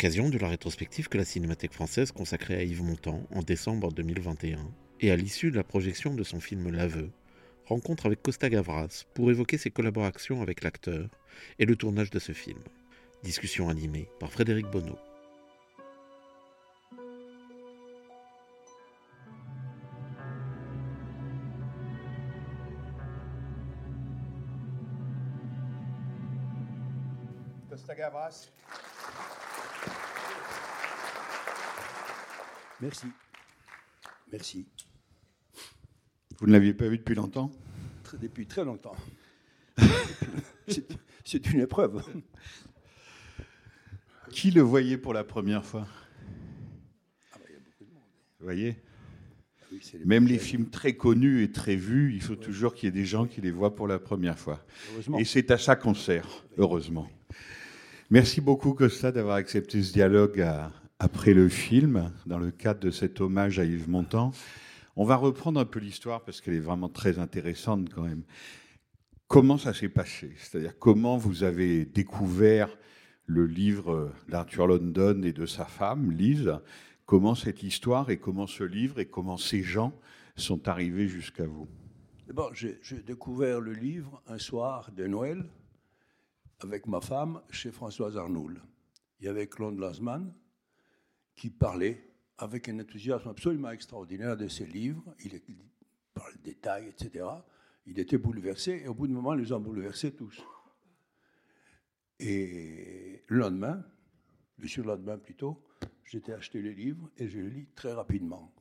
L'occasion 0.00 0.30
de 0.30 0.38
la 0.38 0.48
rétrospective 0.48 1.08
que 1.08 1.18
la 1.18 1.26
Cinémathèque 1.26 1.74
française 1.74 2.10
consacrait 2.10 2.56
à 2.56 2.62
Yves 2.62 2.82
Montand 2.82 3.22
en 3.34 3.42
décembre 3.42 3.92
2021, 3.92 4.58
et 5.00 5.10
à 5.10 5.16
l'issue 5.16 5.50
de 5.50 5.56
la 5.56 5.62
projection 5.62 6.14
de 6.14 6.24
son 6.24 6.40
film 6.40 6.70
L'Aveu, 6.70 7.10
rencontre 7.66 8.06
avec 8.06 8.22
Costa 8.22 8.48
Gavras 8.48 9.04
pour 9.12 9.30
évoquer 9.30 9.58
ses 9.58 9.70
collaborations 9.70 10.40
avec 10.40 10.64
l'acteur 10.64 11.06
et 11.58 11.66
le 11.66 11.76
tournage 11.76 12.08
de 12.08 12.18
ce 12.18 12.32
film. 12.32 12.60
Discussion 13.24 13.68
animée 13.68 14.08
par 14.18 14.32
Frédéric 14.32 14.68
Bonneau. 14.70 14.96
Costa 27.68 27.94
Gavras. 27.94 28.48
Merci. 32.80 33.06
Merci. 34.32 34.66
Vous 36.38 36.46
ne 36.46 36.52
l'aviez 36.52 36.72
pas 36.74 36.88
vu 36.88 36.98
depuis 36.98 37.14
longtemps? 37.14 37.50
Très- 38.02 38.18
depuis 38.18 38.46
très 38.46 38.64
longtemps. 38.64 38.96
C'est- 41.24 41.46
une 41.52 41.60
épreuve. 41.60 42.02
Qui 44.30 44.50
le 44.50 44.62
voyait 44.62 44.96
pour 44.96 45.12
la 45.12 45.24
première 45.24 45.64
fois? 45.64 45.86
Ah 47.32 47.36
bah, 47.38 47.44
il 47.48 47.52
y 47.52 47.56
a 47.56 47.60
beaucoup 47.60 47.84
de 47.84 47.90
monde. 47.92 48.02
Vous 48.38 48.44
voyez? 48.44 48.76
Oui, 49.72 49.80
les 49.94 50.04
Même 50.04 50.26
les 50.26 50.38
films 50.38 50.70
très 50.70 50.94
connus 50.96 51.42
et 51.44 51.52
très 51.52 51.76
vus, 51.76 52.14
il 52.14 52.22
faut 52.22 52.36
toujours 52.36 52.74
qu'il 52.74 52.86
y 52.86 52.88
ait 52.88 52.92
des 52.92 53.04
gens 53.04 53.26
qui 53.26 53.40
les 53.40 53.50
voient 53.50 53.74
pour 53.76 53.86
la 53.86 53.98
première 53.98 54.38
fois. 54.38 54.64
Et 55.18 55.24
c'est 55.24 55.50
à 55.50 55.58
ça 55.58 55.76
qu'on 55.76 55.94
sert, 55.94 56.26
heureusement. 56.56 57.08
Merci 58.10 58.40
beaucoup, 58.40 58.72
Costa, 58.74 59.12
d'avoir 59.12 59.36
accepté 59.36 59.82
ce 59.82 59.92
dialogue 59.92 60.40
à- 60.40 60.72
après 61.00 61.32
le 61.32 61.48
film, 61.48 62.12
dans 62.26 62.38
le 62.38 62.50
cadre 62.50 62.80
de 62.80 62.90
cet 62.90 63.22
hommage 63.22 63.58
à 63.58 63.64
Yves 63.64 63.88
Montand. 63.88 64.32
On 64.96 65.04
va 65.04 65.16
reprendre 65.16 65.58
un 65.58 65.64
peu 65.64 65.80
l'histoire 65.80 66.22
parce 66.22 66.42
qu'elle 66.42 66.52
est 66.52 66.60
vraiment 66.60 66.90
très 66.90 67.18
intéressante 67.18 67.88
quand 67.88 68.02
même. 68.02 68.22
Comment 69.26 69.56
ça 69.56 69.72
s'est 69.72 69.88
passé? 69.88 70.34
C'est-à-dire 70.36 70.78
comment 70.78 71.16
vous 71.16 71.42
avez 71.42 71.86
découvert 71.86 72.68
le 73.24 73.46
livre 73.46 74.12
d'Arthur 74.28 74.66
London 74.66 75.22
et 75.22 75.32
de 75.32 75.46
sa 75.46 75.64
femme, 75.64 76.10
Lise? 76.10 76.52
Comment 77.06 77.34
cette 77.34 77.62
histoire 77.62 78.10
et 78.10 78.18
comment 78.18 78.46
ce 78.46 78.62
livre 78.62 78.98
et 78.98 79.06
comment 79.06 79.38
ces 79.38 79.62
gens 79.62 79.98
sont 80.36 80.68
arrivés 80.68 81.08
jusqu'à 81.08 81.46
vous? 81.46 81.66
D'abord, 82.26 82.52
j'ai 82.54 82.78
découvert 83.06 83.58
le 83.58 83.72
livre 83.72 84.22
un 84.26 84.38
soir 84.38 84.92
de 84.94 85.06
Noël 85.06 85.46
avec 86.60 86.86
ma 86.86 87.00
femme 87.00 87.40
chez 87.48 87.70
Françoise 87.70 88.18
Arnoul. 88.18 88.60
Il 89.18 89.24
y 89.24 89.28
avait 89.28 89.46
Claude 89.46 89.78
Lanzmann 89.78 90.30
qui 91.40 91.48
parlait 91.48 92.06
avec 92.36 92.68
un 92.68 92.78
enthousiasme 92.80 93.30
absolument 93.30 93.70
extraordinaire 93.70 94.36
de 94.36 94.46
ses 94.46 94.66
livres. 94.66 95.14
Il, 95.24 95.40
il 95.48 95.56
parlait 96.12 96.36
de 96.36 96.42
détails, 96.42 96.88
etc. 96.88 97.24
Il 97.86 97.98
était 97.98 98.18
bouleversé 98.18 98.82
et 98.84 98.88
au 98.88 98.94
bout 98.94 99.06
d'un 99.06 99.14
moment, 99.14 99.32
ils 99.32 99.40
les 99.40 99.52
ont 99.52 99.58
bouleversés 99.58 100.12
tous. 100.12 100.38
Et 102.18 103.24
le 103.26 103.38
lendemain, 103.38 103.82
le 104.58 104.68
surlendemain 104.68 105.16
plutôt, 105.16 105.66
j'étais 106.04 106.34
acheté 106.34 106.60
le 106.60 106.72
livre 106.72 107.10
et 107.16 107.26
je 107.26 107.38
le 107.38 107.48
lis 107.48 107.68
très 107.74 107.94
rapidement. 107.94 108.54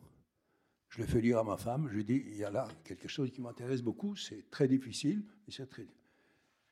Je 0.87 1.01
le 1.01 1.05
fais 1.05 1.19
lire 1.19 1.39
à 1.39 1.43
ma 1.43 1.57
femme, 1.57 1.89
je 1.89 1.95
lui 1.95 2.05
dis, 2.05 2.23
il 2.27 2.37
y 2.37 2.45
a 2.45 2.49
là 2.49 2.65
quelque 2.85 3.09
chose 3.09 3.29
qui 3.29 3.41
m'intéresse 3.41 3.81
beaucoup, 3.81 4.15
c'est 4.15 4.49
très 4.49 4.69
difficile, 4.69 5.25
c'est 5.49 5.69
très... 5.69 5.85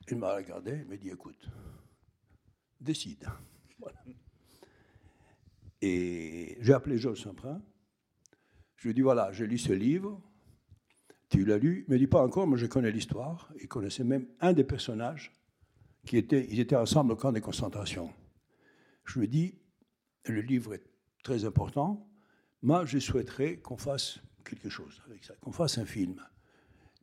Elle 0.07 0.19
m'a 0.19 0.34
regardé, 0.34 0.72
elle 0.72 0.88
m'a 0.88 0.96
dit, 0.96 1.09
écoute, 1.09 1.50
décide. 2.79 3.28
Voilà. 3.79 4.00
Et 5.82 6.58
j'ai 6.62 6.74
appelé 6.74 6.98
Georges 6.98 7.24
Saint-Prin, 7.24 7.62
je 8.78 8.84
lui 8.84 8.92
ai 8.92 8.94
dit, 8.94 9.02
voilà, 9.02 9.32
j'ai 9.32 9.48
lu 9.48 9.58
ce 9.58 9.74
livre, 9.74 10.22
tu 11.30 11.46
l'as 11.46 11.58
lu, 11.58 11.86
il 11.88 11.94
me 11.94 12.00
dit 12.00 12.08
pas 12.08 12.24
encore, 12.24 12.48
mais 12.48 12.58
je 12.58 12.66
connais 12.66 12.92
l'histoire, 12.92 13.52
il 13.60 13.68
connaissait 13.68 14.04
même 14.04 14.28
un 14.40 14.54
des 14.54 14.64
personnages, 14.64 15.34
qui 16.06 16.18
était, 16.18 16.48
ils 16.50 16.60
étaient 16.60 16.76
ensemble 16.76 17.12
au 17.12 17.16
camp 17.16 17.32
de 17.34 17.40
concentration. 17.40 18.14
Je 19.04 19.20
lui 19.20 19.26
ai 19.26 19.28
dit, 19.28 19.56
le 20.26 20.42
livre 20.42 20.74
est 20.74 20.84
très 21.24 21.46
important, 21.46 22.09
moi, 22.62 22.86
je 22.86 22.98
souhaiterais 22.98 23.58
qu'on 23.58 23.78
fasse 23.78 24.20
quelque 24.44 24.70
chose 24.70 25.02
avec 25.06 25.24
ça, 25.24 25.36
qu'on 25.42 25.52
fasse 25.52 25.78
un 25.78 25.86
film. 25.86 26.22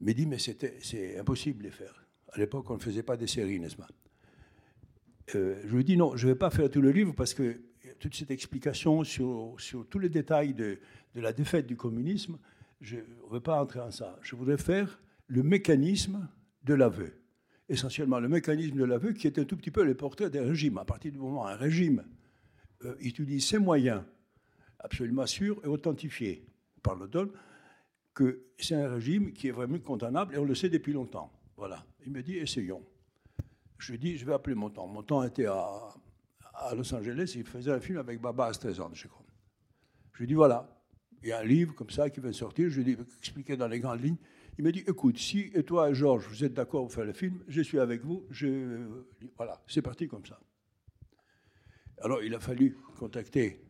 Il 0.01 0.07
m'a 0.07 0.13
dit, 0.13 0.27
mais 0.27 0.39
c'était, 0.39 0.79
c'est 0.81 1.19
impossible 1.19 1.59
de 1.59 1.65
les 1.65 1.71
faire. 1.71 2.07
À 2.33 2.39
l'époque, 2.39 2.69
on 2.71 2.75
ne 2.75 2.81
faisait 2.81 3.03
pas 3.03 3.17
des 3.17 3.27
séries, 3.27 3.61
n'est-ce 3.61 3.77
pas? 3.77 3.89
Euh, 5.35 5.61
Je 5.65 5.75
lui 5.75 5.83
ai 5.83 5.85
dit, 5.85 5.97
non, 5.97 6.17
je 6.17 6.27
ne 6.27 6.33
vais 6.33 6.39
pas 6.39 6.51
faire 6.51 6.69
tout 6.71 6.81
le 6.81 6.91
livre 6.91 7.15
parce 7.15 7.35
que 7.35 7.61
toute 7.99 8.15
cette 8.15 8.31
explication 8.31 9.05
sur, 9.05 9.55
sur 9.59 9.87
tous 9.89 9.99
les 9.99 10.09
détails 10.09 10.55
de, 10.55 10.79
de 11.15 11.21
la 11.21 11.33
défaite 11.33 11.67
du 11.67 11.77
communisme, 11.77 12.39
je 12.81 12.97
ne 12.97 13.03
veux 13.31 13.41
pas 13.41 13.61
entrer 13.61 13.81
en 13.81 13.91
ça. 13.91 14.19
Je 14.23 14.37
voudrais 14.37 14.59
faire 14.59 15.01
le 15.27 15.43
mécanisme 15.43 16.29
de 16.65 16.75
l'aveu. 16.75 17.13
Essentiellement, 17.69 18.21
le 18.21 18.29
mécanisme 18.29 18.77
de 18.77 18.85
l'aveu 18.85 19.13
qui 19.13 19.27
est 19.27 19.39
un 19.39 19.45
tout 19.45 19.57
petit 19.57 19.71
peu 19.71 19.85
le 19.85 19.95
portrait 19.95 20.29
d'un 20.29 20.45
régime. 20.45 20.79
À 20.79 20.85
partir 20.85 21.13
du 21.13 21.19
moment 21.19 21.45
où 21.45 21.47
un 21.47 21.57
régime 21.57 22.05
euh, 22.85 22.95
utilise 23.01 23.47
ses 23.47 23.59
moyens 23.59 24.03
absolument 24.79 25.27
sûr 25.27 25.61
et 25.65 25.69
authentifié 25.69 26.45
par 26.83 26.97
Don 27.09 27.31
que 28.13 28.45
c'est 28.59 28.75
un 28.75 28.89
régime 28.89 29.33
qui 29.33 29.49
est 29.49 29.51
vraiment 29.51 29.79
condamnable 29.79 30.35
et 30.35 30.39
on 30.39 30.45
le 30.45 30.55
sait 30.55 30.69
depuis 30.69 30.93
longtemps. 30.93 31.33
Voilà. 31.57 31.85
Il 32.05 32.13
me 32.13 32.23
dit 32.23 32.37
essayons. 32.37 32.85
Je 33.79 33.93
lui 33.93 33.99
dis 33.99 34.17
je 34.17 34.27
vais 34.27 34.35
appeler 34.35 34.55
Montan. 34.55 34.87
Montan 34.87 35.25
était 35.25 35.47
à, 35.47 35.95
à 36.55 36.75
Los 36.75 36.95
Angeles, 36.95 37.33
il 37.37 37.45
faisait 37.45 37.73
un 37.73 37.81
film 37.81 37.99
avec 37.99 38.21
Baba 38.21 38.53
Streisand, 38.53 38.91
je 38.95 39.09
crois. 39.09 39.25
Je 40.13 40.21
lui 40.21 40.27
dis 40.27 40.35
voilà, 40.35 40.69
il 41.23 41.29
y 41.29 41.33
a 41.33 41.41
un 41.41 41.45
livre 41.45 41.75
comme 41.75 41.91
ça 41.91 42.11
qui 42.11 42.21
vient 42.21 42.31
de 42.31 42.35
sortir, 42.35 42.69
je 42.71 42.81
lui 42.81 42.93
ai 42.93 42.97
expliqué 43.19 43.57
dans 43.57 43.69
les 43.69 43.81
grandes 43.81 44.03
lignes. 44.03 44.17
Il 44.57 44.65
me 44.65 44.71
dit 44.71 44.85
écoute, 44.87 45.19
si 45.19 45.51
toi 45.67 45.91
et 45.91 45.95
Georges, 45.95 46.27
vous 46.29 46.45
êtes 46.45 46.55
d'accord 46.55 46.83
pour 46.83 46.93
faire 46.93 47.05
le 47.05 47.13
film, 47.13 47.41
je 47.49 47.61
suis 47.61 47.79
avec 47.79 48.05
vous, 48.05 48.25
je 48.31 48.87
voilà, 49.37 49.61
c'est 49.67 49.83
parti 49.83 50.07
comme 50.07 50.25
ça. 50.25 50.39
Alors 52.03 52.23
il 52.23 52.35
a 52.35 52.41
fallu 52.41 52.77
contacter 52.99 53.61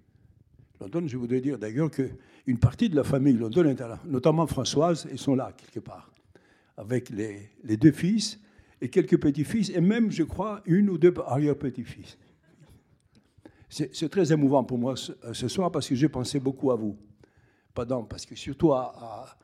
London, 0.81 1.07
je 1.07 1.17
voudrais 1.17 1.41
dire 1.41 1.59
d'ailleurs 1.59 1.91
qu'une 1.91 2.59
partie 2.59 2.89
de 2.89 2.97
la 2.97 3.05
famille 3.05 3.35
London 3.35 3.65
est 3.65 3.81
là, 3.81 4.01
notamment 4.05 4.47
Françoise, 4.47 5.09
ils 5.11 5.19
sont 5.19 5.35
là 5.35 5.53
quelque 5.57 5.81
part, 5.81 6.13
avec 6.77 7.09
les, 7.11 7.51
les 7.63 7.77
deux 7.77 7.93
fils 7.93 8.41
et 8.81 8.91
quelques 8.91 9.19
petits-fils, 9.19 9.71
et 9.71 9.81
même, 9.81 10.11
je 10.11 10.25
crois, 10.25 10.61
une 10.67 10.91
ou 10.91 10.99
deux 10.99 11.15
arrière-petits-fils. 11.27 12.19
C'est 13.75 14.09
très 14.09 14.33
émouvant 14.33 14.63
pour 14.63 14.79
moi 14.79 14.95
ce, 14.97 15.13
ce 15.33 15.49
soir 15.49 15.73
parce 15.73 15.89
que 15.89 15.97
j'ai 15.97 16.09
pensé 16.09 16.39
beaucoup 16.39 16.71
à 16.71 16.77
vous. 16.77 16.97
Pardon, 17.75 18.05
parce 18.05 18.25
que 18.25 18.37
surtout 18.37 18.73
à, 18.73 19.37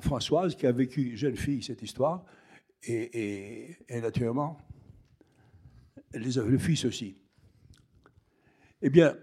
Françoise 0.00 0.56
qui 0.56 0.66
a 0.66 0.72
vécu, 0.72 1.16
jeune 1.16 1.36
fille, 1.36 1.62
cette 1.62 1.80
histoire, 1.80 2.24
et, 2.82 3.76
naturellement, 3.88 4.58
les, 6.12 6.32
le 6.34 6.58
fils 6.58 6.84
aussi. 6.84 7.16
Eh 8.82 8.90
bien, 8.90 9.16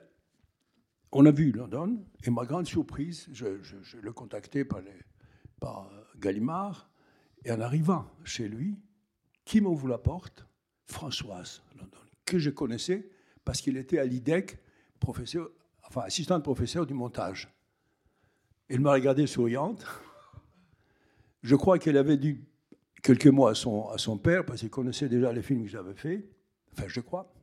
on 1.11 1.25
a 1.25 1.31
vu 1.31 1.51
London, 1.51 2.03
et 2.23 2.29
ma 2.29 2.45
grande 2.45 2.65
surprise, 2.65 3.27
je, 3.33 3.57
le 4.01 4.13
contactais 4.13 4.63
par, 4.63 4.81
les- 4.81 4.91
euh, 5.63 5.67
Gallimard, 6.17 6.89
et 7.43 7.51
en 7.51 7.59
arrivant 7.59 8.09
chez 8.23 8.47
lui, 8.47 8.79
qui 9.43 9.59
m'ouvre 9.59 9.89
la 9.89 9.97
porte? 9.97 10.45
Françoise 10.87 11.61
London, 11.77 11.99
que 12.25 12.39
je 12.39 12.49
connaissais 12.49 13.11
parce 13.49 13.61
qu'il 13.61 13.77
était 13.77 13.97
à 13.97 14.05
l'IDEC, 14.05 14.59
professeur, 14.99 15.49
enfin 15.87 16.01
assistant 16.01 16.37
de 16.37 16.43
professeur 16.43 16.85
du 16.85 16.93
montage. 16.93 17.51
Elle 18.67 18.79
m'a 18.79 18.93
regardé 18.93 19.25
souriante. 19.25 19.83
Je 21.41 21.55
crois 21.55 21.79
qu'elle 21.79 21.97
avait 21.97 22.17
dit 22.17 22.41
quelques 23.01 23.25
mots 23.25 23.47
à 23.47 23.55
son, 23.55 24.19
père, 24.19 24.45
parce 24.45 24.59
qu'il 24.59 24.69
connaissait 24.69 25.09
déjà 25.09 25.33
les 25.33 25.41
films 25.41 25.63
que 25.63 25.69
j'avais 25.71 25.95
faits, 25.95 26.29
enfin 26.73 26.83
je 26.87 26.99
crois. 26.99 27.33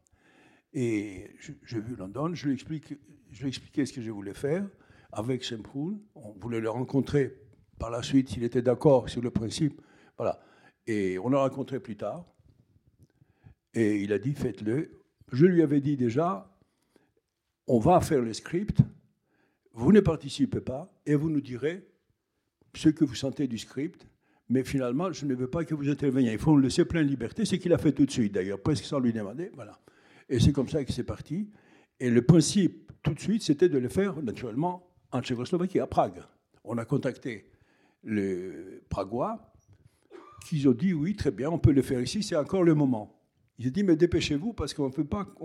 Et 0.72 1.28
j'ai 1.64 1.80
vu 1.80 1.96
London, 1.96 2.32
je 2.36 2.46
lui, 2.46 2.54
explique, 2.54 2.94
je 3.32 3.50
ce 3.50 3.92
que 3.92 4.00
je 4.00 4.10
voulais 4.12 4.34
faire 4.34 4.64
avec 5.10 5.42
Semproul. 5.42 5.98
On 6.14 6.34
voulait 6.34 6.60
le 6.60 6.70
rencontrer 6.70 7.34
par 7.80 7.90
la 7.90 8.04
suite, 8.04 8.28
s'il 8.28 8.44
était 8.44 8.62
d'accord 8.62 9.08
sur 9.08 9.22
le 9.22 9.32
principe. 9.32 9.82
Voilà. 10.16 10.38
Et 10.86 11.18
on 11.18 11.30
l'a 11.30 11.40
rencontré 11.40 11.80
plus 11.80 11.96
tard. 11.96 12.24
Et 13.74 13.96
il 14.02 14.12
a 14.12 14.20
dit, 14.20 14.34
faites-le. 14.34 15.02
Je 15.32 15.46
lui 15.46 15.62
avais 15.62 15.80
dit 15.80 15.96
déjà, 15.96 16.50
on 17.66 17.78
va 17.78 18.00
faire 18.00 18.22
le 18.22 18.32
script, 18.32 18.80
vous 19.72 19.92
ne 19.92 20.00
participez 20.00 20.60
pas, 20.60 20.92
et 21.04 21.14
vous 21.14 21.30
nous 21.30 21.40
direz 21.40 21.86
ce 22.74 22.88
que 22.88 23.04
vous 23.04 23.14
sentez 23.14 23.46
du 23.46 23.58
script, 23.58 24.06
mais 24.48 24.62
finalement, 24.62 25.12
je 25.12 25.26
ne 25.26 25.34
veux 25.34 25.50
pas 25.50 25.64
que 25.64 25.74
vous 25.74 25.88
interveniez. 25.88 26.32
Il 26.32 26.38
faut 26.38 26.52
nous 26.52 26.60
laisser 26.60 26.84
pleine 26.84 27.06
liberté, 27.06 27.44
ce 27.44 27.56
qu'il 27.56 27.72
a 27.72 27.78
fait 27.78 27.92
tout 27.92 28.06
de 28.06 28.10
suite 28.10 28.32
d'ailleurs, 28.32 28.60
presque 28.60 28.84
sans 28.84 29.00
lui 29.00 29.12
demander. 29.12 29.50
Voilà. 29.54 29.80
Et 30.28 30.38
c'est 30.38 30.52
comme 30.52 30.68
ça 30.68 30.84
que 30.84 30.92
c'est 30.92 31.04
parti. 31.04 31.50
Et 31.98 32.10
le 32.10 32.22
principe, 32.22 32.92
tout 33.02 33.14
de 33.14 33.20
suite, 33.20 33.42
c'était 33.42 33.68
de 33.68 33.78
le 33.78 33.88
faire 33.88 34.22
naturellement 34.22 34.88
en 35.10 35.22
Tchécoslovaquie, 35.22 35.80
à 35.80 35.86
Prague. 35.86 36.22
On 36.64 36.78
a 36.78 36.84
contacté 36.84 37.50
les 38.04 38.52
Pragois, 38.88 39.52
qui 40.46 40.66
ont 40.68 40.72
dit 40.72 40.92
oui, 40.92 41.16
très 41.16 41.32
bien, 41.32 41.50
on 41.50 41.58
peut 41.58 41.72
le 41.72 41.82
faire 41.82 42.00
ici, 42.00 42.22
c'est 42.22 42.36
encore 42.36 42.62
le 42.62 42.74
moment. 42.74 43.15
Ils 43.58 43.68
ont 43.68 43.70
dit 43.70 43.82
mais 43.84 43.96
dépêchez-vous 43.96 44.52
parce 44.52 44.74
qu'on 44.74 44.90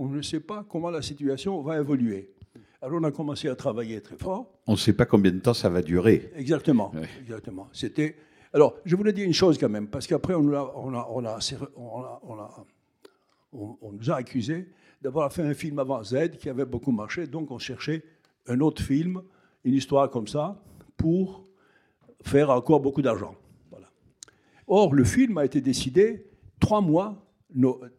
ne 0.09 0.21
sait 0.21 0.39
pas 0.41 0.65
comment 0.69 0.89
la 0.89 1.01
situation 1.01 1.61
va 1.61 1.77
évoluer. 1.77 2.33
Alors 2.81 2.99
on 2.99 3.03
a 3.03 3.11
commencé 3.11 3.47
à 3.47 3.55
travailler 3.55 4.01
très 4.01 4.17
fort. 4.17 4.59
On 4.67 4.73
ne 4.73 4.77
sait 4.77 4.93
pas 4.93 5.05
combien 5.05 5.31
de 5.31 5.39
temps 5.39 5.53
ça 5.53 5.69
va 5.69 5.81
durer. 5.81 6.31
Exactement, 6.35 6.91
Ouais. 6.93 7.07
exactement. 7.21 7.69
C'était. 7.71 8.15
Alors, 8.53 8.75
je 8.83 8.95
voulais 8.97 9.13
dire 9.13 9.25
une 9.25 9.33
chose 9.33 9.57
quand 9.57 9.69
même, 9.69 9.87
parce 9.87 10.07
qu'après 10.07 10.33
a- 10.33 10.37
a- 10.37 10.39
a- 10.41 11.25
a- 11.25 11.37
a- 11.37 12.65
on 13.53 13.91
nous 13.93 14.11
a 14.11 14.15
accusés 14.15 14.67
d'avoir 15.01 15.31
fait 15.31 15.43
un 15.43 15.53
film 15.53 15.79
avant 15.79 16.03
Z 16.03 16.31
qui 16.39 16.49
avait 16.49 16.65
beaucoup 16.65 16.91
marché, 16.91 17.27
donc 17.27 17.49
on 17.51 17.59
cherchait 17.59 18.03
un 18.47 18.59
autre 18.59 18.81
film, 18.81 19.21
une 19.63 19.73
histoire 19.75 20.09
comme 20.09 20.27
ça, 20.27 20.61
pour 20.97 21.45
faire 22.23 22.49
encore 22.49 22.79
beaucoup 22.81 23.01
d'argent. 23.01 23.35
Voilà. 23.69 23.87
Or, 24.67 24.93
le 24.93 25.03
film 25.03 25.37
a 25.37 25.45
été 25.45 25.61
décidé 25.61 26.25
trois 26.59 26.81
mois, 26.81 27.15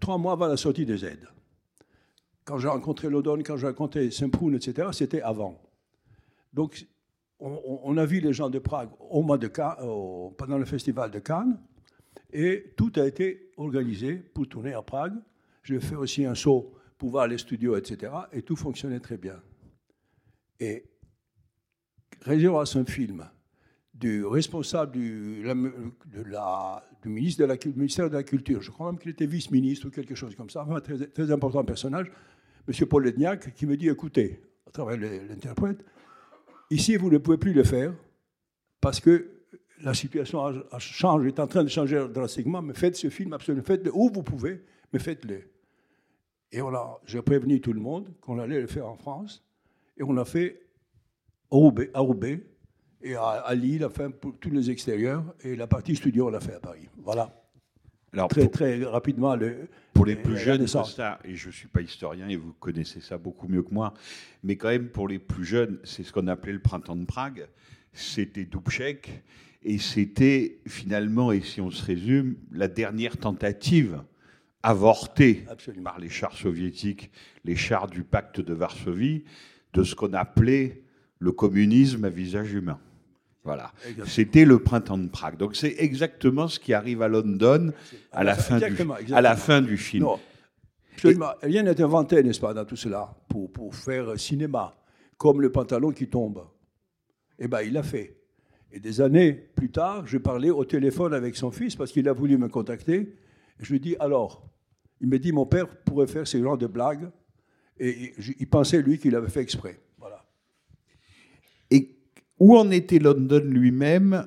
trois 0.00 0.19
mois 0.19 0.32
avant 0.32 0.46
la 0.46 0.56
sortie 0.56 0.87
de 0.87 0.96
Z. 0.96 1.19
Quand 2.44 2.58
j'ai 2.58 2.69
rencontré 2.69 3.08
Lodon, 3.08 3.38
quand 3.38 3.56
j'ai 3.56 3.66
rencontré 3.66 4.10
Saint-Proun, 4.10 4.54
etc., 4.54 4.88
c'était 4.93 5.22
avant. 5.22 5.60
Donc, 6.52 6.87
on, 7.38 7.96
a 7.96 8.06
vu 8.06 8.20
les 8.20 8.32
gens 8.32 8.50
de 8.50 8.58
Prague 8.58 8.90
au 9.10 9.22
mois 9.22 9.38
de 9.38 9.49
Cannes, 9.49 9.76
pendant 10.37 10.58
le 10.58 10.64
festival 10.64 11.10
de 11.10 11.19
Cannes, 11.19 11.58
et 12.32 12.72
tout 12.76 12.93
a 12.96 13.06
été 13.06 13.50
organisé 13.56 14.14
pour 14.14 14.49
tourner 14.49 14.75
à 14.75 14.82
Prague. 14.82 15.14
J'ai 15.62 15.81
fait 15.81 15.96
aussi 15.96 16.25
un 16.25 16.34
saut 16.34 16.75
pour 16.99 17.10
voir 17.10 17.26
les 17.26 17.38
studios, 17.38 17.76
etc., 17.76 18.12
et 18.32 18.43
tout 18.43 18.56
fonctionnait 18.56 19.00
très 19.00 19.16
bien. 19.16 19.40
Et 20.60 20.84
Réservoir 22.25 22.66
un 22.76 22.84
film 22.84 23.28
du 24.02 24.26
responsable 24.26 24.93
du, 24.93 25.43
de 25.44 26.22
la- 26.26 26.82
du 27.02 27.08
ministre 27.08 27.46
Cul- 27.56 27.72
ministère 27.76 28.10
de 28.10 28.14
la 28.16 28.25
Culture, 28.25 28.60
je 28.60 28.70
crois 28.72 28.90
même 28.90 28.99
qu'il 28.99 29.12
était 29.12 29.26
vice-ministre 29.26 29.87
ou 29.87 29.90
quelque 29.90 30.16
chose 30.16 30.34
comme 30.34 30.50
ça, 30.50 30.64
enfin, 30.64 30.81
très, 30.81 30.99
très 31.06 31.31
important 31.31 31.64
personnage, 31.64 32.10
M. 32.69 32.87
Paul 32.88 33.04
Ledniak, 33.04 33.54
qui 33.54 33.64
me 33.64 33.76
dit 33.76 33.88
écoutez, 33.88 34.40
à 34.66 34.70
travers 34.72 34.96
l'interprète, 34.99 35.84
ici 36.70 36.96
vous 36.96 37.10
ne 37.10 37.19
pouvez 37.19 37.38
plus 37.38 37.52
le 37.52 37.62
faire 37.62 37.94
parce 38.81 38.99
que 38.99 39.28
la 39.82 39.94
situation 39.94 40.52
change, 40.78 41.26
est 41.26 41.38
en 41.38 41.46
train 41.46 41.62
de 41.62 41.69
changer 41.69 42.04
drastiquement, 42.08 42.60
mais 42.60 42.75
faites 42.75 42.96
ce 42.96 43.08
film 43.08 43.32
absolument, 43.32 43.64
faites-le 43.64 43.93
où 43.94 44.10
vous 44.12 44.22
pouvez, 44.25 44.62
mais 44.93 44.99
faites-le. 44.99 45.43
Et 46.50 46.60
voilà, 46.60 46.99
j'ai 47.06 47.22
prévenu 47.22 47.60
tout 47.60 47.72
le 47.72 47.81
monde 47.81 48.12
qu'on 48.20 48.38
allait 48.40 48.60
le 48.60 48.66
faire 48.66 48.87
en 48.88 48.96
France, 48.96 49.44
et 49.96 50.02
on 50.02 50.12
l'a 50.12 50.25
fait 50.25 50.60
à 51.52 52.00
Roubaix 52.00 52.40
et 53.02 53.14
à, 53.14 53.22
à 53.22 53.54
Lille, 53.54 53.84
enfin, 53.84 54.10
pour 54.10 54.34
tous 54.38 54.50
les 54.50 54.70
extérieurs, 54.70 55.25
et 55.43 55.56
la 55.56 55.66
partie 55.66 55.96
studio, 55.96 56.26
on 56.26 56.31
l'a 56.31 56.40
fait 56.40 56.54
à 56.54 56.60
Paris. 56.60 56.88
Voilà, 56.99 57.34
Alors, 58.12 58.28
très, 58.28 58.43
pour, 58.43 58.50
très 58.52 58.84
rapidement. 58.84 59.34
Le, 59.37 59.69
pour 59.93 60.06
les 60.06 60.16
plus 60.16 60.38
jeunes. 60.38 60.66
Costa, 60.66 61.19
et 61.25 61.34
je 61.34 61.49
ne 61.49 61.52
suis 61.52 61.69
pas 61.69 61.81
historien 61.81 62.28
et 62.28 62.37
vous 62.37 62.52
connaissez 62.54 63.00
ça 63.00 63.19
beaucoup 63.19 63.49
mieux 63.49 63.62
que 63.62 63.72
moi, 63.72 63.94
mais 64.43 64.56
quand 64.56 64.69
même 64.69 64.88
pour 64.88 65.08
les 65.08 65.19
plus 65.19 65.44
jeunes, 65.44 65.78
c'est 65.84 66.02
ce 66.02 66.12
qu'on 66.12 66.26
appelait 66.26 66.52
le 66.52 66.60
printemps 66.60 66.96
de 66.96 67.04
Prague. 67.04 67.46
C'était 67.93 68.44
Dubček 68.44 69.22
et 69.62 69.78
c'était 69.78 70.60
finalement, 70.66 71.31
et 71.31 71.40
si 71.40 71.60
on 71.60 71.70
se 71.70 71.84
résume, 71.84 72.37
la 72.50 72.69
dernière 72.69 73.16
tentative 73.16 74.02
avortée 74.62 75.44
Absolument. 75.49 75.84
par 75.84 75.99
les 75.99 76.08
chars 76.08 76.37
soviétiques, 76.37 77.10
les 77.44 77.56
chars 77.56 77.88
du 77.88 78.02
pacte 78.02 78.40
de 78.40 78.54
Varsovie, 78.54 79.25
de 79.72 79.84
ce 79.84 79.94
qu'on 79.94 80.12
appelait 80.14 80.82
le 81.19 81.32
communisme 81.32 82.04
à 82.04 82.08
visage 82.08 82.52
humain. 82.52 82.78
Voilà. 83.44 83.72
C'était 84.06 84.44
le 84.44 84.60
printemps 84.60 84.98
de 84.98 85.08
Prague. 85.08 85.36
Donc 85.36 85.56
c'est 85.56 85.74
exactement 85.78 86.46
ce 86.48 86.60
qui 86.60 86.72
arrive 86.72 87.02
à 87.02 87.08
London 87.08 87.72
à 88.12 88.22
la 88.22 88.34
fin, 88.36 88.58
du, 88.58 88.64
Exactement, 88.64 88.94
à 89.12 89.20
la 89.20 89.36
fin 89.36 89.60
du 89.60 89.76
film. 89.76 90.04
Non, 90.04 90.20
absolument. 90.94 91.32
Rien 91.42 91.62
n'est 91.64 91.80
inventé, 91.80 92.22
n'est-ce 92.22 92.40
pas, 92.40 92.54
dans 92.54 92.64
tout 92.64 92.76
cela, 92.76 93.14
pour, 93.28 93.50
pour 93.50 93.74
faire 93.74 94.18
cinéma, 94.18 94.74
comme 95.16 95.40
le 95.40 95.50
pantalon 95.50 95.90
qui 95.90 96.06
tombe. 96.08 96.44
Eh 97.38 97.48
bien, 97.48 97.62
il 97.62 97.72
l'a 97.72 97.82
fait. 97.82 98.16
Et 98.70 98.78
des 98.80 99.00
années 99.00 99.32
plus 99.32 99.70
tard, 99.70 100.06
je 100.06 100.18
parlais 100.18 100.50
au 100.50 100.64
téléphone 100.64 101.12
avec 101.12 101.36
son 101.36 101.50
fils 101.50 101.74
parce 101.76 101.90
qu'il 101.92 102.08
a 102.08 102.12
voulu 102.12 102.38
me 102.38 102.48
contacter. 102.48 102.96
Et 103.60 103.64
je 103.64 103.70
lui 103.70 103.76
ai 103.76 103.80
dit, 103.80 103.96
alors, 103.98 104.48
il 105.00 105.08
me 105.08 105.18
dit, 105.18 105.32
mon 105.32 105.46
père 105.46 105.68
pourrait 105.68 106.06
faire 106.06 106.26
ce 106.26 106.40
genre 106.40 106.56
de 106.56 106.68
blagues. 106.68 107.10
Et 107.78 108.14
il 108.38 108.46
pensait, 108.46 108.80
lui, 108.80 108.98
qu'il 108.98 109.16
avait 109.16 109.28
fait 109.28 109.40
exprès. 109.40 109.80
Où 112.42 112.56
en 112.56 112.72
était 112.72 112.98
London 112.98 113.44
lui-même 113.44 114.26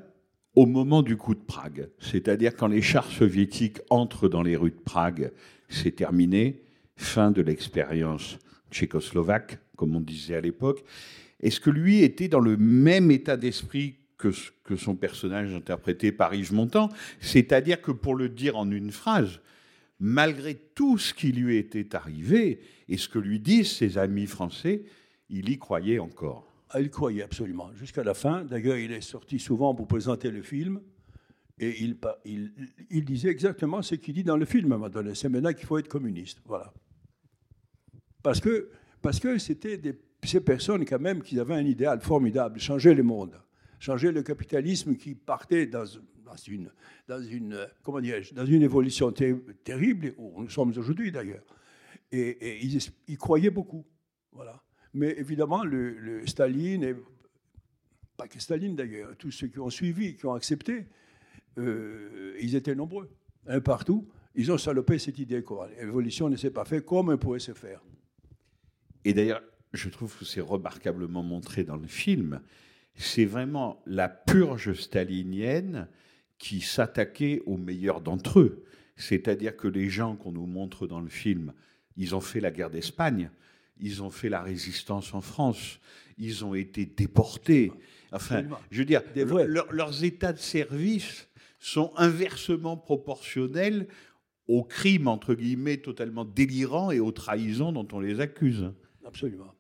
au 0.56 0.66
moment 0.66 1.02
du 1.02 1.18
coup 1.18 1.36
de 1.36 1.44
Prague? 1.44 1.90
C'est-à-dire 2.00 2.56
quand 2.56 2.70
les 2.70 2.82
chars 2.82 3.12
soviétiques 3.12 3.82
entrent 3.90 4.30
dans 4.30 4.42
les 4.42 4.56
rues 4.56 4.72
de 4.72 4.80
Prague, 4.80 5.34
c'est 5.68 5.98
terminé, 5.98 6.62
fin 6.96 7.30
de 7.30 7.42
l'expérience 7.42 8.40
tchécoslovaque, 8.72 9.60
comme 9.76 9.98
on 9.98 10.00
disait 10.00 10.36
à 10.36 10.40
l'époque. 10.40 10.86
Est-ce 11.42 11.60
que 11.60 11.70
lui 11.70 12.04
était 12.04 12.30
dans 12.30 12.40
le 12.40 12.56
même 12.56 13.12
état 13.12 13.36
d'esprit 13.36 13.96
que 14.18 14.32
son 14.78 14.96
personnage 14.96 15.54
interprété 15.54 16.14
par 16.14 16.34
Yves 16.34 16.54
Montand? 16.54 16.88
C'est-à-dire 17.20 17.82
que 17.82 17.92
pour 17.92 18.16
le 18.16 18.30
dire 18.30 18.56
en 18.56 18.72
une 18.72 18.92
phrase, 18.92 19.42
malgré 20.00 20.56
tout 20.56 20.98
ce 20.98 21.14
qui 21.14 21.34
lui 21.34 21.58
était 21.58 21.94
arrivé 21.98 22.62
et 22.88 22.96
ce 22.96 23.10
que 23.10 23.20
lui 23.20 23.42
disent 23.42 23.74
ses 23.74 23.98
amis 23.98 24.26
français, 24.28 24.84
il 25.30 25.50
y 25.50 25.58
croyait 25.58 26.00
encore. 26.00 26.55
Ah, 26.76 26.82
il 26.82 26.90
croyait 26.90 27.24
absolument, 27.24 27.72
jusqu'à 27.74 28.04
la 28.04 28.14
fin. 28.14 28.44
D'ailleurs, 28.44 28.76
il 28.76 28.92
est 28.92 29.00
sorti 29.00 29.40
souvent 29.40 29.74
pour 29.74 29.88
présenter 29.88 30.30
le 30.30 30.42
film. 30.42 30.82
Et 31.58 31.74
il, 31.82 33.06
disait 33.06 33.30
exactement 33.30 33.82
ce 33.82 33.96
qu'il 33.96 34.14
dit 34.14 34.26
dans 34.26 34.36
le 34.36 34.44
film 34.44 34.78
donné. 34.90 35.16
C'est 35.16 35.30
maintenant 35.30 35.54
qu'il 35.54 35.66
faut 35.66 35.78
être 35.78 35.88
communiste. 35.88 36.42
Voilà. 36.44 36.74
Parce 38.22 38.42
que 38.42 38.72
parce 39.02 39.22
que 39.22 39.38
c'était 39.38 39.80
ces 40.22 40.42
personnes 40.42 40.84
quand 40.84 41.00
même 41.00 41.24
qui 41.24 41.40
avaient 41.40 41.54
un 41.54 41.66
idéal 41.66 42.02
formidable, 42.02 42.60
changer 42.60 42.94
le 42.94 43.04
monde, 43.04 43.40
changer 43.80 44.12
le 44.12 44.22
capitalisme 44.22 44.98
qui 44.98 45.16
partait 45.16 45.68
dans, 45.68 45.86
une, 46.46 46.70
dans 47.08 47.22
une, 47.22 47.58
comment 47.84 48.02
dans 48.02 48.46
une 48.46 48.64
évolution 48.64 49.14
ter- 49.14 49.40
terrible, 49.64 50.14
où 50.18 50.42
nous 50.42 50.50
sommes 50.50 50.72
aujourd'hui 50.72 51.10
d'ailleurs. 51.10 51.46
Et, 52.12 52.66
ils, 52.66 52.80
ils 53.08 53.18
croyaient 53.18 53.50
beaucoup. 53.50 53.86
Voilà. 54.34 54.62
Mais 54.96 55.14
évidemment, 55.18 55.66
le, 55.66 56.26
Staline, 56.26 56.84
et 56.84 56.96
pas 58.16 58.30
que 58.30 58.40
Staline 58.40 58.78
d'ailleurs, 58.78 59.16
tous 59.18 59.30
ceux 59.30 59.48
qui 59.48 59.60
ont 59.60 59.70
suivi, 59.70 60.16
qui 60.16 60.26
ont 60.26 60.34
accepté, 60.34 60.88
euh, 61.58 62.34
ils 62.42 62.56
étaient 62.56 62.76
nombreux, 62.76 63.10
un 63.46 63.60
partout. 63.60 64.08
Ils 64.36 64.54
ont 64.54 64.58
salopé 64.58 64.98
cette 64.98 65.20
idée 65.20 65.44
que 65.44 65.54
l'évolution 65.82 66.30
ne 66.30 66.38
s'est 66.38 66.50
pas 66.50 66.64
faite 66.64 66.86
comme 66.86 67.12
elle 67.12 67.18
pouvait 67.18 67.40
se 67.40 67.54
faire. 67.54 67.82
Et 69.04 69.14
d'ailleurs, 69.14 69.44
je 69.74 69.90
trouve 69.90 70.18
que 70.18 70.24
c'est 70.24 70.40
remarquablement 70.40 71.24
montré 71.24 71.66
dans 71.66 71.78
le 71.78 71.88
film. 71.88 72.42
C'est 72.96 73.26
vraiment 73.26 73.82
la 73.86 74.08
purge 74.08 74.74
stalinienne 74.74 75.90
qui 76.38 76.62
s'attaquait 76.62 77.42
aux 77.46 77.58
meilleurs 77.58 78.00
d'entre 78.00 78.40
eux. 78.40 78.64
C'est-à-dire 78.96 79.58
que 79.58 79.68
les 79.68 79.90
gens 79.90 80.16
qu'on 80.16 80.32
nous 80.32 80.46
montre 80.46 80.88
dans 80.88 81.02
le 81.02 81.10
film, 81.10 81.52
ils 81.98 82.16
ont 82.16 82.22
fait 82.22 82.40
la 82.40 82.52
guerre 82.52 82.70
d'Espagne, 82.70 83.30
ils 83.80 84.02
ont 84.04 84.10
fait 84.10 84.30
la 84.30 84.42
résistance 84.42 85.14
en 85.14 85.22
France, 85.22 85.80
ils 86.18 86.46
ont 86.46 86.56
été 86.56 86.86
déportés. 86.86 87.72
Enfin, 88.12 88.36
Absolument. 88.36 88.58
je 88.72 88.80
veux 88.80 88.86
dire, 88.86 89.02
leur- 89.48 89.72
leurs 89.74 90.04
états 90.04 90.32
de 90.34 90.40
service 90.40 91.28
sont 91.60 91.92
inversement 91.98 92.78
proportionnels 92.78 93.88
aux 94.48 94.64
crimes, 94.64 95.08
entre 95.08 95.34
guillemets, 95.34 95.78
totalement 95.78 96.24
délirants 96.24 96.92
et 96.92 97.00
aux 97.00 97.12
trahisons 97.12 97.72
dont 97.72 97.88
on 97.92 98.00
les 98.00 98.20
accuse. 98.20 98.72
Absolument. 99.06 99.54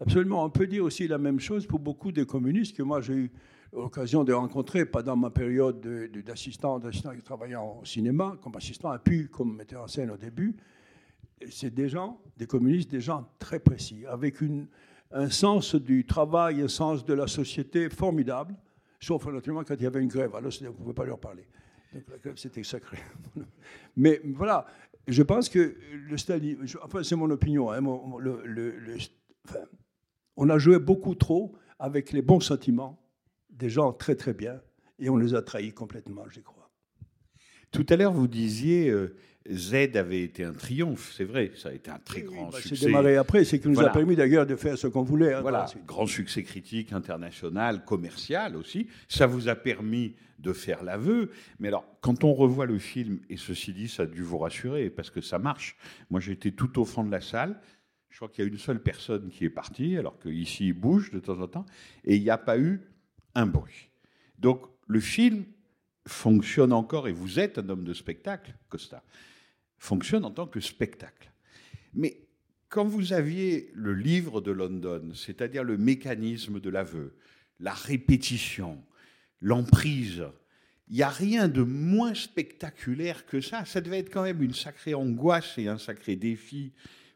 Absolument. 0.00 0.44
On 0.44 0.50
peut 0.50 0.66
dire 0.66 0.82
aussi 0.84 1.06
la 1.06 1.18
même 1.18 1.38
chose 1.40 1.66
pour 1.66 1.78
beaucoup 1.78 2.10
de 2.10 2.24
communistes 2.24 2.74
que 2.76 2.82
moi 2.82 3.02
j'ai 3.02 3.12
eu 3.14 3.30
l'occasion 3.72 4.24
de 4.24 4.32
rencontrer 4.32 4.86
pendant 4.86 5.14
ma 5.14 5.28
période 5.30 5.80
de- 5.82 6.06
de- 6.12 6.22
d'assistant, 6.22 6.78
d'assistant 6.78 7.14
qui 7.14 7.22
travaillait 7.22 7.56
au 7.56 7.84
cinéma, 7.84 8.36
comme 8.42 8.56
assistant, 8.56 8.96
puis 9.04 9.28
comme 9.28 9.54
metteur 9.56 9.82
en 9.82 9.88
scène 9.88 10.10
au 10.10 10.16
début. 10.16 10.56
C'est 11.50 11.72
des 11.72 11.88
gens, 11.88 12.20
des 12.36 12.46
communistes, 12.46 12.90
des 12.90 13.00
gens 13.00 13.30
très 13.38 13.58
précis, 13.58 14.04
avec 14.06 14.36
un 15.10 15.30
sens 15.30 15.74
du 15.74 16.04
travail, 16.04 16.60
un 16.60 16.68
sens 16.68 17.04
de 17.04 17.14
la 17.14 17.26
société 17.26 17.88
formidable, 17.88 18.54
sauf 18.98 19.26
naturellement 19.26 19.64
quand 19.64 19.74
il 19.74 19.82
y 19.82 19.86
avait 19.86 20.02
une 20.02 20.08
grève. 20.08 20.34
Alors, 20.34 20.52
on 20.60 20.64
ne 20.64 20.70
pouvait 20.70 20.92
pas 20.92 21.04
leur 21.04 21.18
parler. 21.18 21.46
Donc 21.92 22.04
la 22.08 22.18
grève, 22.18 22.36
c'était 22.36 22.62
sacré. 22.62 22.98
Mais 23.96 24.20
voilà, 24.24 24.66
je 25.08 25.22
pense 25.22 25.48
que 25.48 25.76
le 25.92 26.16
Staline, 26.16 26.64
enfin 26.82 27.02
c'est 27.02 27.16
mon 27.16 27.30
opinion, 27.30 27.72
hein, 27.72 27.80
on 30.36 30.48
a 30.48 30.58
joué 30.58 30.78
beaucoup 30.78 31.14
trop 31.14 31.56
avec 31.78 32.12
les 32.12 32.22
bons 32.22 32.40
sentiments 32.40 33.02
des 33.50 33.68
gens 33.68 33.92
très 33.92 34.14
très 34.14 34.34
bien 34.34 34.60
et 34.98 35.08
on 35.10 35.16
les 35.16 35.34
a 35.34 35.42
trahis 35.42 35.72
complètement, 35.72 36.24
je 36.28 36.40
crois. 36.40 36.70
Tout 37.70 37.86
à 37.88 37.96
l'heure, 37.96 38.12
vous 38.12 38.28
disiez 38.28 38.90
euh, 38.90 39.16
Z 39.50 39.96
avait 39.96 40.22
été 40.22 40.44
un 40.44 40.52
triomphe. 40.52 41.12
C'est 41.16 41.24
vrai, 41.24 41.52
ça 41.56 41.70
a 41.70 41.72
été 41.72 41.90
un 41.90 41.98
très 41.98 42.22
grand 42.22 42.50
Bah, 42.50 42.58
c'est 42.60 42.68
succès. 42.68 42.86
démarré 42.86 43.16
après, 43.16 43.44
c'est 43.44 43.58
qui 43.58 43.68
nous 43.68 43.74
Voilà. 43.74 43.90
a 43.90 43.92
permis 43.92 44.14
d'ailleurs 44.16 44.46
de 44.46 44.54
faire 44.56 44.76
ce 44.76 44.86
qu'on 44.86 45.02
voulait. 45.02 45.32
hein, 45.34 45.40
Voilà, 45.40 45.66
grand 45.86 46.06
succès 46.06 46.42
critique, 46.42 46.92
international, 46.92 47.84
commercial 47.84 48.54
aussi. 48.56 48.86
Ça 49.08 49.26
vous 49.26 49.48
a 49.48 49.54
permis 49.54 50.14
de 50.38 50.52
faire 50.52 50.82
l'aveu. 50.84 51.30
Mais 51.58 51.68
alors, 51.68 51.86
quand 52.00 52.22
on 52.24 52.34
revoit 52.34 52.66
le 52.66 52.78
film, 52.78 53.20
et 53.30 53.36
ceci 53.36 53.72
dit, 53.72 53.88
ça 53.88 54.02
a 54.04 54.06
dû 54.06 54.22
vous 54.22 54.38
rassurer, 54.38 54.90
parce 54.90 55.10
que 55.10 55.20
ça 55.20 55.38
marche. 55.38 55.76
Moi, 56.10 56.20
j'étais 56.20 56.50
tout 56.50 56.78
au 56.80 56.84
fond 56.84 57.02
de 57.04 57.10
la 57.10 57.20
salle. 57.20 57.58
Je 58.10 58.16
crois 58.16 58.28
qu'il 58.28 58.44
y 58.44 58.46
a 58.46 58.50
une 58.50 58.58
seule 58.58 58.82
personne 58.82 59.30
qui 59.30 59.44
est 59.44 59.50
partie, 59.50 59.96
alors 59.96 60.18
qu'ici, 60.18 60.66
il 60.68 60.72
bouge 60.74 61.10
de 61.12 61.18
temps 61.20 61.40
en 61.40 61.46
temps. 61.48 61.66
Et 62.04 62.16
il 62.16 62.22
n'y 62.22 62.30
a 62.30 62.38
pas 62.38 62.58
eu 62.58 62.80
un 63.34 63.46
bruit. 63.46 63.88
Donc, 64.38 64.62
le 64.86 65.00
film 65.00 65.44
fonctionne 66.06 66.72
encore, 66.72 67.08
et 67.08 67.12
vous 67.12 67.38
êtes 67.38 67.58
un 67.58 67.68
homme 67.68 67.84
de 67.84 67.92
spectacle, 67.94 68.54
Costa, 68.68 69.02
fonctionne 69.80 70.24
en 70.24 70.30
tant 70.30 70.46
que 70.46 70.60
spectacle. 70.60 71.32
Mais 71.94 72.20
quand 72.68 72.84
vous 72.84 73.12
aviez 73.12 73.72
le 73.74 73.94
livre 73.94 74.40
de 74.40 74.52
London, 74.52 75.10
c'est-à-dire 75.14 75.64
le 75.64 75.76
mécanisme 75.76 76.60
de 76.60 76.70
l'aveu, 76.70 77.16
la 77.58 77.72
répétition, 77.72 78.80
l'emprise, 79.40 80.24
il 80.88 80.96
n'y 80.96 81.02
a 81.02 81.08
rien 81.08 81.48
de 81.48 81.62
moins 81.62 82.14
spectaculaire 82.14 83.26
que 83.26 83.40
ça. 83.40 83.64
Ça 83.64 83.80
devait 83.80 83.98
être 83.98 84.12
quand 84.12 84.22
même 84.22 84.42
une 84.42 84.54
sacrée 84.54 84.94
angoisse 84.94 85.56
et 85.56 85.66
un 85.66 85.78
sacré 85.78 86.14
défi 86.14 86.72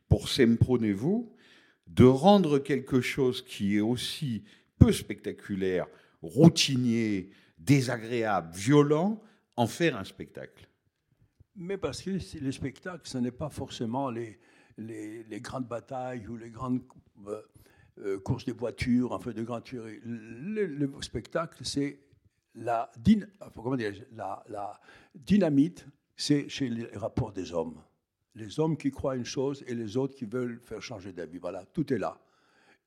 pour 0.08 0.28
Sempronez-vous 0.28 1.32
de 1.86 2.04
rendre 2.04 2.58
quelque 2.58 3.00
chose 3.00 3.44
qui 3.44 3.76
est 3.76 3.80
aussi 3.80 4.42
peu 4.78 4.90
spectaculaire, 4.90 5.86
routinier, 6.22 7.30
désagréable, 7.58 8.54
violent, 8.54 9.22
en 9.56 9.66
faire 9.66 9.96
un 9.96 10.04
spectacle. 10.04 10.68
Mais 11.56 11.78
parce 11.78 12.02
que 12.02 12.10
les 12.10 12.52
spectacles, 12.52 13.06
ce 13.06 13.18
n'est 13.18 13.30
pas 13.30 13.48
forcément 13.48 14.10
les, 14.10 14.38
grandes 15.40 15.68
batailles 15.68 16.26
ou 16.26 16.36
les 16.36 16.50
grandes 16.50 16.82
euh, 17.26 17.40
euh, 17.98 18.18
courses 18.18 18.44
de 18.44 18.52
voitures, 18.52 19.12
enfin 19.12 19.30
de 19.30 19.42
grandes 19.42 19.64
tueries. 19.64 20.00
Le, 20.04 20.66
le 20.66 20.90
spectacle, 21.00 21.64
c'est 21.64 22.00
la, 22.56 22.90
dynamite, 25.14 25.86
c'est 26.16 26.48
chez 26.48 26.68
les 26.68 26.86
rapports 26.96 27.32
des 27.32 27.52
hommes. 27.52 27.80
Les 28.34 28.58
hommes 28.58 28.76
qui 28.76 28.90
croient 28.90 29.16
une 29.16 29.24
chose 29.24 29.64
et 29.68 29.74
les 29.74 29.96
autres 29.96 30.16
qui 30.16 30.24
veulent 30.24 30.60
faire 30.60 30.82
changer 30.82 31.12
d'avis. 31.12 31.38
Voilà, 31.38 31.64
tout 31.66 31.92
est 31.92 31.98
là. 31.98 32.20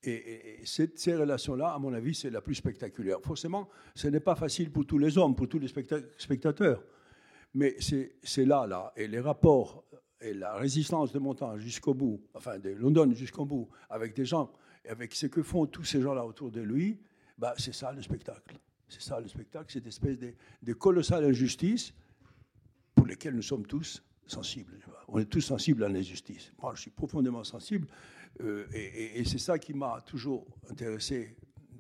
Et, 0.04 0.62
ces 0.66 1.16
relations-là, 1.16 1.74
à 1.74 1.80
mon 1.80 1.94
avis, 1.94 2.14
c'est 2.14 2.30
la 2.30 2.42
plus 2.42 2.56
spectaculaire. 2.56 3.20
Forcément, 3.22 3.70
ce 3.96 4.08
n'est 4.08 4.20
pas 4.20 4.36
facile 4.36 4.72
pour 4.72 4.86
tous 4.86 4.98
les 4.98 5.18
hommes, 5.18 5.36
pour 5.36 5.48
tous 5.48 5.60
les 5.60 5.68
specta- 5.68 6.04
spectateurs. 6.18 6.84
Mais 7.58 7.76
c'est 7.80 8.46
là, 8.46 8.68
là. 8.68 8.94
Et 8.96 9.08
les 9.08 9.20
rapports 9.20 9.84
et 10.22 10.36
la 10.36 10.54
résistance 10.54 11.12
de 11.12 11.18
Montan 11.18 11.58
jusqu'au 11.58 11.96
bout, 11.96 12.22
enfin 12.36 12.60
de 12.60 12.70
London 12.70 13.12
jusqu'au 13.14 13.46
bout, 13.46 13.68
avec 13.90 14.16
des 14.16 14.26
gens, 14.26 14.52
avec 14.88 15.16
ce 15.16 15.26
que 15.26 15.42
font 15.42 15.66
tous 15.66 15.84
ces 15.84 16.00
gens-là 16.00 16.24
autour 16.24 16.52
de 16.52 16.62
lui, 16.62 17.00
bah, 17.36 17.56
c'est 17.58 17.74
ça 17.74 17.92
le 17.92 18.04
spectacle. 18.04 18.60
C'est 18.88 19.02
ça 19.02 19.20
le 19.20 19.28
spectacle, 19.28 19.72
cette 19.74 19.88
espèce 19.88 20.20
de, 20.20 20.74
colossale 20.74 21.26
injustice 21.26 21.96
pour 22.94 23.08
lesquelles 23.08 23.36
nous 23.36 23.42
sommes 23.42 23.66
tous 23.66 24.04
sensibles. 24.28 24.78
On 25.08 25.18
est 25.18 25.26
tous 25.26 25.42
sensibles 25.42 25.84
à 25.84 25.90
l'injustice. 25.90 26.54
Moi, 26.62 26.74
je 26.76 26.82
suis 26.82 26.92
profondément 26.92 27.44
sensible. 27.44 27.88
euh, 28.42 28.68
et 28.72 29.24
c'est 29.26 29.40
ça 29.40 29.58
qui 29.58 29.74
m'a 29.74 30.04
toujours 30.06 30.46
intéressé 30.70 31.36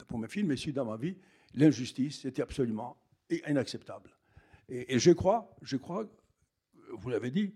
pour 0.07 0.17
mes 0.17 0.27
films, 0.27 0.47
mais 0.47 0.53
aussi 0.55 0.73
dans 0.73 0.85
ma 0.85 0.97
vie. 0.97 1.15
L'injustice, 1.53 2.21
c'était 2.21 2.41
absolument 2.41 2.97
inacceptable. 3.29 4.16
Et, 4.69 4.99
je 4.99 5.11
crois, 5.11 5.55
je 5.61 5.77
crois, 5.77 6.05
vous 6.91 7.09
l'avez 7.09 7.31
dit, 7.31 7.53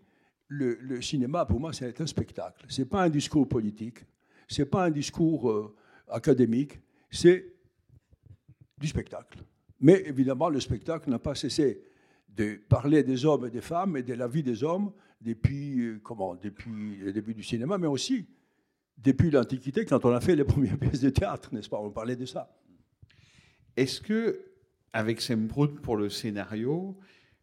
le, 0.48 0.78
le 0.82 1.02
cinéma, 1.02 1.46
pour 1.46 1.60
moi, 1.60 1.74
c'est 1.74 2.00
un 2.00 2.08
spectacle. 2.08 2.66
Ce 2.68 2.82
n'est 2.82 2.88
pas 2.88 3.04
un 3.04 3.10
discours 3.10 3.48
politique, 3.48 4.00
ce 4.48 4.62
n'est 4.62 4.68
pas 4.68 4.86
un 4.86 4.92
discours 4.92 5.50
euh, 5.50 5.76
académique, 6.10 6.80
c'est 7.10 7.54
du 8.78 8.88
spectacle. 8.88 9.40
Mais 9.80 10.04
évidemment, 10.06 10.50
le 10.50 10.60
spectacle 10.60 11.10
n'a 11.10 11.20
pas 11.20 11.36
cessé 11.36 11.84
de 12.30 12.60
parler 12.70 13.04
des 13.04 13.26
hommes 13.26 13.46
et 13.46 13.50
des 13.50 13.62
femmes 13.62 13.98
et 13.98 14.04
de 14.04 14.14
la 14.14 14.28
vie 14.28 14.44
des 14.44 14.64
hommes 14.64 14.92
depuis, 15.20 15.80
euh, 15.80 16.00
comment, 16.04 16.36
depuis 16.36 16.98
le 16.98 17.12
début 17.12 17.34
du 17.34 17.44
cinéma, 17.44 17.78
mais 17.78 17.88
aussi 17.88 18.26
depuis 18.98 19.32
l'Antiquité, 19.32 19.86
quand 19.86 20.06
on 20.06 20.12
a 20.12 20.22
fait 20.22 20.36
les 20.36 20.44
premières 20.46 20.78
pièces 20.78 21.02
de 21.02 21.10
théâtre, 21.10 21.54
n'est-ce 21.54 21.70
pas? 21.70 21.80
On 21.80 21.92
parlait 21.92 22.16
de 22.16 22.26
ça. 22.26 22.56
Est-ce 23.76 24.02
que, 24.02 24.51
avec 24.94 25.22
Sembrun 25.22 25.68
pour 25.82 25.98
le 25.98 26.10
scénario, 26.10 26.98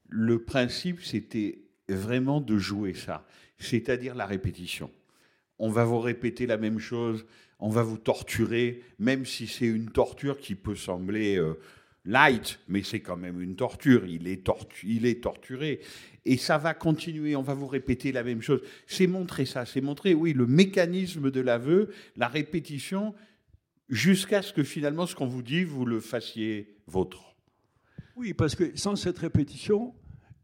le 0.09 0.43
principe 0.43 1.02
c'était 1.02 1.61
vraiment 1.88 2.40
de 2.40 2.59
jouer 2.59 2.95
ça, 2.95 3.26
c'est-à-dire 3.59 4.14
la 4.14 4.26
répétition 4.26 4.90
On 5.59 5.71
va 5.71 5.85
vous 5.85 6.00
répéter 6.00 6.47
la 6.47 6.57
même 6.59 6.78
chose, 6.78 7.25
on 7.59 7.71
va 7.71 7.83
vous 7.83 7.99
torturer, 7.99 8.83
même 8.99 9.25
si 9.26 9.47
c'est 9.47 9.67
une 9.67 9.90
torture 9.90 10.38
qui 10.38 10.55
peut 10.55 10.76
sembler 10.76 11.37
euh, 11.37 11.55
light, 12.05 12.61
mais 12.69 12.83
c'est 12.83 13.00
quand 13.00 13.17
même 13.17 13.40
une 13.40 13.57
torture. 13.57 14.07
Il 14.07 14.28
est, 14.28 14.47
tortu- 14.47 14.87
il 14.87 15.07
est 15.07 15.23
torturé. 15.23 15.81
Et 16.25 16.37
ça 16.37 16.59
va 16.59 16.75
continuer, 16.75 17.35
on 17.37 17.43
va 17.43 17.55
vous 17.55 17.67
répéter 17.67 18.12
la 18.12 18.23
même 18.23 18.43
chose. 18.43 18.61
C'est 18.87 19.07
montrer 19.07 19.47
ça, 19.47 19.67
c'est 19.67 19.81
montrer, 19.81 20.14
oui, 20.14 20.33
le 20.33 20.47
mécanisme 20.47 21.31
de 21.31 21.40
l'aveu, 21.40 21.90
la 22.17 22.28
répétition, 22.28 23.14
jusqu'à 23.88 24.43
ce 24.43 24.52
que 24.52 24.62
finalement, 24.62 25.07
ce 25.07 25.14
qu'on 25.14 25.26
vous 25.26 25.43
dit, 25.43 25.64
vous 25.64 25.85
le 25.85 26.00
fassiez 26.00 26.76
vôtre. 26.87 27.35
Oui, 28.18 28.34
parce 28.34 28.56
que 28.56 28.76
sans 28.76 28.96
cette 28.96 29.18
répétition, 29.18 29.94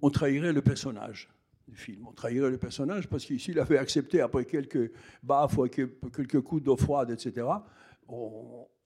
on 0.01 0.09
trahirait 0.09 0.53
le 0.53 0.63
personnage 0.63 1.29
du 1.67 1.75
film. 1.77 2.07
On 2.07 2.13
trahirait 2.13 2.51
le 2.51 2.59
personnage 2.59 3.09
parce 3.09 3.25
que 3.27 3.37
s'il 3.37 3.59
avait 3.59 3.79
accepté 3.79 4.21
après 4.21 4.45
quelques 4.45 4.93
baffes 5.25 5.59
quelques 5.69 6.41
coups 6.41 6.63
d'eau 6.63 6.77
froide, 6.77 7.11
etc. 7.11 7.47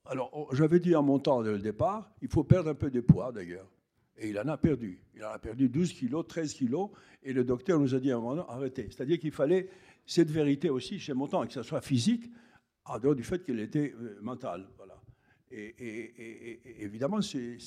Alors, 0.06 0.48
j'avais 0.54 0.80
dit 0.80 0.94
en 0.96 1.02
montant 1.02 1.42
dès 1.42 1.52
le 1.52 1.58
départ, 1.58 2.10
il 2.22 2.28
faut 2.28 2.44
perdre 2.44 2.70
un 2.70 2.74
peu 2.74 2.90
de 2.90 3.00
poids 3.00 3.30
d'ailleurs. 3.30 3.70
Et 4.16 4.30
il 4.30 4.38
en 4.38 4.48
a 4.48 4.56
perdu. 4.56 5.00
Il 5.14 5.22
en 5.22 5.28
a 5.30 5.38
perdu 5.38 5.68
12 5.68 5.92
kilos, 5.92 6.26
13 6.26 6.54
kilos. 6.54 6.88
Et 7.22 7.32
le 7.34 7.44
docteur 7.44 7.78
nous 7.78 7.94
a 7.94 8.00
dit 8.00 8.10
à 8.10 8.16
un 8.16 8.20
moment, 8.20 8.48
arrêtez. 8.48 8.88
C'est-à-dire 8.90 9.18
qu'il 9.18 9.32
fallait 9.32 9.68
cette 10.06 10.30
vérité 10.30 10.70
aussi 10.70 10.98
chez 10.98 11.12
Montant, 11.12 11.46
que 11.46 11.52
ce 11.52 11.62
soit 11.62 11.82
physique, 11.82 12.30
en 12.86 12.98
dehors 12.98 13.14
du 13.14 13.22
fait 13.22 13.44
qu'elle 13.44 13.60
était 13.60 13.92
euh, 14.00 14.18
mentale. 14.22 14.66
Voilà. 14.78 14.98
Et, 15.50 16.82
évidemment, 16.82 17.20
c'est- 17.20 17.58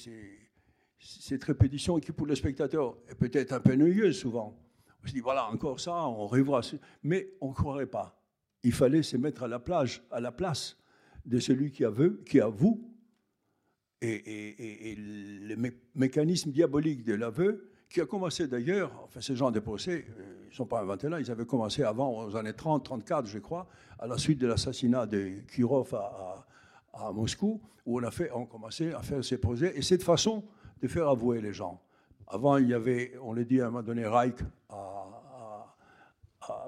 cette 1.01 1.43
répétition 1.43 1.99
qui, 1.99 2.11
pour 2.11 2.27
le 2.27 2.35
spectateur, 2.35 2.95
est 3.09 3.15
peut-être 3.15 3.53
un 3.53 3.59
peu 3.59 3.73
ennuyeuse 3.73 4.17
souvent. 4.19 4.55
On 5.03 5.07
se 5.07 5.13
dit, 5.13 5.19
voilà, 5.19 5.47
encore 5.49 5.79
ça, 5.79 6.05
on 6.07 6.27
revoit. 6.27 6.61
Mais 7.03 7.33
on 7.41 7.49
ne 7.49 7.53
croirait 7.53 7.87
pas. 7.87 8.21
Il 8.63 8.71
fallait 8.71 9.01
se 9.01 9.17
mettre 9.17 9.43
à 9.43 9.47
la, 9.47 9.57
plage, 9.59 10.03
à 10.11 10.19
la 10.19 10.31
place 10.31 10.77
de 11.25 11.39
celui 11.39 11.71
qui 11.71 11.83
avoue, 11.83 12.17
qui 12.25 12.39
et, 14.03 14.91
et- 14.91 14.95
le 14.95 15.55
mé- 15.55 15.73
mécanisme 15.95 16.51
diabolique 16.51 17.03
de 17.03 17.13
l'aveu, 17.13 17.67
qui 17.89 17.99
a 18.01 18.05
commencé 18.05 18.47
d'ailleurs, 18.47 18.91
enfin 19.03 19.21
ce 19.21 19.35
genre 19.35 19.51
de 19.51 19.59
procès, 19.59 20.05
euh, 20.17 20.43
ils 20.45 20.49
ne 20.49 20.53
sont 20.55 20.65
pas 20.65 20.81
inventés 20.81 21.09
là, 21.09 21.19
ils 21.19 21.29
avaient 21.29 21.45
commencé 21.45 21.83
avant, 21.83 22.23
aux 22.25 22.35
années 22.35 22.53
30, 22.53 22.85
34, 22.85 23.27
je 23.27 23.39
crois, 23.39 23.67
à 23.99 24.07
la 24.07 24.17
suite 24.17 24.39
de 24.39 24.47
l'assassinat 24.47 25.05
de 25.07 25.41
Kirov 25.53 25.93
à 26.93 27.11
Moscou, 27.11 27.59
où 27.85 27.99
on 27.99 28.03
a, 28.03 28.11
fait, 28.11 28.31
on 28.33 28.45
commençait 28.45 28.93
à 28.93 29.01
faire 29.01 29.23
ces 29.23 29.37
procès, 29.37 29.73
et 29.75 29.81
cette 29.81 30.03
façon 30.03 30.43
de 30.81 30.87
faire 30.87 31.07
avouer 31.07 31.41
les 31.41 31.53
gens. 31.53 31.81
Avant, 32.27 32.57
il 32.57 32.69
y 32.69 32.73
avait, 32.73 33.13
on 33.21 33.33
l'a 33.33 33.43
dit 33.43 33.61
à 33.61 33.67
un 33.67 33.69
moment 33.69 33.83
donné, 33.83 34.05
Reich 34.05 34.35
à, 34.69 35.07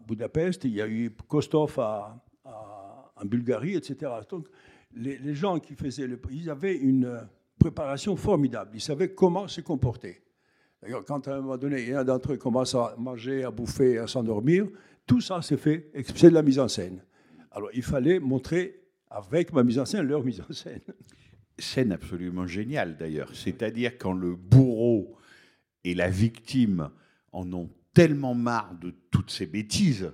Budapest, 0.08 0.63
il 0.65 0.74
y 0.74 0.82
a 0.82 0.88
eu 0.88 1.12
Kostov 1.27 1.79
à, 1.79 2.15
en 2.46 3.25
Bulgarie, 3.25 3.75
etc. 3.75 4.12
Donc, 4.29 4.48
les, 4.96 5.34
gens 5.34 5.60
qui 5.60 5.75
faisaient 5.75 6.08
le. 6.08 6.20
Ils 6.32 6.50
avaient 6.50 6.75
une 6.75 7.27
préparation 7.58 8.15
formidable. 8.15 8.72
Ils 8.75 8.82
savaient 8.82 9.13
comment 9.13 9.48
se 9.48 9.62
comporter. 9.62 10.22
D'ailleurs, 10.82 11.03
quand 11.05 11.27
à 11.27 11.36
un 11.36 11.41
moment 11.41 11.58
donné, 11.58 11.93
a 11.93 12.03
d'entre 12.03 12.34
eux 12.34 12.38
commencent 12.38 12.75
à 12.75 12.96
manger, 12.98 13.43
à 13.43 13.51
bouffer, 13.51 13.98
à 13.98 14.08
s'endormir, 14.08 14.67
tout 15.08 15.22
ça 15.22 15.41
c'est 15.41 15.58
fait, 15.58 15.91
c'est 16.15 16.29
de 16.29 16.36
la 16.36 16.43
mise 16.43 16.60
en 16.60 16.67
scène. 16.67 17.01
Alors, 17.51 17.70
il 17.74 17.84
fallait 17.84 18.20
montrer 18.20 18.84
avec 19.10 19.53
ma 19.53 19.63
mise 19.63 19.79
en 19.79 19.86
scène 19.86 20.08
leur 20.08 20.24
mise 20.24 20.41
en 20.41 20.53
scène. 20.53 20.82
Scène 21.60 21.91
absolument 21.91 22.48
géniale 22.48 22.98
d'ailleurs. 22.98 23.29
C'est-à-dire 23.36 23.98
quand 23.98 24.13
le 24.13 24.36
bourreau 24.36 25.15
et 25.83 25.93
la 25.93 26.10
victime 26.10 26.89
en 27.31 27.51
ont 27.53 27.69
tellement 27.93 28.33
marre 28.33 28.74
de 28.81 28.93
toutes 29.12 29.29
ces 29.31 29.45
bêtises 29.45 30.12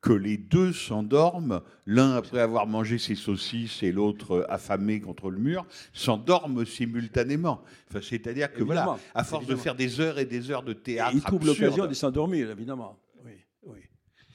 que 0.00 0.12
les 0.14 0.38
deux 0.38 0.72
s'endorment, 0.72 1.60
l'un 1.84 2.12
après 2.16 2.40
avoir 2.40 2.66
mangé 2.66 2.96
ses 2.96 3.14
saucisses 3.14 3.82
et 3.82 3.92
l'autre 3.92 4.46
affamé 4.48 4.98
contre 5.00 5.30
le 5.30 5.38
mur, 5.38 5.66
s'endorment 5.92 6.64
simultanément. 6.64 7.62
Enfin, 7.88 8.00
C'est-à-dire 8.02 8.50
que 8.50 8.62
Évidemment, 8.62 8.84
voilà, 8.84 8.98
à 9.14 9.24
force 9.24 9.42
évidemment. 9.42 9.58
de 9.58 9.62
faire 9.62 9.74
des 9.74 10.00
heures 10.00 10.18
et 10.18 10.24
des 10.24 10.50
heures 10.50 10.62
de 10.62 10.72
Et 10.72 10.76
théâtre, 10.76 11.12
ils 11.14 11.20
trouvent 11.20 11.40
absurde, 11.48 11.58
l'occasion 11.60 11.86
de 11.86 11.92
s'endormir, 11.92 12.50
évidemment. 12.50 12.98
Oui, 13.24 13.32
oui. 13.64 13.78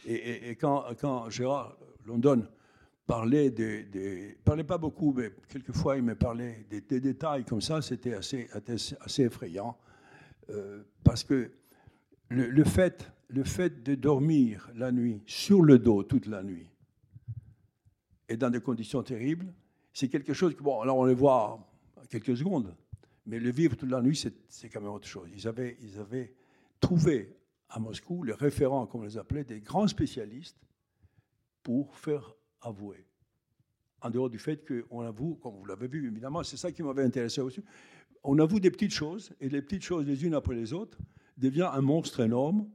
Et, 0.05 0.13
et- 0.13 0.49
et 0.51 0.55
quand, 0.55 0.85
quand 1.01 1.29
Gérard 1.31 1.75
London 2.05 2.45
parlait 3.07 3.51
des, 3.51 3.83
des- 3.83 4.37
parlait 4.43 4.63
pas 4.63 4.77
beaucoup, 4.77 5.13
mais 5.13 5.31
quelquefois 5.49 5.97
il 5.97 6.03
me 6.03 6.15
parlait 6.15 6.65
des, 6.69 6.81
des 6.81 6.99
détails 6.99 7.45
comme 7.45 7.61
ça, 7.61 7.81
c'était 7.81 8.13
assez, 8.13 8.49
assez, 9.01 9.23
effrayant. 9.23 9.77
Euh, 10.49 10.83
parce 11.03 11.23
que 11.23 11.51
le, 12.29 12.49
le 12.49 12.63
fait, 12.63 13.11
le 13.27 13.43
fait 13.43 13.83
de 13.83 13.95
dormir 13.95 14.69
la 14.75 14.91
nuit, 14.91 15.21
sur 15.25 15.61
le 15.61 15.79
dos 15.79 16.03
toute 16.03 16.27
la 16.27 16.43
nuit, 16.43 16.67
et 18.27 18.37
dans 18.37 18.49
des 18.49 18.61
conditions 18.61 19.03
terribles, 19.03 19.53
c'est 19.93 20.09
quelque 20.09 20.33
chose 20.33 20.55
que, 20.55 20.63
bon, 20.63 20.81
alors 20.81 20.97
on 20.97 21.05
le 21.05 21.13
voit 21.13 21.59
quelques 22.09 22.35
secondes, 22.37 22.75
mais 23.27 23.39
le 23.39 23.51
vivre 23.51 23.75
toute 23.75 23.89
la 23.89 24.01
nuit, 24.01 24.15
c'est 24.15 24.33
c'est 24.49 24.69
quand 24.69 24.81
même 24.81 24.91
autre 24.91 25.07
chose. 25.07 25.29
Ils 25.33 25.47
avaient, 25.47 25.77
ils 25.81 25.99
avaient 25.99 26.33
trouvé 26.79 27.35
à 27.69 27.79
Moscou 27.79 28.23
les 28.23 28.33
référents, 28.33 28.85
comme 28.87 29.01
on 29.01 29.05
les 29.05 29.17
appelait, 29.17 29.43
des 29.43 29.61
grands 29.61 29.87
spécialistes 29.87 30.57
pour 31.63 31.95
faire 31.95 32.35
avouer. 32.65 33.05
En 34.01 34.09
dehors 34.09 34.29
du 34.29 34.37
fait 34.39 34.63
qu'on 34.67 35.01
avoue, 35.01 35.35
comme 35.35 35.55
vous 35.55 35.65
l'avez 35.65 35.87
vu, 35.87 36.07
évidemment, 36.07 36.43
c'est 36.43 36.57
ça 36.57 36.71
qui 36.71 36.83
m'avait 36.83 37.03
intéressé 37.03 37.41
aussi. 37.41 37.61
On 38.23 38.37
avoue 38.39 38.59
des 38.59 38.71
petites 38.71 38.93
choses, 38.93 39.31
et 39.39 39.49
les 39.49 39.61
petites 39.61 39.83
choses, 39.83 40.05
les 40.05 40.25
unes 40.25 40.33
après 40.33 40.55
les 40.55 40.73
autres, 40.73 40.97
devient 41.37 41.69
un 41.71 41.81
monstre 41.81 42.19
énorme 42.21 42.67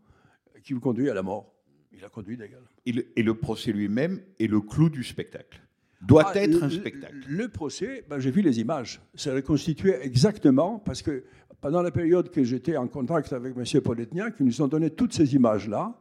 qui 0.62 0.72
vous 0.72 0.80
conduit 0.80 1.08
à 1.10 1.14
la 1.14 1.22
mort. 1.22 1.52
Il 1.92 2.04
a 2.04 2.08
conduit 2.08 2.36
d'ailleurs. 2.36 2.62
Et 2.86 2.92
le, 2.92 3.06
et 3.16 3.22
le 3.22 3.34
procès 3.34 3.72
lui-même 3.72 4.20
est 4.38 4.46
le 4.46 4.60
clou 4.60 4.88
du 4.88 5.02
spectacle. 5.04 5.60
Doit 6.00 6.24
Ah, 6.34 6.36
être 6.38 6.52
le- 6.54 6.62
un 6.62 6.66
le- 6.68 6.72
spectacle. 6.72 7.16
Le 7.28 7.48
procès, 7.48 8.04
ben, 8.08 8.18
j'ai 8.18 8.30
vu 8.30 8.42
les 8.42 8.58
images. 8.60 9.00
C'est 9.14 9.32
reconstitué 9.32 9.96
exactement 10.02 10.78
parce 10.78 11.02
que 11.02 11.24
pendant 11.60 11.82
la 11.82 11.90
période 11.90 12.30
que 12.30 12.42
j'étais 12.42 12.76
en 12.76 12.88
contact 12.88 13.32
avec 13.34 13.54
M. 13.56 13.80
Poletniak, 13.82 14.34
ils 14.40 14.46
nous 14.46 14.62
ont 14.62 14.68
donné 14.68 14.90
toutes 14.90 15.12
ces 15.12 15.34
images-là 15.34 15.94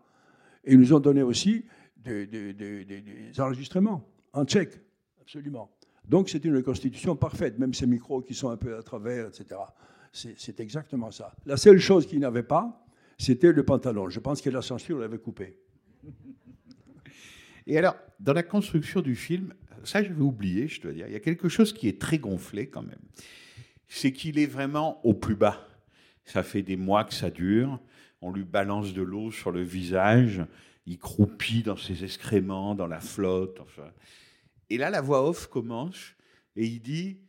et 0.64 0.74
ils 0.74 0.80
nous 0.80 0.94
ont 0.94 1.00
donné 1.02 1.22
aussi 1.22 1.66
des, 2.04 2.26
des- 2.28 3.40
enregistrements 3.40 4.08
en 4.34 4.46
tchèque, 4.46 4.80
absolument. 5.22 5.70
Donc 6.08 6.30
c'est 6.30 6.44
une 6.46 6.56
reconstitution 6.56 7.16
parfaite, 7.16 7.60
même 7.60 7.74
ces 7.74 7.86
micros 7.88 8.22
qui 8.22 8.34
sont 8.34 8.50
un 8.50 8.58
peu 8.58 8.76
à 8.78 8.82
travers, 8.84 9.28
etc. 9.28 9.60
C'est 10.12 10.40
c'est 10.40 10.60
exactement 10.60 11.12
ça. 11.12 11.36
La 11.46 11.56
seule 11.58 11.80
chose 11.80 12.08
qu'ils 12.08 12.20
n'avaient 12.20 12.42
pas, 12.44 12.86
c'était 13.18 13.52
le 13.52 13.64
pantalon. 13.64 14.10
Je 14.10 14.20
pense 14.20 14.42
que 14.42 14.50
la 14.50 14.62
censure 14.62 14.98
l'avait 15.00 15.20
coupé. 15.20 15.58
Et 17.68 17.78
alors, 17.78 17.96
dans 18.20 18.34
la 18.34 18.44
construction 18.44 19.02
du 19.02 19.16
film, 19.16 19.54
ça 19.84 20.02
j'avais 20.02 20.22
oublié, 20.22 20.68
je 20.68 20.82
dois 20.82 20.92
dire, 20.94 21.06
il 21.08 21.14
y 21.14 21.16
a 21.16 21.20
quelque 21.20 21.50
chose 21.50 21.74
qui 21.74 21.88
est 21.88 22.02
très 22.02 22.18
gonflé 22.18 22.68
quand 22.70 22.82
même. 22.82 23.02
C'est 23.88 24.12
qu'il 24.12 24.40
est 24.40 24.46
vraiment 24.48 25.04
au 25.06 25.14
plus 25.14 25.36
bas. 25.36 25.68
Ça 26.26 26.44
fait 26.44 26.62
des 26.64 26.78
mois 26.78 27.04
que 27.04 27.14
ça 27.14 27.30
dure. 27.30 27.80
On 28.22 28.32
lui 28.32 28.44
balance 28.44 28.94
de 28.94 29.02
l'eau 29.02 29.32
sur 29.32 29.52
le 29.52 29.62
visage. 29.62 30.42
Il 30.90 30.98
croupit 30.98 31.62
dans 31.62 31.78
ses 31.78 32.04
excréments, 32.04 32.74
dans 32.74 32.88
la 32.88 33.00
flotte. 33.00 33.62
Et 34.72 34.78
là, 34.80 34.90
la 34.90 35.02
voix 35.02 35.30
off 35.30 35.46
commence 35.46 36.16
et 36.56 36.66
il 36.66 36.80
dit 36.80 37.20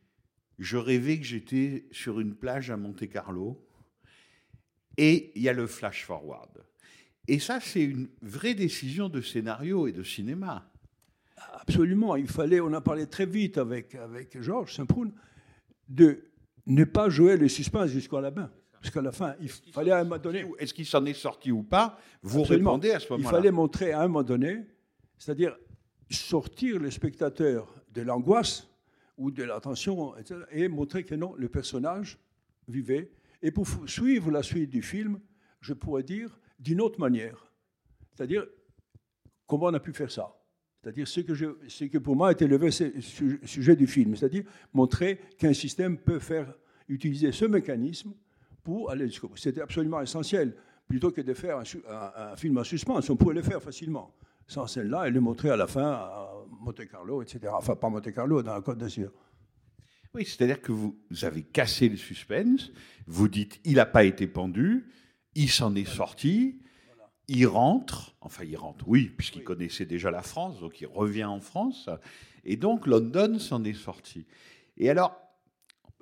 Je 0.58 0.78
rêvais 0.78 1.18
que 1.18 1.26
j'étais 1.26 1.86
sur 1.90 2.20
une 2.20 2.34
plage 2.34 2.70
à 2.70 2.78
Monte-Carlo. 2.78 3.62
Et 4.96 5.30
il 5.34 5.42
y 5.42 5.48
a 5.50 5.52
le 5.52 5.66
flash 5.66 6.06
forward. 6.06 6.64
Et 7.28 7.38
ça, 7.38 7.60
c'est 7.60 7.84
une 7.84 8.08
vraie 8.22 8.54
décision 8.54 9.10
de 9.10 9.20
scénario 9.20 9.86
et 9.86 9.92
de 9.92 10.04
cinéma. 10.04 10.72
Absolument. 11.52 12.16
Il 12.16 12.28
fallait, 12.28 12.60
on 12.60 12.72
a 12.72 12.80
parlé 12.80 13.08
très 13.08 13.26
vite 13.26 13.58
avec, 13.58 13.94
avec 13.94 14.40
Georges 14.40 14.74
Saint-Proun, 14.74 15.12
de 15.86 16.30
ne 16.64 16.84
pas 16.84 17.10
jouer 17.10 17.36
le 17.36 17.48
suspense 17.48 17.90
jusqu'à 17.90 18.22
la 18.22 18.30
fin. 18.80 18.82
Jusqu'à 18.82 19.02
la 19.02 19.12
fin. 19.12 19.34
Il 19.40 19.48
fallait 19.48 19.90
à 19.90 19.98
un 19.98 20.04
moment 20.04 20.18
donné. 20.18 20.44
Est-ce 20.58 20.72
qu'il 20.74 20.86
s'en 20.86 21.04
est 21.04 21.14
sorti 21.14 21.52
ou 21.52 21.62
pas 21.62 21.98
Vous 22.22 22.40
Absolument. 22.40 22.70
répondez 22.72 22.90
à 22.92 23.00
ce 23.00 23.06
Il 23.06 23.12
moment-là. 23.12 23.30
fallait 23.30 23.50
montrer 23.50 23.92
à 23.92 24.00
un 24.00 24.08
moment 24.08 24.22
donné, 24.22 24.64
c'est-à-dire 25.18 25.56
sortir 26.10 26.78
le 26.78 26.90
spectateur 26.90 27.72
de 27.92 28.02
l'angoisse 28.02 28.66
ou 29.16 29.30
de 29.30 29.42
la 29.44 29.60
tension, 29.60 30.14
et 30.50 30.68
montrer 30.68 31.04
que 31.04 31.14
non, 31.14 31.34
le 31.36 31.48
personnage 31.48 32.18
vivait. 32.68 33.10
Et 33.42 33.50
pour 33.50 33.66
suivre 33.86 34.30
la 34.30 34.42
suite 34.42 34.70
du 34.70 34.82
film, 34.82 35.20
je 35.60 35.74
pourrais 35.74 36.02
dire 36.02 36.40
d'une 36.58 36.80
autre 36.80 36.98
manière. 36.98 37.52
C'est-à-dire, 38.14 38.46
comment 39.46 39.66
on 39.66 39.74
a 39.74 39.80
pu 39.80 39.92
faire 39.92 40.10
ça? 40.10 40.36
C'est-à-dire, 40.82 41.06
ce 41.06 41.20
que, 41.20 41.34
je, 41.34 41.46
ce 41.68 41.84
que 41.84 41.98
pour 41.98 42.16
moi 42.16 42.32
était 42.32 42.46
le 42.46 42.58
sujet 42.70 43.76
du 43.76 43.86
film, 43.86 44.16
c'est-à-dire 44.16 44.44
montrer 44.72 45.20
qu'un 45.36 45.52
système 45.52 45.98
peut 45.98 46.18
faire 46.18 46.54
utiliser 46.88 47.32
ce 47.32 47.44
mécanisme 47.44 48.14
pour 48.62 48.90
aller 48.90 49.06
jusqu'au 49.06 49.28
bout. 49.28 49.36
C'était 49.36 49.60
absolument 49.62 50.00
essentiel. 50.00 50.54
Plutôt 50.88 51.10
que 51.12 51.20
de 51.20 51.34
faire 51.34 51.58
un, 51.58 51.64
su- 51.64 51.82
un- 51.88 52.32
un 52.32 52.36
film 52.36 52.58
en 52.58 52.64
suspense, 52.64 53.08
on 53.10 53.16
pouvait 53.16 53.34
le 53.34 53.42
faire 53.42 53.62
facilement. 53.62 54.12
Sans 54.46 54.66
scène-là, 54.66 55.06
et 55.06 55.10
le 55.12 55.20
montrer 55.20 55.50
à 55.50 55.56
la 55.56 55.68
fin 55.68 55.92
à 55.92 56.28
Monte-Carlo, 56.60 57.22
etc. 57.22 57.40
Enfin, 57.52 57.76
pas 57.76 57.88
Monte-Carlo, 57.88 58.42
dans 58.42 58.54
la 58.54 58.60
Côte 58.60 58.78
d'Azur. 58.78 59.12
Oui, 60.12 60.24
c'est-à-dire 60.24 60.60
que 60.60 60.72
vous 60.72 60.96
avez 61.22 61.42
cassé 61.44 61.88
le 61.88 61.96
suspense, 61.96 62.72
vous 63.06 63.28
dites 63.28 63.60
il 63.64 63.74
n'a 63.74 63.86
pas 63.86 64.02
été 64.02 64.26
pendu, 64.26 64.88
il 65.36 65.48
s'en 65.48 65.72
est 65.76 65.84
sorti, 65.88 66.60
il 67.28 67.46
rentre, 67.46 68.16
enfin 68.20 68.42
il 68.42 68.56
rentre, 68.56 68.88
oui, 68.88 69.04
puisqu'il 69.16 69.44
connaissait 69.44 69.86
déjà 69.86 70.10
la 70.10 70.22
France, 70.22 70.58
donc 70.58 70.80
il 70.80 70.88
revient 70.88 71.22
en 71.26 71.38
France, 71.38 71.88
et 72.42 72.56
donc 72.56 72.88
London 72.88 73.38
s'en 73.38 73.62
est 73.62 73.72
sorti. 73.74 74.26
Et 74.76 74.90
alors, 74.90 75.16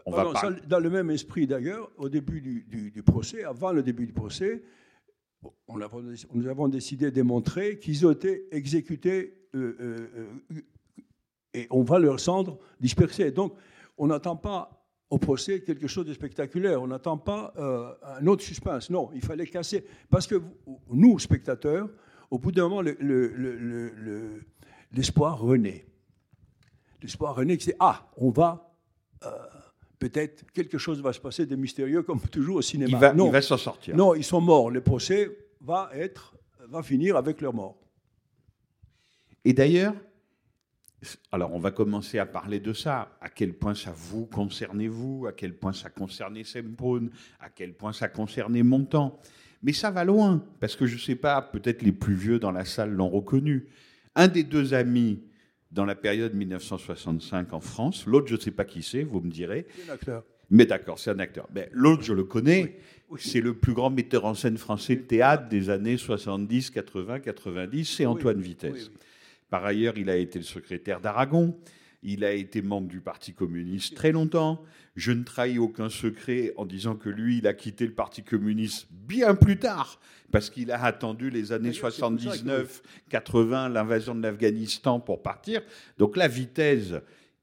on 0.07 0.11
va 0.11 0.17
Pardon, 0.19 0.33
parler. 0.33 0.57
ça, 0.61 0.67
dans 0.67 0.79
le 0.81 0.91
même 0.91 1.11
esprit 1.11 1.47
d'ailleurs, 1.47 1.91
au 1.97 2.09
début 2.09 2.41
du, 2.41 2.63
du- 2.63 2.91
du 2.91 3.03
procès, 3.03 3.45
avant 3.45 3.73
le 3.73 3.83
début 3.83 4.07
du 4.07 4.13
procès, 4.13 4.63
on 5.69 5.79
nous 6.35 6.47
avons 6.49 6.69
décidé 6.69 7.11
de 7.11 7.23
montrer 7.23 7.79
qu'ils 7.79 8.07
ont 8.07 8.11
été 8.11 8.49
exécutés 8.55 9.35
euh, 9.55 9.77
euh, 9.81 10.09
euh, 10.53 10.61
et 11.55 11.67
on 11.71 11.83
va 11.83 11.99
leurs 11.99 12.21
cendres 12.21 12.59
dispersées. 12.81 13.31
Donc, 13.31 13.55
on 13.97 14.09
n'attend 14.09 14.37
pas 14.37 14.75
au 15.11 15.19
procès 15.19 15.61
quelque 15.63 15.87
chose 15.87 16.05
de 16.07 16.13
spectaculaire, 16.13 16.83
on 16.83 16.89
n'attend 16.89 17.17
pas 17.19 17.53
euh, 17.57 17.93
un 18.19 18.27
autre 18.27 18.43
suspense. 18.43 18.91
Non, 18.91 19.11
il 19.15 19.23
fallait 19.23 19.47
casser. 19.47 19.85
Parce 20.11 20.27
que 20.27 20.43
nous, 20.91 21.19
spectateurs, 21.19 21.89
au 22.31 22.39
bout 22.39 22.53
d'un 22.53 22.65
moment, 22.69 22.83
le- 22.83 22.97
le- 23.01 23.29
le- 23.29 23.57
le- 23.57 23.91
le- 23.97 24.43
l'espoir 24.93 25.39
renaît. 25.41 25.87
L'espoir 27.01 27.35
renaît, 27.37 27.57
c'est 27.61 27.77
Ah, 27.79 28.11
on 28.17 28.31
va. 28.31 28.75
Peut-être 29.99 30.45
quelque 30.53 30.79
chose 30.79 31.03
va 31.03 31.13
se 31.13 31.21
passer 31.21 31.45
de 31.45 31.57
mystérieux, 31.57 32.03
comme 32.03 32.21
toujours 32.21 32.57
au 32.57 32.63
cinéma. 32.63 32.91
Il 32.91 32.97
va, 32.97 33.13
non, 33.13 33.27
il 33.27 33.33
va 33.33 33.43
s'en 33.43 33.57
sortir. 33.57 33.97
non, 33.97 34.15
ils 34.15 34.25
sont 34.25 34.41
morts. 34.41 34.71
Le 34.71 34.81
procès 34.81 35.29
va, 35.61 35.91
être, 35.93 36.37
va 36.69 36.83
finir 36.83 37.17
avec 37.17 37.41
leur 37.41 37.53
mort. 37.53 37.77
Et 39.45 39.53
d'ailleurs, 39.53 39.95
alors 41.33 41.53
on 41.55 41.59
va 41.59 41.71
commencer 41.71 42.19
à 42.19 42.27
parler 42.27 42.61
de 42.61 42.73
ça. 42.73 43.17
À 43.21 43.29
quel 43.29 43.55
point 43.55 43.75
ça 43.75 43.93
vous 43.95 44.27
concernait 44.27 44.89
vous 44.89 45.27
À 45.27 45.33
quel 45.33 45.57
point 45.57 45.73
ça 45.73 45.91
concernait 45.91 46.45
Sembrun 46.45 47.09
À 47.41 47.51
quel 47.51 47.75
point 47.75 47.93
ça 47.93 48.09
concernait 48.09 48.63
Montand? 48.63 49.19
Mais 49.63 49.73
ça 49.73 49.91
va 49.91 50.05
loin, 50.05 50.45
parce 50.61 50.77
que 50.77 50.87
je 50.87 50.95
ne 50.95 51.01
sais 51.01 51.17
pas, 51.17 51.43
peut-être 51.43 51.83
les 51.83 51.93
plus 51.93 52.15
vieux 52.15 52.39
dans 52.39 52.53
la 52.53 52.65
salle 52.65 52.93
l'ont 52.93 53.09
reconnu. 53.09 53.67
Un 54.15 54.29
des 54.29 54.45
deux 54.45 54.75
amis 54.75 55.21
dans 55.71 55.85
la 55.85 55.95
période 55.95 56.35
1965 56.35 57.53
en 57.53 57.61
France, 57.61 58.07
l'autre 58.07 58.29
je 58.29 58.35
ne 58.35 58.41
sais 58.41 58.51
pas 58.51 58.65
qui 58.65 58.83
c'est, 58.83 59.03
vous 59.03 59.21
me 59.21 59.31
direz. 59.31 59.67
C'est 59.77 59.91
un 59.91 59.95
acteur. 59.95 60.25
Mais 60.51 60.65
d'accord, 60.65 60.99
c'est 60.99 61.11
un 61.11 61.19
acteur. 61.19 61.47
Mais 61.55 61.69
l'autre, 61.73 62.03
je 62.03 62.15
le 62.15 62.25
connais. 62.25 62.79
C'est 63.19 63.41
le 63.41 63.55
plus 63.55 63.75
grand 63.75 63.91
metteur 63.91 64.25
en 64.25 64.35
scène 64.35 64.57
français 64.57 64.97
de 64.97 65.03
théâtre 65.03 65.49
des 65.49 65.71
années 65.71 65.97
70, 65.99 66.71
80, 66.71 67.21
90. 67.21 67.85
C'est 67.85 68.07
Antoine 68.07 68.41
Vitesse. 68.41 68.73
oui, 68.73 68.91
oui. 68.91 68.99
Par 69.51 69.65
ailleurs, 69.65 69.97
il 69.97 70.11
a 70.11 70.17
été 70.17 70.39
le 70.39 70.45
secrétaire 70.45 71.01
d'Aragon. 71.01 71.57
Il 72.03 72.25
a 72.25 72.33
été 72.33 72.63
membre 72.63 72.87
du 72.89 73.01
Parti 73.01 73.33
communiste 73.33 73.95
très 73.97 74.13
longtemps. 74.13 74.63
Je 74.95 75.11
ne 75.13 75.25
trahis 75.25 75.59
aucun 75.59 75.89
secret 75.89 76.53
en 76.57 76.65
disant 76.65 76.95
que 76.95 77.09
lui, 77.09 77.39
il 77.39 77.47
a 77.47 77.55
quitté 77.55 77.87
le 77.87 77.93
Parti 77.93 78.23
communiste 78.23 78.87
bien 78.91 79.35
plus 79.35 79.59
tard, 79.59 79.99
parce 80.31 80.49
qu'il 80.51 80.71
a 80.71 80.83
attendu 80.85 81.29
les 81.31 81.51
années 81.53 81.71
D'ailleurs, 81.71 81.93
c'est 81.93 82.01
pour 82.01 82.11
ça 82.11 82.15
que- 82.15 82.21
79, 82.23 82.83
80, 83.11 83.69
l'invasion 83.71 84.15
de 84.15 84.23
l'Afghanistan 84.23 85.01
pour 85.01 85.23
partir. 85.23 85.61
Donc 85.99 86.17
la 86.17 86.29
vitesse, 86.29 86.95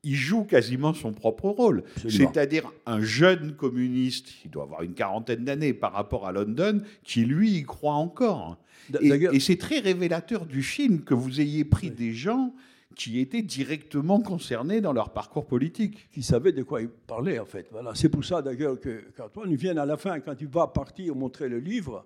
il 0.04 0.16
joue 0.16 0.44
quasiment 0.44 0.94
son 0.94 1.12
propre 1.12 1.50
rôle. 1.50 1.84
C'est-à-dire 2.08 2.72
un 2.86 3.02
jeune 3.02 3.56
communiste, 3.56 4.30
il 4.46 4.52
doit 4.52 4.64
avoir 4.64 4.84
une 4.84 4.94
quarantaine 4.94 5.44
d'années 5.44 5.74
par 5.74 5.92
rapport 5.94 6.28
à 6.28 6.32
London, 6.32 6.82
qui 7.04 7.26
lui 7.26 7.58
y 7.58 7.64
croit 7.64 7.94
encore. 7.96 8.58
Et 9.02 9.40
c'est 9.42 9.58
très 9.58 9.80
révélateur 9.80 10.46
du 10.46 10.62
film 10.64 11.02
que 11.04 11.14
vous 11.14 11.42
ayez 11.42 11.66
pris 11.66 11.90
des 11.92 12.14
gens 12.14 12.54
qui 12.96 13.20
étaient 13.20 13.42
directement 13.42 14.22
concernés 14.22 14.82
dans 14.82 14.94
leur 14.94 15.12
parcours 15.12 15.46
politique. 15.46 16.10
qui 16.12 16.24
savait 16.24 16.52
de 16.52 16.64
quoi 16.64 16.82
il 16.82 16.90
parlait, 16.90 17.40
en 17.40 17.46
fait. 17.46 17.68
Voilà. 17.72 17.94
C'est 17.94 18.10
pour 18.10 18.24
ça, 18.24 18.42
d'ailleurs, 18.42 18.80
que 18.80 19.12
qu'Antoine 19.16 19.52
il 19.52 19.58
vient 19.58 19.78
à 19.78 19.86
la 19.86 19.98
fin, 19.98 20.20
quand 20.20 20.36
il 20.40 20.48
va 20.48 20.68
partir 20.68 21.16
montrer 21.16 21.50
le 21.50 21.60
livre, 21.60 22.06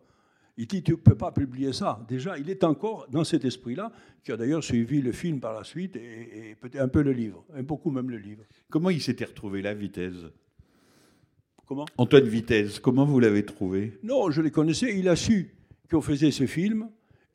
il 0.57 0.67
dit 0.67 0.83
Tu 0.83 0.91
ne 0.91 0.97
peux 0.97 1.15
pas 1.15 1.31
publier 1.31 1.71
ça. 1.71 2.03
Déjà, 2.07 2.37
il 2.37 2.49
est 2.49 2.63
encore 2.63 3.07
dans 3.09 3.23
cet 3.23 3.45
esprit-là, 3.45 3.91
qui 4.23 4.31
a 4.31 4.37
d'ailleurs 4.37 4.63
suivi 4.63 5.01
le 5.01 5.11
film 5.11 5.39
par 5.39 5.53
la 5.53 5.63
suite 5.63 5.95
et, 5.95 6.49
et 6.51 6.55
peut-être 6.55 6.81
un 6.81 6.89
peu 6.89 7.01
le 7.01 7.13
livre, 7.13 7.45
et 7.57 7.61
beaucoup 7.61 7.91
même 7.91 8.09
le 8.09 8.17
livre. 8.17 8.43
Comment 8.69 8.89
il 8.89 9.01
s'était 9.01 9.25
retrouvé 9.25 9.61
là, 9.61 9.73
Vitesse? 9.73 10.25
Comment? 11.65 11.85
Antoine 11.97 12.27
Vitesse, 12.27 12.79
comment 12.79 13.05
vous 13.05 13.19
l'avez 13.19 13.45
trouvé? 13.45 13.99
Non, 14.01 14.31
je 14.31 14.41
le 14.41 14.49
connaissais. 14.49 14.97
Il 14.97 15.07
a 15.07 15.15
su 15.15 15.53
qu'on 15.89 16.01
faisait 16.01 16.31
ce 16.31 16.47
film 16.47 16.89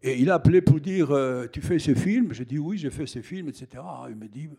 Et 0.06 0.20
il 0.20 0.30
a 0.30 0.34
appelé 0.34 0.60
pour 0.60 0.80
dire 0.80 1.12
euh, 1.12 1.46
Tu 1.46 1.62
fais 1.62 1.78
ce 1.78 1.94
film? 1.94 2.34
J'ai 2.34 2.44
dit 2.44 2.58
Oui, 2.58 2.76
j'ai 2.76 2.90
fait 2.90 3.06
ce 3.06 3.22
film, 3.22 3.48
etc. 3.48 3.66
Ah, 3.78 4.06
Il 4.10 4.16
me 4.16 4.28
dit 4.28 4.50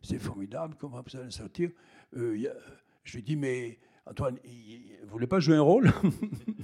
C'est 0.00 0.18
formidable, 0.18 0.76
comment 0.80 1.02
vous 1.06 1.16
allez 1.18 1.30
sortir? 1.30 1.70
Euh, 2.16 2.34
Je 3.04 3.12
lui 3.12 3.18
ai 3.18 3.22
dit 3.22 3.36
Mais 3.36 3.78
Antoine, 4.06 4.38
il 4.46 4.80
ne 5.04 5.10
voulait 5.10 5.26
pas 5.26 5.40
jouer 5.40 5.56
un 5.56 5.60
rôle? 5.60 5.92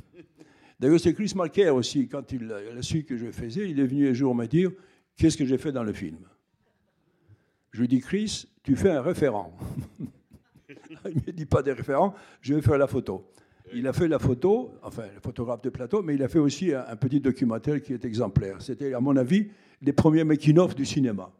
D'ailleurs, 0.80 0.98
c'est 0.98 1.12
Chris 1.12 1.32
Marker 1.36 1.68
aussi, 1.68 2.08
quand 2.08 2.32
il 2.32 2.50
a 2.50 2.80
su 2.80 3.04
que 3.04 3.18
je 3.18 3.30
faisais, 3.30 3.68
il 3.68 3.78
est 3.78 3.86
venu 3.86 4.08
un 4.08 4.14
jour 4.14 4.34
me 4.34 4.46
dire 4.46 4.70
Qu'est-ce 5.16 5.36
que 5.36 5.44
j'ai 5.44 5.58
fait 5.58 5.70
dans 5.72 5.84
le 5.84 5.92
film? 5.92 6.16
Je 7.72 7.80
lui 7.80 7.84
ai 7.84 7.88
dit 7.88 8.00
Chris, 8.00 8.48
tu 8.62 8.74
fais 8.74 8.90
un 8.90 9.02
référent. 9.02 9.54
il 11.04 11.16
ne 11.16 11.26
me 11.26 11.32
dit 11.32 11.44
pas 11.44 11.62
des 11.62 11.72
référents, 11.72 12.14
je 12.40 12.54
vais 12.54 12.62
faire 12.62 12.78
la 12.78 12.86
photo. 12.86 13.30
Il 13.74 13.86
a 13.86 13.92
fait 13.92 14.08
la 14.08 14.18
photo, 14.18 14.72
enfin, 14.82 15.04
le 15.14 15.20
photographe 15.20 15.62
de 15.62 15.70
plateau, 15.70 16.02
mais 16.02 16.14
il 16.14 16.22
a 16.22 16.28
fait 16.28 16.38
aussi 16.38 16.72
un, 16.74 16.84
un 16.88 16.96
petit 16.96 17.20
documentaire 17.20 17.80
qui 17.82 17.92
est 17.92 18.04
exemplaire. 18.04 18.56
C'était, 18.60 18.94
à 18.94 19.00
mon 19.00 19.16
avis, 19.16 19.48
les 19.82 19.92
premiers 19.92 20.24
making-of 20.24 20.74
du 20.74 20.84
cinéma. 20.84 21.32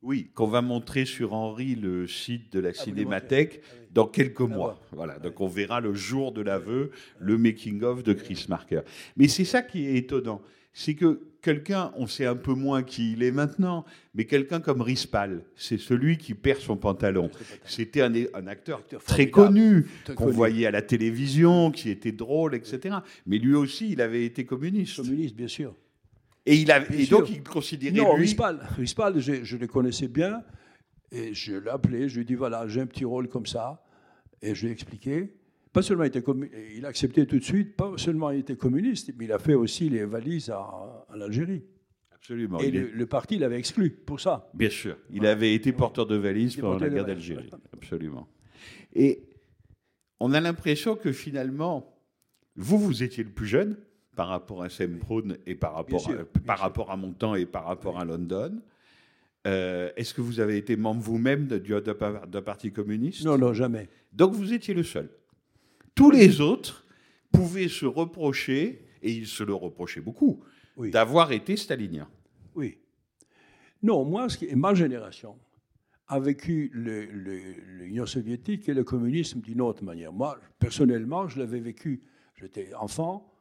Oui, 0.00 0.30
qu'on 0.34 0.46
va 0.46 0.62
montrer 0.62 1.04
sur 1.04 1.32
Henri, 1.34 1.74
le 1.74 2.06
site 2.06 2.52
de 2.52 2.60
la 2.60 2.68
Ah, 2.68 2.72
Cinémathèque. 2.72 3.60
Ah 3.64 3.74
oui. 3.80 3.86
dans 3.92 4.06
quelques 4.06 4.42
À 4.42 4.46
mois. 4.46 4.80
Voilà, 4.92 5.18
donc 5.18 5.40
on 5.40 5.48
verra 5.48 5.80
le 5.80 5.92
jour 5.94 6.30
de 6.30 6.40
l'aveu 6.40 6.92
le 7.18 7.36
making-of 7.36 8.04
de 8.04 8.12
Chris 8.12 8.46
Marker. 8.48 8.82
Mais 9.16 9.26
c'est 9.26 9.44
ça 9.44 9.60
qui 9.62 9.86
est 9.86 9.96
étonnant, 9.96 10.40
c'est 10.72 10.94
que 10.94 11.20
quelqu'un, 11.42 11.92
on 11.96 12.06
sait 12.06 12.26
un 12.26 12.36
peu 12.36 12.54
moins 12.54 12.82
qui 12.82 13.12
il 13.12 13.22
est 13.22 13.30
maintenant, 13.30 13.84
mais 14.14 14.24
quelqu'un 14.24 14.60
comme 14.60 14.80
Rispal, 14.80 15.42
c'est 15.56 15.78
celui 15.78 16.18
qui 16.18 16.34
perd 16.34 16.60
son 16.60 16.76
pantalon. 16.76 17.30
C'était 17.64 18.02
un, 18.02 18.12
un 18.34 18.46
acteur 18.46 18.82
très 19.06 19.30
connu, 19.30 19.86
qu'on 20.16 20.30
voyait 20.30 20.66
à 20.66 20.70
la 20.70 20.82
télévision, 20.82 21.70
qui 21.70 21.90
était 21.90 22.12
drôle, 22.12 22.54
etc. 22.54 22.96
Mais 23.26 23.38
lui 23.38 23.54
aussi, 23.54 23.92
il 23.92 24.00
avait 24.00 24.24
été 24.24 24.44
communiste. 24.44 24.96
Communiste, 24.96 25.34
bien 25.34 25.48
sûr. 25.48 25.74
Et, 26.46 26.56
il 26.56 26.70
a, 26.70 26.80
Bien 26.80 26.98
et 26.98 27.06
donc, 27.06 27.28
il 27.30 27.42
considérait 27.42 27.96
Non, 27.96 28.14
lui... 28.14 28.22
Rispal, 28.22 28.60
Rispal 28.76 29.20
je, 29.20 29.44
je 29.44 29.56
le 29.56 29.66
connaissais 29.66 30.08
bien, 30.08 30.42
et 31.12 31.34
je 31.34 31.54
l'ai 31.56 31.70
appelé, 31.70 32.08
je 32.08 32.16
lui 32.16 32.22
ai 32.22 32.24
dit, 32.24 32.34
voilà, 32.34 32.66
j'ai 32.68 32.80
un 32.80 32.86
petit 32.86 33.04
rôle 33.04 33.28
comme 33.28 33.46
ça, 33.46 33.84
et 34.40 34.54
je 34.54 34.62
lui 34.62 34.68
ai 34.68 34.72
expliqué. 34.72 35.34
Pas 35.72 35.82
seulement 35.82 36.04
il 36.04 36.08
était 36.08 36.20
commu- 36.20 36.50
il 36.76 36.84
a 36.84 36.88
accepté 36.88 37.26
tout 37.26 37.38
de 37.38 37.44
suite, 37.44 37.76
pas 37.76 37.92
seulement 37.96 38.30
il 38.30 38.40
était 38.40 38.56
communiste, 38.56 39.12
mais 39.18 39.26
il 39.26 39.32
a 39.32 39.38
fait 39.38 39.54
aussi 39.54 39.88
les 39.88 40.04
valises 40.04 40.50
à- 40.50 41.06
en 41.12 41.20
Algérie. 41.20 41.62
Absolument. 42.12 42.58
Et 42.58 42.70
le, 42.70 42.90
le 42.90 43.06
parti 43.06 43.38
l'avait 43.38 43.58
exclu 43.58 43.90
pour 43.90 44.20
ça. 44.20 44.50
Bien 44.54 44.70
sûr. 44.70 44.96
Il 45.10 45.24
avait 45.26 45.54
été 45.54 45.72
porteur 45.72 46.06
de 46.06 46.16
valises 46.16 46.56
pendant 46.56 46.78
la 46.78 46.88
guerre 46.88 47.04
d'Algérie. 47.04 47.48
Absolument. 47.72 48.28
Et 48.94 49.22
on 50.20 50.32
a 50.32 50.40
l'impression 50.40 50.96
que 50.96 51.12
finalement, 51.12 51.96
vous, 52.56 52.78
vous 52.78 53.02
étiez 53.02 53.22
le 53.22 53.30
plus 53.30 53.46
jeune 53.46 53.76
par 54.16 54.28
rapport 54.28 54.62
à 54.64 54.68
Sam 54.68 54.98
et 55.46 55.54
par 55.54 55.74
rapport, 55.74 56.00
sûr, 56.00 56.20
à, 56.20 56.24
par 56.40 56.58
rapport 56.58 56.90
à 56.90 56.96
mon 56.96 57.12
temps 57.12 57.36
et 57.36 57.46
par 57.46 57.64
rapport 57.66 58.00
à 58.00 58.04
London. 58.04 58.60
Euh, 59.46 59.90
Est-ce 59.96 60.12
que 60.12 60.20
vous 60.20 60.40
avez 60.40 60.56
été 60.56 60.76
membre 60.76 61.00
vous-même 61.00 61.46
d'un 61.46 62.42
parti 62.42 62.72
communiste? 62.72 63.24
Non, 63.24 63.38
non, 63.38 63.52
jamais. 63.52 63.88
Donc 64.12 64.32
vous 64.34 64.52
étiez 64.52 64.74
le 64.74 64.82
seul. 64.82 65.08
Tous 65.98 66.12
les 66.12 66.40
autres 66.40 66.84
pouvaient 67.32 67.66
se 67.68 67.84
reprocher, 67.84 68.86
et 69.02 69.10
ils 69.12 69.26
se 69.26 69.42
le 69.42 69.52
reprochaient 69.52 70.00
beaucoup, 70.00 70.44
Oui. 70.76 70.92
d'avoir 70.92 71.32
été 71.32 71.56
staliniens. 71.56 72.08
Oui. 72.54 72.78
Non, 73.82 74.04
moi, 74.04 74.28
ce 74.28 74.38
qui- 74.38 74.54
ma 74.54 74.74
génération 74.74 75.36
a 76.06 76.20
vécu 76.20 76.70
l'Union 76.72 78.06
soviétique 78.06 78.68
et 78.68 78.74
le 78.74 78.84
communisme 78.84 79.40
d'une 79.40 79.60
autre 79.60 79.82
manière. 79.82 80.12
Moi, 80.12 80.38
personnellement, 80.60 81.26
je 81.26 81.40
l'avais 81.40 81.58
vécu. 81.58 82.00
J'étais 82.36 82.72
enfant, 82.74 83.34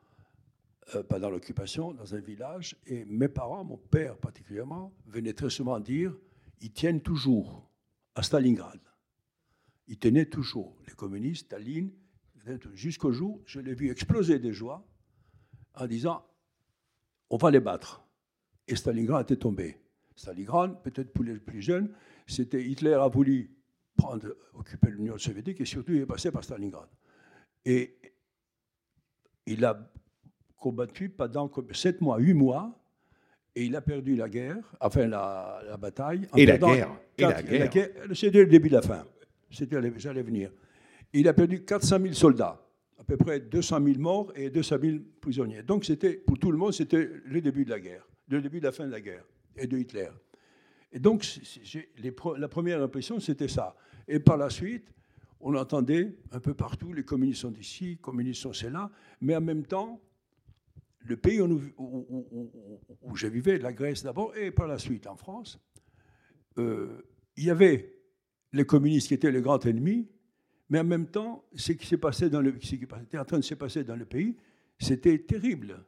euh, 0.96 1.04
pas 1.04 1.20
dans 1.20 1.30
l'occupation, 1.30 1.94
dans 1.94 2.16
un 2.16 2.20
village, 2.22 2.76
et 2.88 3.06
mes 3.06 3.28
parents, 3.28 3.64
mon 3.66 3.78
père 3.78 4.18
particulièrement, 4.18 4.92
venaient 5.06 5.34
très 5.34 5.52
souvent 5.52 5.80
dire 5.80 6.18
ils 6.62 6.72
tiennent 6.74 7.02
toujours 7.02 7.70
à 8.16 8.24
Stalingrad. 8.24 8.80
Ils 9.88 10.00
tenaient 10.00 10.26
toujours. 10.26 10.76
Les 10.88 10.94
communistes, 10.96 11.46
Staline, 11.46 11.92
jusqu'au 12.74 13.12
jour, 13.12 13.42
je 13.46 13.60
l'ai 13.60 13.74
vu 13.74 13.90
exploser 13.90 14.40
de 14.40 14.52
joie 14.52 14.86
en 15.76 15.88
disant 15.88 16.24
on 17.30 17.38
va 17.38 17.52
les 17.52 17.60
battre. 17.60 18.04
Et 18.68 18.76
Stalingrad 18.76 19.24
était 19.24 19.36
tombé. 19.38 19.78
Stalingrad, 20.16 20.82
peut-être 20.84 21.12
pour 21.14 21.24
les 21.24 21.36
plus 21.40 21.62
jeunes, 21.62 21.92
c'était 22.26 22.64
Hitler 22.64 22.94
a 22.94 23.08
voulu 23.08 23.52
prendre, 23.96 24.36
occuper 24.54 24.90
l'Union 24.92 25.18
soviétique 25.18 25.62
et 25.62 25.66
surtout 25.66 25.94
il 25.94 26.02
est 26.02 26.06
passé 26.06 26.32
par 26.32 26.44
Stalingrad. 26.44 26.88
Et 27.66 27.98
il 29.46 29.64
a 29.66 29.90
combattu 30.58 31.10
pendant 31.10 31.48
comme 31.48 31.74
sept 31.74 32.02
mois, 32.02 32.18
huit 32.20 32.34
mois, 32.34 32.84
et 33.56 33.66
il 33.66 33.76
a 33.76 33.82
perdu 33.82 34.16
la 34.16 34.30
guerre, 34.30 34.58
enfin 34.80 35.08
la, 35.08 35.62
la 35.66 35.78
bataille. 35.78 36.28
en 36.32 36.38
Et 36.38 36.46
la 36.46 36.58
guerre, 36.58 36.92
et 37.18 37.22
la 37.24 37.34
quatre- 37.34 37.72
guerre. 37.72 38.16
C'était 38.16 38.40
le 38.40 38.48
début 38.48 38.70
de 38.70 38.76
la 38.76 38.82
fin. 38.82 39.06
C'était, 39.50 39.78
j'allais 39.98 40.22
venir. 40.24 40.52
Il 41.14 41.28
a 41.28 41.34
perdu 41.34 41.64
400 41.64 42.00
000 42.02 42.14
soldats, 42.14 42.62
à 43.00 43.04
peu 43.04 43.18
près 43.18 43.40
200 43.40 43.84
000 43.84 44.00
morts 44.00 44.32
et 44.36 44.50
200 44.50 44.76
000 44.82 44.98
prisonniers. 45.22 45.64
Donc 45.64 45.86
c'était, 45.86 46.14
pour 46.14 46.38
tout 46.38 46.52
le 46.52 46.58
monde, 46.58 46.74
c'était 46.74 47.10
le 47.26 47.42
début 47.42 47.66
de 47.66 47.70
la 47.70 47.80
guerre, 47.80 48.08
le 48.30 48.42
début 48.42 48.60
de 48.60 48.66
la 48.66 48.72
fin 48.72 48.86
de 48.86 48.92
la 48.92 49.02
guerre 49.02 49.24
et 49.56 49.68
de 49.68 49.78
Hitler. 49.78 50.10
Et 50.92 51.00
donc 51.00 51.26
les 51.98 52.14
la 52.38 52.48
première 52.48 52.82
impression, 52.82 53.20
c'était 53.20 53.48
ça. 53.48 53.76
Et 54.08 54.20
par 54.20 54.38
la 54.38 54.50
suite, 54.50 54.88
on 55.40 55.56
entendait 55.56 56.16
un 56.32 56.40
peu 56.40 56.54
partout, 56.54 56.94
les 56.94 57.04
communistes 57.04 57.42
sont 57.42 57.54
ici, 57.54 57.90
les 57.92 57.96
communistes 57.98 58.42
sont 58.42 58.70
là, 58.70 58.90
mais 59.22 59.36
en 59.36 59.42
même 59.42 59.66
temps, 59.66 60.02
le 61.00 61.16
pays 61.18 61.40
où, 61.42 61.62
où- 61.78 63.16
je 63.16 63.28
vivais, 63.28 63.58
la 63.60 63.72
Grèce 63.72 64.04
d'abord, 64.04 64.36
et 64.36 64.52
par 64.52 64.68
la 64.68 64.78
suite 64.78 65.08
en 65.08 65.16
France, 65.16 65.60
euh, 66.58 67.02
il 67.36 67.46
y 67.46 67.50
avait 67.50 67.94
les 68.52 68.66
communistes 68.66 69.08
qui 69.10 69.14
étaient 69.14 69.32
le 69.32 69.42
grand 69.42 69.64
ennemi, 69.66 70.10
mais 70.70 70.80
en 70.80 70.84
même 70.84 71.08
temps, 71.08 71.46
ce 71.56 71.72
qui 71.72 71.88
s'est 71.88 71.98
passé 71.98 72.30
dans 72.30 72.42
le, 72.42 72.54
ce 72.62 72.76
qui 72.76 72.84
était 72.84 73.18
en 73.18 73.26
train 73.26 73.40
de 73.40 73.44
se 73.44 73.56
passer 73.56 73.84
dans 73.84 73.96
le 73.96 74.06
pays, 74.06 74.36
c'était 74.80 75.18
terrible. 75.20 75.84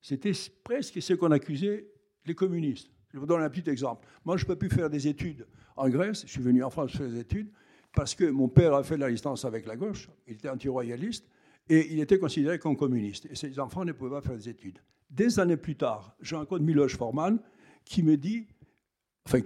C'était 0.00 0.32
presque 0.62 1.00
ce 1.00 1.14
qu'on 1.14 1.30
accusait 1.30 1.88
les 2.24 2.34
communistes. 2.34 2.90
Je 3.12 3.18
vous 3.18 3.26
donne 3.26 3.42
un 3.42 3.50
petit 3.50 3.68
exemple. 3.70 4.06
Moi, 4.24 4.36
je 4.36 4.44
ne 4.44 4.48
peux 4.48 4.56
plus 4.56 4.68
faire 4.68 4.90
des 4.90 5.08
études 5.08 5.46
en 5.76 5.88
Grèce. 5.88 6.22
Je 6.26 6.30
suis 6.30 6.42
venu 6.42 6.62
en 6.62 6.70
France 6.70 6.96
faire 6.96 7.08
des 7.08 7.20
études 7.20 7.50
parce 7.94 8.14
que 8.14 8.24
mon 8.24 8.48
père 8.48 8.74
a 8.74 8.82
fait 8.82 8.96
la 8.96 9.08
licence 9.08 9.44
avec 9.44 9.66
la 9.66 9.76
gauche. 9.76 10.08
Il 10.26 10.34
était 10.34 10.48
anti-royaliste 10.48 11.26
et 11.68 11.92
il 11.92 12.00
était 12.00 12.18
considéré 12.18 12.58
comme 12.58 12.76
communiste. 12.76 13.26
Et 13.30 13.34
ses 13.34 13.58
enfants 13.58 13.84
ne 13.84 13.92
pouvaient 13.92 14.10
pas 14.10 14.20
faire 14.20 14.36
des 14.36 14.48
études. 14.48 14.78
Des 15.08 15.40
années 15.40 15.56
plus 15.56 15.76
tard, 15.76 16.14
je 16.20 16.36
rencontre 16.36 16.62
Miloš 16.62 16.96
Forman 16.96 17.38
qui 17.84 18.02
me 18.02 18.16
dit, 18.16 18.46
enfin, 19.26 19.40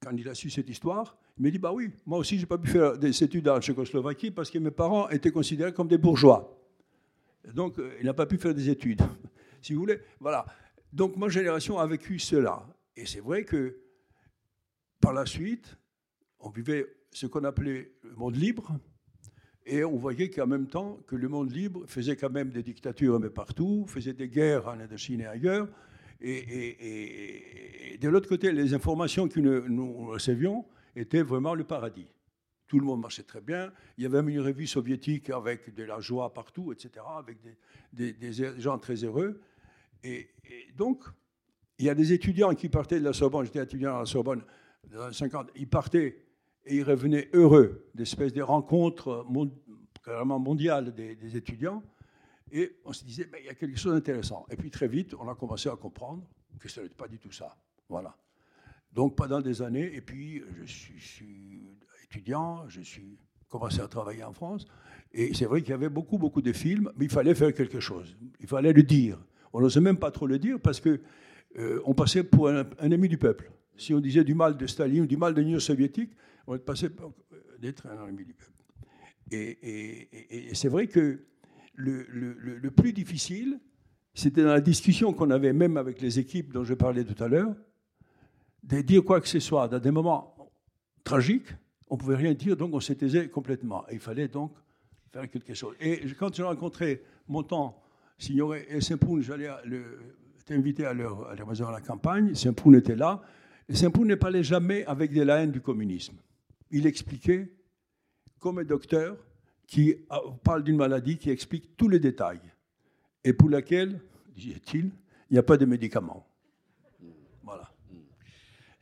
quand 0.00 0.16
il 0.16 0.28
a 0.28 0.34
su 0.34 0.48
cette 0.48 0.68
histoire, 0.68 1.18
il 1.38 1.42
me 1.44 1.50
dit 1.50 1.58
Bah 1.58 1.72
oui, 1.72 1.90
moi 2.06 2.18
aussi, 2.18 2.36
je 2.36 2.42
n'ai 2.42 2.46
pas 2.46 2.58
pu 2.58 2.68
faire 2.70 2.96
des 2.98 3.22
études 3.24 3.48
en 3.48 3.60
Tchécoslovaquie 3.60 4.30
parce 4.30 4.50
que 4.50 4.58
mes 4.58 4.70
parents 4.70 5.08
étaient 5.08 5.30
considérés 5.30 5.72
comme 5.72 5.88
des 5.88 5.98
bourgeois. 5.98 6.60
Donc, 7.52 7.78
euh, 7.78 7.92
il 8.00 8.06
n'a 8.06 8.14
pas 8.14 8.26
pu 8.26 8.38
faire 8.38 8.54
des 8.54 8.70
études. 8.70 9.02
si 9.62 9.74
vous 9.74 9.80
voulez, 9.80 9.98
voilà. 10.20 10.46
Donc, 10.92 11.16
ma 11.16 11.28
génération 11.28 11.78
a 11.78 11.86
vécu 11.86 12.18
cela. 12.18 12.66
Et 12.96 13.04
c'est 13.06 13.20
vrai 13.20 13.44
que, 13.44 13.76
par 15.00 15.12
la 15.12 15.26
suite, 15.26 15.76
on 16.40 16.48
vivait 16.50 16.86
ce 17.10 17.26
qu'on 17.26 17.44
appelait 17.44 17.92
le 18.02 18.14
monde 18.14 18.36
libre. 18.36 18.78
Et 19.66 19.82
on 19.82 19.96
voyait 19.96 20.30
qu'en 20.30 20.46
même 20.46 20.66
temps 20.66 20.98
que 21.06 21.16
le 21.16 21.28
monde 21.28 21.50
libre 21.50 21.84
faisait 21.86 22.16
quand 22.16 22.30
même 22.30 22.50
des 22.50 22.62
dictatures 22.62 23.18
peu 23.20 23.30
partout, 23.30 23.86
faisait 23.88 24.12
des 24.12 24.28
guerres 24.28 24.68
en 24.68 24.78
Indochine 24.78 25.22
et 25.22 25.26
ailleurs. 25.26 25.68
Et, 26.20 26.30
et- 26.32 26.86
et- 26.86 27.94
et 27.94 27.98
de 27.98 28.08
l'autre 28.08 28.28
côté, 28.28 28.52
les 28.52 28.72
informations 28.74 29.26
que 29.28 29.40
nous, 29.40 29.68
nous 29.68 30.06
recevions 30.08 30.64
étaient 30.96 31.22
vraiment 31.22 31.54
le 31.54 31.64
paradis. 31.64 32.06
Tout 32.66 32.78
le 32.80 32.86
monde 32.86 33.02
marchait 33.02 33.22
très 33.24 33.40
bien. 33.40 33.72
Il 33.98 34.04
y 34.04 34.06
avait 34.06 34.22
même 34.22 34.30
une 34.30 34.40
revue 34.40 34.66
soviétique 34.66 35.30
avec 35.30 35.74
de 35.74 35.84
la 35.84 36.00
joie 36.00 36.32
partout, 36.32 36.72
etc., 36.72 37.04
avec 37.18 37.38
des, 37.92 38.12
des- 38.14 38.60
gens 38.60 38.78
très 38.78 38.96
heureux. 39.04 39.40
Et, 40.02 40.28
donc, 40.76 41.04
il 41.78 41.84
y 41.86 41.90
a 41.90 41.94
des 41.94 42.12
étudiants 42.12 42.54
qui 42.54 42.68
partaient 42.68 42.98
de 43.00 43.04
la 43.04 43.12
Sorbonne. 43.12 43.44
J'étais 43.46 43.62
étudiant 43.62 43.96
à 43.96 43.98
la 44.00 44.06
Sorbonne 44.06 44.42
dans 44.90 44.98
les 44.98 45.04
années 45.04 45.14
50. 45.14 45.50
Ils 45.56 45.68
partaient 45.68 46.24
et 46.66 46.76
ils 46.76 46.82
revenaient 46.82 47.28
heureux 47.34 47.86
d'espèces 47.94 48.32
de 48.32 48.40
rencontres 48.42 49.24
mon- 49.28 49.52
carrément 50.02 50.38
mondiales 50.38 50.94
des, 50.94 51.14
des 51.16 51.36
étudiants. 51.36 51.82
Et 52.50 52.76
on 52.84 52.92
se 52.92 53.04
disait, 53.04 53.24
ben, 53.24 53.38
il 53.40 53.46
y 53.46 53.50
a 53.50 53.54
quelque 53.54 53.78
chose 53.78 53.92
d'intéressant. 53.92 54.46
Et 54.50 54.56
puis 54.56 54.70
très 54.70 54.88
vite, 54.88 55.14
on 55.18 55.28
a 55.28 55.34
commencé 55.34 55.68
à 55.68 55.76
comprendre 55.76 56.26
que 56.58 56.68
ce 56.68 56.80
n'était 56.80 56.94
pas 56.94 57.08
du 57.08 57.18
tout 57.18 57.32
ça. 57.32 57.56
Voilà. 57.88 58.16
Donc 58.94 59.16
pendant 59.16 59.40
des 59.40 59.60
années, 59.60 59.94
et 59.94 60.00
puis 60.00 60.42
je 60.64 60.72
suis, 60.72 60.98
je 60.98 61.06
suis 61.06 61.62
étudiant, 62.04 62.68
je 62.68 62.80
suis 62.80 63.18
commencé 63.48 63.80
à 63.80 63.88
travailler 63.88 64.22
en 64.22 64.32
France, 64.32 64.66
et 65.12 65.34
c'est 65.34 65.46
vrai 65.46 65.62
qu'il 65.62 65.70
y 65.70 65.74
avait 65.74 65.88
beaucoup, 65.88 66.18
beaucoup 66.18 66.42
de 66.42 66.52
films, 66.52 66.90
mais 66.96 67.06
il 67.06 67.10
fallait 67.10 67.34
faire 67.34 67.52
quelque 67.52 67.80
chose. 67.80 68.16
Il 68.40 68.46
fallait 68.46 68.72
le 68.72 68.82
dire. 68.82 69.18
On 69.52 69.60
n'osait 69.60 69.80
même 69.80 69.96
pas 69.96 70.10
trop 70.10 70.26
le 70.26 70.38
dire 70.38 70.58
parce 70.60 70.80
que 70.80 71.00
euh, 71.56 71.80
on 71.84 71.94
passait 71.94 72.24
pour 72.24 72.48
un, 72.48 72.64
ennemi 72.80 73.08
du 73.08 73.18
peuple. 73.18 73.50
Si 73.76 73.94
on 73.94 74.00
disait 74.00 74.24
du 74.24 74.34
mal 74.34 74.56
de 74.56 74.66
Staline 74.66 75.02
ou 75.02 75.06
du 75.06 75.16
mal 75.16 75.34
de 75.34 75.40
l'Union 75.40 75.60
soviétique, 75.60 76.10
on 76.46 76.58
passait 76.58 76.90
pour 76.90 77.12
euh, 77.32 77.36
d'être 77.60 77.86
un 77.86 78.08
ennemi 78.08 78.24
du 78.24 78.34
peuple. 78.34 78.50
Et, 79.30 80.08
c'est 80.52 80.68
vrai 80.68 80.86
que 80.86 81.24
le 81.76 82.68
plus 82.70 82.92
difficile, 82.92 83.58
c'était 84.14 84.42
dans 84.42 84.52
la 84.52 84.60
discussion 84.60 85.12
qu'on 85.12 85.30
avait 85.30 85.52
même 85.52 85.76
avec 85.76 86.00
les 86.00 86.18
équipes 86.18 86.52
dont 86.52 86.62
je 86.62 86.74
parlais 86.74 87.04
tout 87.04 87.22
à 87.22 87.28
l'heure, 87.28 87.54
de 88.64 88.80
dire 88.80 89.04
quoi 89.04 89.20
que 89.20 89.28
ce 89.28 89.40
soit. 89.40 89.68
Dans 89.68 89.78
des 89.78 89.90
moments 89.90 90.34
tragiques, 91.02 91.48
on 91.88 91.96
ne 91.96 92.00
pouvait 92.00 92.16
rien 92.16 92.34
dire, 92.34 92.56
donc 92.56 92.74
on 92.74 92.80
se 92.80 92.92
taisait 92.92 93.28
complètement. 93.28 93.84
Et 93.88 93.94
il 93.94 94.00
fallait 94.00 94.28
donc 94.28 94.52
faire 95.12 95.28
quelque 95.30 95.54
chose. 95.54 95.74
Et 95.80 96.00
quand 96.18 96.34
j'ai 96.34 96.42
rencontré 96.42 97.02
Montand, 97.28 97.80
Signoret 98.18 98.66
et 98.68 98.80
Saint-Poun, 98.80 99.22
j'allais 99.22 99.50
j'étais 100.38 100.54
invité 100.54 100.84
à 100.84 100.94
leur, 100.94 101.28
à 101.28 101.34
leur 101.34 101.46
maison 101.46 101.68
à 101.68 101.72
la 101.72 101.80
campagne, 101.80 102.34
Saint-Poun 102.34 102.74
était 102.74 102.96
là, 102.96 103.22
et 103.68 103.74
Saint-Poun 103.74 104.08
ne 104.08 104.14
parlait 104.14 104.42
jamais 104.42 104.84
avec 104.86 105.12
de 105.12 105.22
la 105.22 105.42
haine 105.42 105.52
du 105.52 105.60
communisme. 105.60 106.16
Il 106.70 106.86
expliquait 106.86 107.52
comme 108.38 108.58
un 108.58 108.64
docteur 108.64 109.16
qui 109.66 109.96
parle 110.42 110.62
d'une 110.62 110.76
maladie 110.76 111.16
qui 111.16 111.30
explique 111.30 111.76
tous 111.76 111.88
les 111.88 111.98
détails 111.98 112.40
et 113.24 113.32
pour 113.32 113.48
laquelle, 113.48 114.00
disait-il, 114.36 114.90
il 115.30 115.32
n'y 115.32 115.38
a 115.38 115.42
pas 115.42 115.56
de 115.56 115.64
médicaments. 115.64 116.26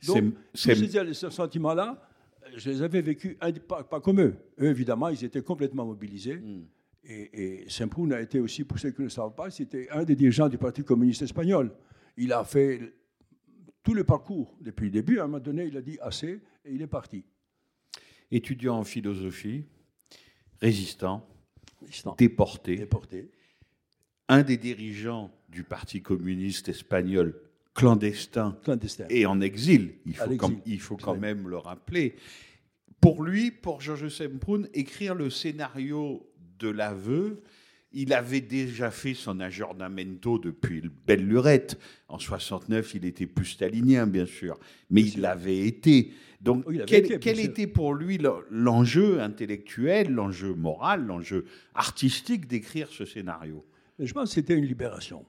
Donc, 0.07 0.33
tous 0.33 0.35
ces, 0.53 1.13
ces 1.13 1.31
sentiments-là, 1.31 2.09
je 2.55 2.69
les 2.69 2.81
avais 2.81 3.01
vécus, 3.01 3.37
pas, 3.67 3.83
pas 3.83 3.99
comme 3.99 4.19
eux. 4.21 4.35
Eux, 4.59 4.67
évidemment, 4.69 5.09
ils 5.09 5.23
étaient 5.23 5.41
complètement 5.41 5.85
mobilisés. 5.85 6.41
Et, 7.03 7.63
et 7.63 7.69
Saint-Proun 7.69 8.13
a 8.13 8.21
été 8.21 8.39
aussi, 8.39 8.63
pour 8.63 8.79
ceux 8.79 8.91
qui 8.91 9.01
ne 9.01 9.05
le 9.05 9.09
savent 9.09 9.35
pas, 9.35 9.49
c'était 9.49 9.89
un 9.89 10.03
des 10.03 10.15
dirigeants 10.15 10.49
du 10.49 10.57
Parti 10.57 10.83
communiste 10.83 11.21
espagnol. 11.21 11.71
Il 12.17 12.31
a 12.31 12.43
fait 12.43 12.93
tout 13.81 13.93
le 13.93 14.03
parcours 14.03 14.57
depuis 14.61 14.85
le 14.85 14.91
début. 14.91 15.19
À 15.19 15.23
un 15.23 15.27
moment 15.27 15.39
donné, 15.39 15.65
il 15.65 15.77
a 15.77 15.81
dit 15.81 15.97
assez 16.01 16.41
et 16.65 16.73
il 16.73 16.81
est 16.81 16.87
parti. 16.87 17.23
Étudiant 18.31 18.77
en 18.77 18.83
philosophie, 18.83 19.65
résistant, 20.61 21.27
Déporté. 22.17 22.87
un 24.29 24.41
des 24.41 24.57
dirigeants 24.57 25.31
du 25.49 25.63
Parti 25.63 26.01
communiste 26.01 26.69
espagnol 26.69 27.37
clandestin 27.73 28.57
Clandestin. 28.63 29.05
et 29.09 29.25
en 29.25 29.41
exil, 29.41 29.93
il 30.05 30.15
faut, 30.15 30.35
quand, 30.37 30.51
il 30.65 30.79
faut 30.79 30.97
quand 30.97 31.13
Ouais. 31.13 31.19
même 31.19 31.47
le 31.49 31.57
rappeler. 31.57 32.15
Pour 33.01 33.23
lui, 33.23 33.51
pour 33.51 33.81
Georges 33.81 34.07
Semprún, 34.09 34.67
écrire 34.73 35.15
le 35.15 35.29
scénario 35.29 36.25
de 36.59 36.69
l'aveu, 36.69 37.41
il 37.91 38.13
avait 38.13 38.41
déjà 38.41 38.89
fait 38.91 39.13
son 39.13 39.39
aggiornamento 39.39 40.39
depuis 40.39 40.81
le 40.81 40.89
belle 40.89 41.27
lurette. 41.27 41.77
En 42.07 42.17
69, 42.17 42.95
il 42.95 43.05
était 43.05 43.27
plus 43.27 43.45
stalinien, 43.45 44.07
bien 44.07 44.25
sûr, 44.25 44.57
mais 44.89 45.03
Bien 45.03 45.11
il 45.15 45.21
l'avait 45.21 45.59
été. 45.59 46.11
Donc, 46.41 46.63
Oui, 46.67 46.79
quel, 46.87 47.05
été, 47.05 47.19
quel 47.19 47.39
était 47.39 47.67
pour 47.67 47.93
lui 47.93 48.17
le- 48.17 48.45
l'enjeu 48.49 49.21
intellectuel, 49.21 50.11
l'enjeu 50.11 50.53
moral, 50.53 51.05
l'enjeu 51.05 51.45
artistique 51.75 52.47
d'écrire 52.47 52.89
ce 52.89 53.05
scénario? 53.05 53.65
Je 53.99 54.11
pense 54.11 54.29
que 54.29 54.35
c'était 54.35 54.55
une 54.55 54.65
libération. 54.65 55.25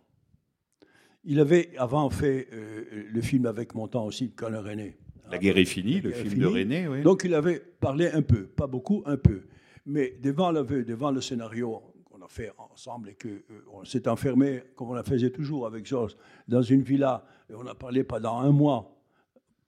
Il 1.25 1.41
avait 1.41 1.71
avant 1.79 2.11
fait 2.11 2.49
euh, 2.53 3.05
le 3.11 3.21
film 3.23 3.47
avec 3.47 3.75
Montand 3.75 4.05
aussi, 4.07 4.31
Colin 4.33 4.61
René. 4.63 4.97
La 5.31 5.39
guerre 5.39 5.57
est 5.57 5.65
finie, 5.65 6.01
La 6.03 6.09
le 6.11 6.15
film 6.15 6.39
de. 6.43 6.47
René, 6.47 6.87
oui. 6.89 7.03
Donc 7.03 7.23
il 7.25 7.35
avait 7.35 7.61
parlé 7.81 8.09
un 8.11 8.23
peu, 8.23 8.45
pas 8.47 8.67
beaucoup, 8.67 9.03
un 9.07 9.17
peu. 9.17 9.43
Mais 9.87 10.17
devant 10.23 10.51
l'aveu, 10.51 10.85
devant 10.85 11.11
le 11.11 11.21
scénario 11.23 11.81
qu'on 12.05 12.21
a 12.23 12.29
fait 12.29 12.51
ensemble 12.59 13.09
et 13.11 13.17
qu'on 13.17 13.85
s'est 13.85 14.07
enfermé, 14.09 14.63
comme 14.77 14.91
on 14.91 14.95
le 14.95 15.03
faisait 15.03 15.31
toujours 15.31 15.67
avec 15.67 15.87
Georges, 15.87 16.17
dans 16.47 16.63
une 16.63 16.83
villa, 16.83 17.25
et 17.51 17.55
on 17.55 17.67
a 17.67 17.75
parlé 17.75 18.05
pendant 18.05 18.39
un 18.39 18.51
mois, 18.51 18.91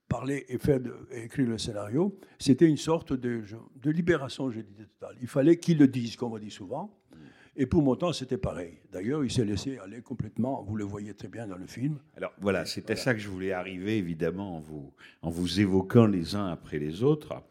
parler 0.08 0.44
et 0.48 0.58
faire 0.58 0.80
de- 0.80 0.94
et 1.10 1.24
écrire 1.24 1.48
le 1.48 1.58
scénario, 1.58 2.16
c'était 2.38 2.66
une 2.68 2.76
sorte 2.76 3.12
de, 3.12 3.42
de 3.82 3.90
libération, 3.90 4.50
je 4.50 4.60
disais 4.60 4.84
totale. 4.84 5.16
Il 5.20 5.26
fallait 5.26 5.56
qu'il 5.56 5.78
le 5.78 5.88
dise, 5.88 6.16
comme 6.16 6.32
on 6.32 6.38
dit 6.38 6.50
souvent. 6.50 6.96
Et 7.58 7.64
pour 7.66 7.82
Montand, 7.82 8.12
c'était 8.12 8.36
pareil. 8.36 8.74
D'ailleurs, 8.92 9.24
il 9.24 9.30
s'est 9.30 9.44
laissé 9.44 9.78
aller 9.78 10.02
complètement, 10.02 10.62
vous 10.62 10.76
le 10.76 10.84
voyez 10.84 11.14
très 11.14 11.28
bien 11.28 11.46
dans 11.46 11.56
le 11.56 11.66
film. 11.66 11.98
Alors 12.16 12.32
voilà, 12.38 12.66
c'est 12.66 12.90
à 12.90 12.96
ça 12.96 13.14
que 13.14 13.20
je 13.20 13.28
voulais 13.28 13.52
arriver, 13.52 13.96
évidemment, 13.96 14.56
en 14.56 14.60
vous, 14.60 14.92
en 15.22 15.30
vous 15.30 15.58
évoquant 15.60 16.06
les 16.06 16.34
uns 16.34 16.48
après 16.48 16.78
les 16.78 17.02
autres. 17.02 17.42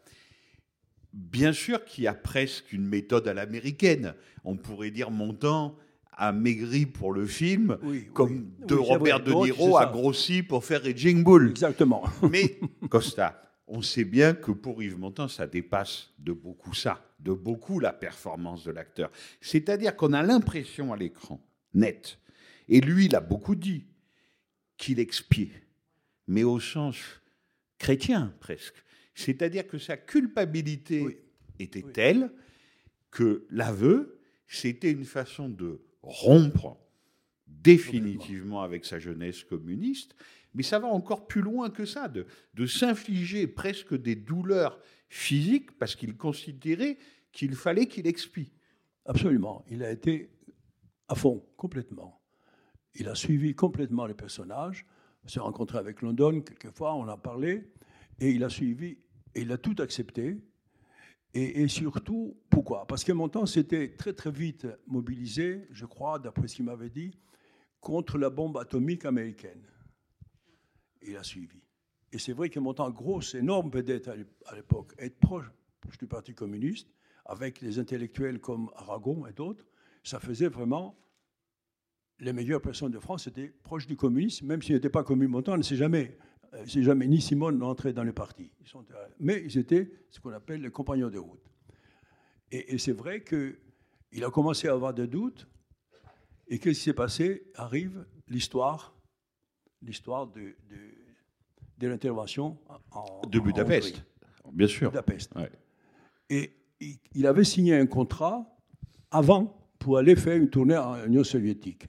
Bien 1.12 1.52
sûr 1.52 1.84
qu'il 1.84 2.04
y 2.04 2.06
a 2.06 2.14
presque 2.14 2.72
une 2.72 2.86
méthode 2.86 3.26
à 3.26 3.34
l'américaine. 3.34 4.14
On 4.44 4.56
pourrait 4.56 4.92
dire 4.92 5.10
Montand 5.10 5.76
a 6.12 6.32
maigri 6.32 6.86
pour 6.86 7.12
le 7.12 7.26
film, 7.26 7.76
Oui, 7.82 8.06
comme 8.14 8.30
oui. 8.60 8.66
de 8.66 8.74
Oui, 8.74 8.84
Robert. 8.86 9.20
De 9.20 9.32
Niro 9.32 9.76
a 9.76 9.86
grossi 9.86 10.42
pour 10.42 10.64
faire 10.64 10.82
Raging 10.82 11.24
Bull. 11.24 11.50
Exactement. 11.50 12.04
Mais 12.30 12.58
Costa, 12.88 13.42
on 13.66 13.82
sait 13.82 14.04
bien 14.04 14.34
que 14.34 14.52
pour 14.52 14.82
Yves 14.82 14.98
Montand, 14.98 15.28
ça 15.28 15.46
dépasse 15.46 16.10
de 16.18 16.32
beaucoup 16.32 16.72
ça, 16.74 17.02
de 17.18 17.32
beaucoup 17.32 17.80
la 17.80 17.92
performance 17.92 18.64
de 18.64 18.70
l'acteur. 18.70 19.10
C'est-à-dire 19.40 19.96
qu'on 19.96 20.12
a 20.12 20.22
l'impression 20.22 20.92
à 20.92 20.96
l'écran, 20.96 21.44
net, 21.74 22.18
et 22.68 22.80
lui, 22.80 23.06
il 23.06 23.16
a 23.16 23.20
beaucoup 23.20 23.54
dit, 23.54 23.84
qu'il 24.76 24.98
expiait, 24.98 25.62
mais 26.26 26.44
au 26.44 26.60
sens 26.60 26.98
chrétien 27.78 28.34
presque. 28.40 28.74
C'est-à-dire 29.14 29.66
que 29.66 29.78
sa 29.78 29.96
culpabilité 29.96 31.00
Oui. 31.00 31.16
était 31.58 31.82
Oui. 31.84 31.92
telle 31.92 32.30
que 33.10 33.46
l'aveu, 33.50 34.20
c'était 34.46 34.90
une 34.90 35.06
façon 35.06 35.48
de 35.48 35.80
rompre 36.02 36.76
définitivement 37.46 38.62
avec 38.62 38.84
sa 38.84 38.98
jeunesse 38.98 39.42
communiste, 39.44 40.14
mais 40.54 40.62
ça 40.62 40.78
va 40.78 40.88
encore 40.88 41.26
plus 41.26 41.40
loin 41.40 41.70
que 41.70 41.84
ça, 41.84 42.08
de, 42.08 42.26
de 42.54 42.66
s'infliger 42.66 43.46
presque 43.46 43.94
des 43.94 44.14
douleurs 44.14 44.78
physiques 45.08 45.78
parce 45.78 45.94
qu'il 45.94 46.16
considérait 46.16 46.98
qu'il 47.32 47.54
fallait 47.54 47.86
qu'il 47.86 48.06
expie. 48.06 48.50
Absolument. 49.04 49.64
Il 49.68 49.82
a 49.82 49.90
été 49.90 50.30
à 51.08 51.14
fond, 51.14 51.44
complètement. 51.56 52.20
Il 52.94 53.08
a 53.08 53.14
suivi 53.14 53.54
complètement 53.54 54.06
les 54.06 54.14
personnages. 54.14 54.86
On 55.24 55.28
s'est 55.28 55.40
rencontré 55.40 55.78
avec 55.78 56.02
London 56.02 56.40
quelquefois, 56.40 56.94
on 56.94 57.06
a 57.08 57.16
parlé, 57.16 57.72
et 58.18 58.30
il 58.30 58.42
a 58.42 58.48
suivi, 58.48 58.98
et 59.34 59.42
il 59.42 59.52
a 59.52 59.58
tout 59.58 59.76
accepté. 59.78 60.38
Et, 61.34 61.68
surtout, 61.68 62.40
pourquoi? 62.48 62.86
Parce 62.86 63.04
que 63.04 63.12
Montand 63.12 63.44
s'était 63.44 63.94
très 63.94 64.14
très 64.14 64.30
vite 64.30 64.66
mobilisé, 64.86 65.66
je 65.70 65.84
crois, 65.84 66.18
d'après 66.18 66.48
ce 66.48 66.56
qu'il 66.56 66.64
m'avait 66.64 66.88
dit, 66.88 67.18
contre 67.78 68.16
la 68.16 68.30
bombe 68.30 68.56
atomique 68.56 69.04
américaine. 69.04 69.62
Il 71.02 71.14
a 71.14 71.22
suivi. 71.22 71.65
Et 72.16 72.18
c'est 72.18 72.32
vrai 72.32 72.48
que 72.48 72.58
Montand, 72.58 72.88
grosse, 72.90 73.34
énorme 73.34 73.68
vedette 73.68 74.08
à 74.08 74.16
l'ép- 74.16 74.42
à 74.46 74.56
l'époque, 74.56 74.94
être 74.96 75.18
proche 75.18 75.44
du 75.98 76.06
Parti 76.06 76.32
communiste, 76.32 76.88
avec 77.26 77.60
les 77.60 77.78
intellectuels 77.78 78.40
comme 78.40 78.70
Aragon 78.74 79.26
et 79.26 79.34
d'autres, 79.34 79.66
ça 80.02 80.18
faisait 80.18 80.48
vraiment 80.48 80.98
les 82.20 82.32
meilleures 82.32 82.62
personnes 82.62 82.90
de 82.90 82.98
France 82.98 83.26
étaient 83.26 83.48
proches 83.62 83.86
du 83.86 83.96
communisme, 83.96 84.46
même 84.46 84.62
s'ils 84.62 84.74
n'étaient 84.76 84.88
pas 84.88 85.04
communistes. 85.04 85.30
Montand 85.32 85.58
ne 85.58 85.62
sait 85.62 85.76
jamais, 85.76 86.16
euh, 86.54 86.64
c'est 86.66 86.82
jamais 86.82 87.06
ni 87.06 87.20
Simone 87.20 87.58
n'entrait 87.58 87.92
dans 87.92 88.04
le 88.04 88.14
parti. 88.14 88.50
Euh, 88.74 89.08
mais 89.20 89.42
ils 89.44 89.58
étaient 89.58 89.90
ce 90.08 90.18
qu'on 90.18 90.32
appelle 90.32 90.62
les 90.62 90.70
compagnons 90.70 91.10
de 91.10 91.18
route. 91.18 91.44
Et, 92.50 92.72
et 92.72 92.78
c'est 92.78 92.92
vrai 92.92 93.22
qu'il 93.22 94.24
a 94.24 94.30
commencé 94.30 94.68
à 94.68 94.72
avoir 94.72 94.94
des 94.94 95.06
doutes. 95.06 95.46
Et 96.48 96.58
qu'est-ce 96.58 96.78
qui 96.78 96.84
s'est 96.86 96.94
passé? 96.94 97.50
Arrive 97.56 98.06
l'histoire, 98.26 98.96
l'histoire 99.82 100.28
de, 100.28 100.56
de, 100.70 101.05
de 101.78 101.88
l'intervention 101.88 102.58
en, 102.90 103.20
De 103.28 103.38
en 103.38 103.42
Budapest, 103.42 104.04
Hongrie. 104.44 104.56
bien 104.56 104.66
sûr. 104.66 104.90
Budapest. 104.90 105.34
Ouais. 105.34 105.50
Et 106.30 106.52
il- 107.14 107.26
avait 107.26 107.44
signé 107.44 107.74
un 107.76 107.86
contrat 107.86 108.46
avant 109.10 109.70
pour 109.78 109.98
aller 109.98 110.16
faire 110.16 110.36
une 110.36 110.50
tournée 110.50 110.76
en 110.76 111.04
Union 111.06 111.24
soviétique. 111.24 111.86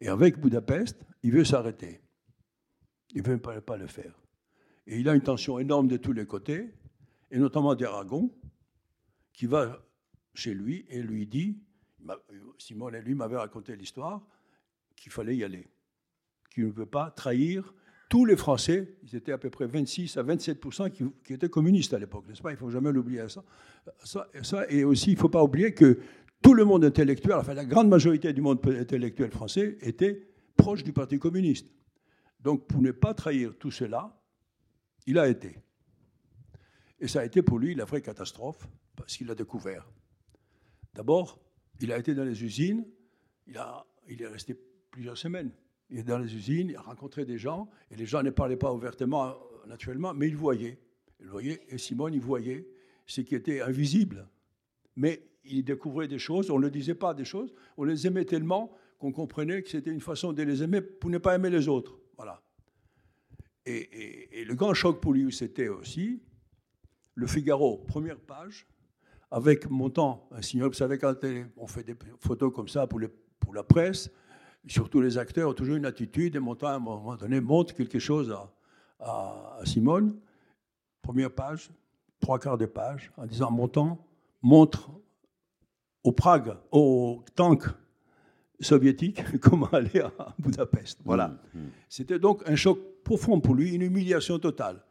Et 0.00 0.08
avec 0.08 0.38
Budapest, 0.38 1.04
il 1.22 1.32
veut 1.32 1.44
s'arrêter. 1.44 2.00
Il 3.14 3.22
ne 3.22 3.28
veut 3.28 3.38
pas, 3.38 3.76
le 3.76 3.86
faire. 3.86 4.18
Et 4.86 4.98
il 4.98 5.08
a 5.08 5.14
une 5.14 5.22
tension 5.22 5.58
énorme 5.58 5.88
de 5.88 5.96
tous 5.96 6.12
les 6.12 6.26
côtés, 6.26 6.74
et 7.30 7.38
notamment 7.38 7.74
d'Aragon, 7.74 8.30
qui 9.32 9.46
va 9.46 9.80
chez 10.34 10.52
lui 10.52 10.84
et 10.88 11.00
lui 11.02 11.26
dit, 11.26 11.58
Simone 12.58 12.96
et 12.96 13.00
lui 13.02 13.14
m'avaient 13.14 13.36
raconté 13.38 13.76
l'histoire, 13.76 14.26
qu'il 14.96 15.10
fallait 15.12 15.36
y 15.36 15.44
aller, 15.44 15.68
qu'il 16.50 16.66
ne 16.66 16.70
veut 16.72 16.86
pas 16.86 17.10
trahir 17.10 17.72
tous 18.14 18.26
les 18.26 18.36
Français, 18.36 18.94
ils 19.02 19.16
étaient 19.16 19.32
à 19.32 19.38
peu 19.38 19.50
près 19.50 19.66
26 19.66 20.18
à 20.18 20.22
27 20.22 20.60
qui, 20.92 21.04
qui 21.24 21.32
étaient 21.32 21.48
communistes 21.48 21.94
à 21.94 21.98
l'époque, 21.98 22.28
n'est-ce 22.28 22.42
pas? 22.42 22.52
Il 22.52 22.54
ne 22.54 22.58
faut 22.58 22.70
jamais 22.70 22.92
l'oublier 22.92 23.28
ça. 23.28 23.42
ça. 24.04 24.28
ça. 24.40 24.70
Et 24.70 24.84
aussi, 24.84 25.10
il 25.10 25.14
ne 25.14 25.18
faut 25.18 25.28
pas 25.28 25.42
oublier 25.42 25.74
que 25.74 25.98
tout 26.40 26.54
le 26.54 26.64
monde 26.64 26.84
intellectuel, 26.84 27.34
enfin 27.34 27.54
la 27.54 27.64
grande 27.64 27.88
majorité 27.88 28.32
du 28.32 28.40
monde 28.40 28.60
intellectuel 28.64 29.32
français 29.32 29.78
était 29.80 30.28
proche 30.56 30.84
du 30.84 30.92
Parti 30.92 31.18
communiste. 31.18 31.66
Donc 32.38 32.68
pour 32.68 32.80
ne 32.80 32.92
pas 32.92 33.14
trahir 33.14 33.58
tout 33.58 33.72
cela, 33.72 34.16
il 35.08 35.18
a 35.18 35.26
été. 35.26 35.58
Et 37.00 37.08
ça 37.08 37.18
a 37.18 37.24
été 37.24 37.42
pour 37.42 37.58
lui 37.58 37.74
la 37.74 37.84
vraie 37.84 38.00
catastrophe, 38.00 38.68
parce 38.94 39.16
qu'il 39.16 39.28
a 39.28 39.34
découvert. 39.34 39.90
D'abord, 40.94 41.40
il 41.80 41.90
a 41.90 41.98
été 41.98 42.14
dans 42.14 42.22
les 42.22 42.44
usines, 42.44 42.86
il, 43.48 43.58
a, 43.58 43.84
il 44.08 44.22
est 44.22 44.28
resté 44.28 44.56
plusieurs 44.92 45.18
semaines. 45.18 45.50
Il 45.90 45.98
est 45.98 46.02
dans 46.02 46.18
les 46.18 46.34
usines, 46.34 46.70
il 46.70 46.76
a 46.76 46.80
rencontré 46.80 47.24
des 47.24 47.38
gens, 47.38 47.68
et 47.90 47.96
les 47.96 48.06
gens 48.06 48.22
ne 48.22 48.30
parlaient 48.30 48.56
pas 48.56 48.72
ouvertement, 48.72 49.28
euh, 49.28 49.32
naturellement, 49.66 50.14
mais 50.14 50.28
ils 50.28 50.36
voyaient. 50.36 50.78
Ils 51.20 51.28
voyaient, 51.28 51.60
et 51.68 51.78
Simone, 51.78 52.14
il 52.14 52.20
voyait 52.20 52.66
ce 53.06 53.20
qui 53.20 53.34
était 53.34 53.60
invisible. 53.60 54.28
Mais 54.96 55.22
il 55.44 55.64
découvrait 55.64 56.08
des 56.08 56.18
choses, 56.18 56.50
on 56.50 56.58
ne 56.58 56.68
disait 56.68 56.94
pas 56.94 57.14
des 57.14 57.24
choses, 57.24 57.52
on 57.76 57.84
les 57.84 58.06
aimait 58.06 58.24
tellement 58.24 58.74
qu'on 58.98 59.12
comprenait 59.12 59.62
que 59.62 59.68
c'était 59.68 59.90
une 59.90 60.00
façon 60.00 60.32
de 60.32 60.42
les 60.42 60.62
aimer 60.62 60.80
pour 60.80 61.10
ne 61.10 61.18
pas 61.18 61.34
aimer 61.34 61.50
les 61.50 61.68
autres. 61.68 61.98
Voilà. 62.16 62.40
Et, 63.66 64.44
le 64.46 64.54
grand 64.54 64.74
choc 64.74 65.00
pour 65.00 65.14
lui, 65.14 65.32
c'était 65.32 65.68
aussi 65.68 66.22
le 67.14 67.26
Figaro, 67.26 67.78
première 67.78 68.18
page, 68.18 68.66
avec 69.30 69.68
montant 69.70 70.28
un 70.30 70.42
signal. 70.42 70.68
Vous 70.68 70.74
savez, 70.74 70.98
quand 70.98 71.14
on 71.56 71.66
fait 71.66 71.82
des 71.82 71.96
photos 72.20 72.52
comme 72.52 72.68
ça 72.68 72.86
pour 72.86 73.00
la 73.54 73.62
presse, 73.62 74.10
surtout 74.66 75.00
les 75.00 75.18
acteurs 75.18 75.50
ont 75.50 75.54
toujours 75.54 75.76
une 75.76 75.86
attitude, 75.86 76.36
et 76.36 76.38
montant 76.40 76.68
à 76.68 76.72
un 76.74 76.78
moment 76.78 77.16
donné 77.16 77.40
montre 77.40 77.74
quelque 77.74 77.98
chose 77.98 78.30
à, 78.30 78.50
à- 79.00 79.58
à 79.60 79.66
Simone. 79.66 80.16
Première 81.02 81.30
page, 81.30 81.70
trois 82.20 82.38
quarts 82.38 82.58
de 82.58 82.66
page, 82.66 83.12
en 83.16 83.26
disant 83.26 83.50
montant 83.50 83.98
montre 84.42 84.90
au 86.02 86.12
Prague, 86.12 86.54
au 86.70 87.22
tank 87.34 87.64
soviétique, 88.60 89.22
comment 89.40 89.66
aller 89.66 90.00
à 90.00 90.34
Budapest. 90.38 91.00
Voilà. 91.04 91.36
C'était 91.88 92.18
donc 92.18 92.42
un 92.48 92.56
choc 92.56 92.78
profond 93.04 93.40
pour 93.40 93.54
lui, 93.54 93.74
une 93.74 93.82
humiliation 93.82 94.38
totale. 94.38 94.82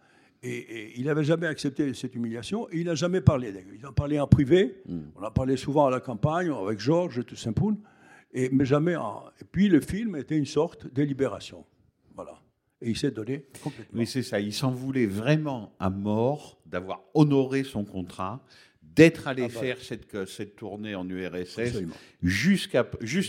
Et, 0.45 0.49
et 0.57 0.99
il 0.99 1.05
n'avait 1.05 1.23
jamais 1.23 1.47
accepté 1.47 1.93
cette 1.93 2.15
humiliation 2.15 2.67
et 2.69 2.79
il 2.79 2.85
n'a 2.87 2.95
jamais 2.95 3.21
parlé. 3.21 3.53
Il 3.79 3.85
en 3.87 3.93
parlait 3.93 4.19
en 4.19 4.27
privé. 4.27 4.83
On 5.15 5.23
en 5.23 5.31
parlait 5.31 5.55
souvent 5.55 5.87
à 5.87 5.91
la 5.91 6.01
campagne 6.01 6.51
avec 6.51 6.79
Georges 6.79 7.19
et 7.19 7.23
tout 7.23 7.35
Saint-Poul. 7.37 7.77
Et, 8.33 8.49
mais 8.51 8.65
jamais 8.65 8.95
en... 8.95 9.23
Et 9.41 9.45
puis 9.45 9.69
le 9.69 9.79
film 9.81 10.15
était 10.15 10.37
une 10.37 10.45
sorte 10.45 10.91
de 10.91 11.03
libération. 11.03 11.65
Voilà. 12.15 12.33
Et 12.81 12.89
il 12.89 12.97
s'est 12.97 13.11
donné 13.11 13.45
complètement. 13.63 13.99
Oui, 13.99 14.07
c'est 14.07 14.23
ça. 14.23 14.39
Il 14.39 14.53
s'en 14.53 14.71
voulait 14.71 15.05
vraiment 15.05 15.73
à 15.79 15.89
mort 15.89 16.57
d'avoir 16.65 17.01
honoré 17.13 17.63
son 17.63 17.85
contrat, 17.85 18.43
d'être 18.81 19.27
allé 19.27 19.43
Ah 19.45 19.51
bah. 19.53 19.59
faire 19.59 19.77
cette, 19.79 20.25
cette 20.27 20.55
tournée 20.55 20.93
en 20.95 21.07
URSS 21.07 21.81
juste 22.21 22.75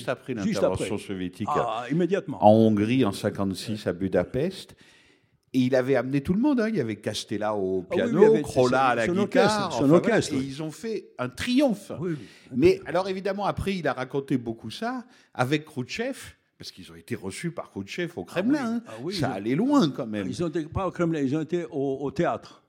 après 0.08 0.34
l'intervention 0.34 0.98
soviétique 0.98 1.48
Ah, 1.50 1.86
immédiatement. 1.90 2.44
en 2.44 2.50
Hongrie 2.52 3.04
en 3.04 3.12
56 3.12 3.86
à 3.86 3.92
Budapest. 3.92 4.74
Et 5.56 5.60
il 5.60 5.74
avait 5.76 5.94
amené 5.94 6.20
tout 6.20 6.34
le 6.34 6.40
monde. 6.40 6.60
hein. 6.60 6.68
Il 6.68 6.74
y 6.76 6.80
avait 6.80 6.96
Castella 6.96 7.54
au 7.54 7.84
Ah 7.88 7.94
oui, 7.94 7.96
piano, 7.96 8.18
oui, 8.18 8.24
y 8.24 8.28
avait 8.28 8.42
Crolla 8.42 8.86
à 8.88 8.94
la 8.96 9.06
son 9.06 9.12
guitare. 9.14 9.44
orchestre, 9.66 9.72
son 9.78 9.84
enfin, 9.84 9.94
orchestre. 9.94 10.34
Et 10.34 10.36
oui. 10.38 10.46
ils 10.48 10.62
ont 10.64 10.70
fait 10.72 11.10
un 11.16 11.28
triomphe. 11.28 11.92
Oui, 12.00 12.12
oui. 12.18 12.26
Mais 12.56 12.80
alors 12.86 13.08
évidemment, 13.08 13.44
après, 13.46 13.76
il 13.76 13.86
a 13.86 13.92
raconté 13.92 14.36
beaucoup 14.36 14.70
ça 14.70 15.04
avec 15.32 15.64
Khrouchtchev, 15.64 16.18
parce 16.58 16.72
qu'ils 16.72 16.90
ont 16.90 16.96
été 16.96 17.14
reçus 17.14 17.52
par 17.52 17.70
Khrouchtchev 17.70 18.12
au 18.16 18.24
Kremlin. 18.24 18.76
hein. 18.78 18.82
Ah 18.88 18.92
oui, 19.02 19.14
ça 19.14 19.30
allait 19.30 19.54
loin 19.54 19.90
quand 19.90 20.06
même. 20.08 20.26
Ils 20.28 20.42
été 20.42 20.64
pas 20.66 20.86
au 20.88 20.90
Kremlin, 20.90 21.20
ils 21.20 21.36
ont 21.36 21.40
été 21.42 21.64
au, 21.70 21.98
au 22.00 22.10
théâtre. 22.10 22.64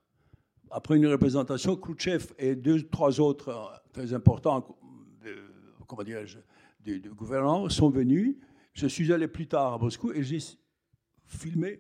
Après 0.69 0.95
une 0.97 1.07
représentation, 1.07 1.75
Khrouchtchev 1.75 2.33
et 2.37 2.55
deux, 2.55 2.83
trois 2.83 3.19
autres 3.19 3.49
euh, 3.49 3.77
très 3.93 4.13
importants, 4.13 4.77
euh, 5.25 5.35
comment 5.87 6.03
dirais-je, 6.03 6.37
du, 6.83 6.99
du 6.99 7.09
gouvernement 7.09 7.67
sont 7.69 7.89
venus. 7.89 8.35
Je 8.73 8.85
suis 8.85 9.11
allé 9.11 9.27
plus 9.27 9.47
tard 9.47 9.73
à 9.73 9.77
Moscou 9.79 10.11
et 10.11 10.21
j'ai 10.21 10.37
filmé 11.25 11.79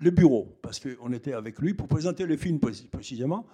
le 0.00 0.10
bureau 0.10 0.58
parce 0.62 0.80
qu'on 0.80 1.12
était 1.12 1.34
avec 1.34 1.60
lui 1.60 1.74
pour 1.74 1.86
présenter 1.86 2.26
le 2.26 2.36
film 2.36 2.58
précis- 2.58 2.88
précisément. 2.88 3.46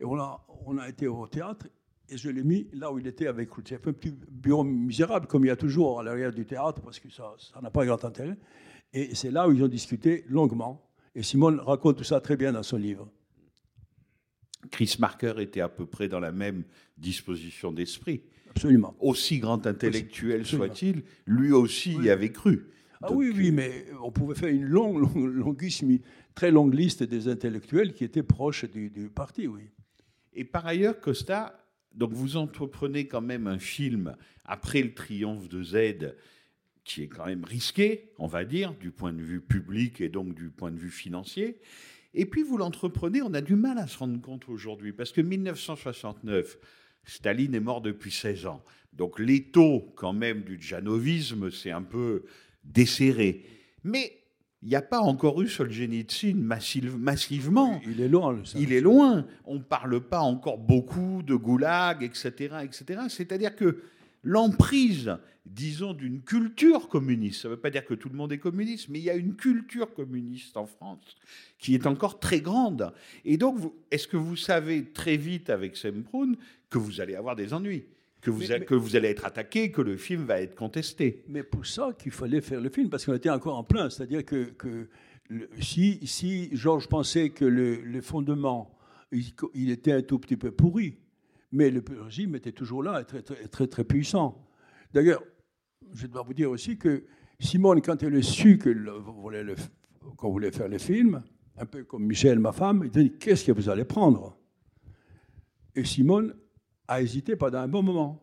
Et 0.00 0.04
on 0.04 0.18
a, 0.18 0.46
on 0.66 0.78
a 0.78 0.88
été 0.88 1.08
au 1.08 1.26
théâtre 1.26 1.66
et 2.08 2.16
je 2.16 2.28
l'ai 2.28 2.42
mis 2.44 2.68
là 2.72 2.92
où 2.92 2.98
il 2.98 3.06
était 3.06 3.26
avec 3.26 3.48
Khrouchtchev. 3.48 3.80
Un 3.86 3.92
petit 3.92 4.14
bureau 4.30 4.62
misérable, 4.64 5.26
comme 5.26 5.44
il 5.44 5.48
y 5.48 5.50
a 5.50 5.56
toujours 5.56 6.00
à 6.00 6.02
l'arrière 6.02 6.32
du 6.32 6.44
théâtre, 6.44 6.82
parce 6.82 7.00
que 7.00 7.10
ça 7.10 7.34
ça 7.38 7.60
n'a 7.60 7.70
pas 7.70 7.84
grand 7.86 8.04
intérêt. 8.04 8.36
Et 8.92 9.14
c'est 9.14 9.30
là 9.30 9.48
où 9.48 9.52
ils 9.52 9.62
ont 9.64 9.68
discuté 9.68 10.24
longuement. 10.28 10.86
Et 11.14 11.22
Simone 11.22 11.58
raconte 11.60 11.98
tout 11.98 12.04
ça 12.04 12.20
très 12.20 12.36
bien 12.36 12.52
dans 12.52 12.62
son 12.62 12.76
livre. 12.76 13.08
Chris 14.70 14.96
Marker 14.98 15.34
était 15.38 15.60
à 15.60 15.68
peu 15.68 15.86
près 15.86 16.08
dans 16.08 16.20
la 16.20 16.32
même 16.32 16.64
disposition 16.96 17.72
d'esprit. 17.72 18.22
Absolument. 18.50 18.94
Aussi 19.00 19.38
grand 19.38 19.66
intellectuel 19.66 20.46
soit-il, 20.46 21.02
lui 21.26 21.52
aussi 21.52 21.94
y 21.96 22.10
avait 22.10 22.30
cru. 22.32 22.68
Ah 23.04 23.08
Donc, 23.08 23.18
oui, 23.18 23.32
oui, 23.36 23.50
mais 23.50 23.86
on 24.02 24.10
pouvait 24.10 24.34
faire 24.34 24.48
une 24.48 24.64
longue, 24.64 24.98
longue, 24.98 25.34
longuissime, 25.34 25.98
très 26.34 26.50
longue 26.50 26.72
liste 26.72 27.02
des 27.02 27.28
intellectuels 27.28 27.92
qui 27.92 28.04
étaient 28.04 28.22
proches 28.22 28.64
du, 28.64 28.88
du 28.88 29.10
parti, 29.10 29.46
oui. 29.46 29.62
Et 30.32 30.44
par 30.44 30.66
ailleurs, 30.66 30.98
Costa, 31.00 31.64
donc 31.94 32.12
vous 32.12 32.36
entreprenez 32.36 33.06
quand 33.06 33.20
même 33.20 33.46
un 33.46 33.58
film 33.58 34.16
après 34.44 34.82
le 34.82 34.94
triomphe 34.94 35.48
de 35.48 35.62
Z 35.62 36.14
qui 36.84 37.02
est 37.02 37.08
quand 37.08 37.26
même 37.26 37.44
risqué, 37.44 38.12
on 38.18 38.26
va 38.26 38.44
dire, 38.44 38.74
du 38.74 38.90
point 38.90 39.12
de 39.12 39.22
vue 39.22 39.40
public 39.40 40.00
et 40.00 40.08
donc 40.08 40.34
du 40.34 40.50
point 40.50 40.70
de 40.70 40.78
vue 40.78 40.90
financier. 40.90 41.60
Et 42.14 42.26
puis 42.26 42.42
vous 42.42 42.56
l'entreprenez, 42.56 43.22
on 43.22 43.34
a 43.34 43.40
du 43.40 43.56
mal 43.56 43.78
à 43.78 43.86
se 43.86 43.98
rendre 43.98 44.20
compte 44.20 44.48
aujourd'hui, 44.48 44.92
parce 44.92 45.12
que 45.12 45.20
1969, 45.20 46.58
Staline 47.04 47.54
est 47.54 47.60
mort 47.60 47.80
depuis 47.80 48.10
16 48.10 48.46
ans. 48.46 48.62
Donc 48.92 49.18
l'étau 49.18 49.92
quand 49.96 50.12
même 50.12 50.42
du 50.42 50.60
djanovisme, 50.60 51.50
c'est 51.50 51.70
un 51.70 51.82
peu 51.82 52.24
desserré. 52.64 53.44
Mais 53.82 54.12
il 54.62 54.68
n'y 54.68 54.76
a 54.76 54.82
pas 54.82 55.00
encore 55.00 55.42
eu 55.42 55.48
Solzhenitsyn 55.48 56.36
massive- 56.36 56.96
massivement. 56.96 57.80
Il 57.86 58.00
est 58.00 58.08
loin, 58.08 58.40
ça. 58.44 58.58
Il 58.58 58.72
est 58.72 58.80
loin. 58.80 59.26
On 59.44 59.56
ne 59.56 59.62
parle 59.62 60.00
pas 60.00 60.20
encore 60.20 60.58
beaucoup 60.58 61.22
de 61.22 61.34
goulag, 61.34 62.02
etc. 62.02 62.56
etc. 62.64 63.02
C'est-à-dire 63.08 63.54
que 63.56 63.82
l'emprise, 64.22 65.14
disons, 65.44 65.92
d'une 65.92 66.22
culture 66.22 66.88
communiste, 66.88 67.42
ça 67.42 67.48
ne 67.48 67.54
veut 67.54 67.60
pas 67.60 67.68
dire 67.68 67.84
que 67.84 67.92
tout 67.92 68.08
le 68.08 68.16
monde 68.16 68.32
est 68.32 68.38
communiste, 68.38 68.88
mais 68.88 68.98
il 69.00 69.04
y 69.04 69.10
a 69.10 69.14
une 69.14 69.36
culture 69.36 69.92
communiste 69.92 70.56
en 70.56 70.64
France 70.64 71.14
qui 71.58 71.74
est 71.74 71.86
encore 71.86 72.18
très 72.18 72.40
grande. 72.40 72.92
Et 73.26 73.36
donc, 73.36 73.58
est-ce 73.90 74.08
que 74.08 74.16
vous 74.16 74.36
savez 74.36 74.84
très 74.92 75.18
vite 75.18 75.50
avec 75.50 75.76
Semprun 75.76 76.32
que 76.70 76.78
vous 76.78 77.02
allez 77.02 77.14
avoir 77.16 77.36
des 77.36 77.52
ennuis? 77.52 77.84
Que 78.24 78.30
vous, 78.30 78.40
Mais- 78.40 78.50
a- 78.52 78.58
mais- 78.58 78.64
que 78.64 78.74
vous 78.74 78.96
allez 78.96 79.08
être 79.08 79.24
attaqué, 79.26 79.70
que 79.70 79.82
le 79.82 79.96
film 79.96 80.24
va 80.24 80.40
être 80.40 80.54
contesté. 80.54 81.22
Mais 81.28 81.42
pour 81.42 81.66
ça 81.66 81.92
qu'il 81.98 82.10
fallait 82.12 82.40
faire 82.40 82.60
le 82.60 82.70
film, 82.70 82.88
parce 82.90 83.04
qu'on 83.04 83.14
était 83.14 83.30
encore 83.30 83.56
en 83.58 83.64
plein. 83.64 83.90
C'est-à-dire 83.90 84.24
que, 84.24 84.44
que 84.50 84.88
le- 85.28 85.48
si, 85.60 86.04
si 86.06 86.48
Georges 86.56 86.88
pensait 86.88 87.30
que 87.30 87.44
le, 87.44 87.76
le 87.82 88.00
fondement, 88.00 88.76
il, 89.12 89.32
il 89.54 89.70
était 89.70 89.92
un 89.92 90.02
tout 90.02 90.18
petit 90.18 90.36
peu 90.36 90.50
pourri, 90.50 90.96
mais 91.52 91.70
le 91.70 91.82
régime 92.02 92.34
était 92.34 92.52
toujours 92.52 92.82
là, 92.82 93.00
et 93.00 93.04
très, 93.04 93.22
très, 93.22 93.46
très, 93.48 93.66
très 93.66 93.84
puissant. 93.84 94.44
D'ailleurs, 94.92 95.22
je 95.92 96.06
dois 96.06 96.22
vous 96.22 96.34
dire 96.34 96.50
aussi 96.50 96.78
que 96.78 97.04
Simone, 97.38 97.80
quand 97.82 98.02
elle 98.02 98.16
a 98.16 98.22
su 98.22 98.58
qu'on 100.16 100.30
voulait 100.30 100.50
faire 100.50 100.68
le 100.68 100.78
film, 100.78 101.22
un 101.58 101.66
peu 101.66 101.84
comme 101.84 102.04
Michel, 102.06 102.38
ma 102.38 102.52
femme, 102.52 102.82
il 102.84 102.98
a 102.98 103.02
dit 103.02 103.12
Qu'est-ce 103.18 103.44
que 103.44 103.52
vous 103.52 103.68
allez 103.68 103.84
prendre? 103.84 104.36
Et 105.76 105.84
Simone 105.84 106.34
a 106.88 107.02
hésité 107.02 107.36
pendant 107.36 107.58
un 107.58 107.68
bon 107.68 107.82
moment. 107.82 108.22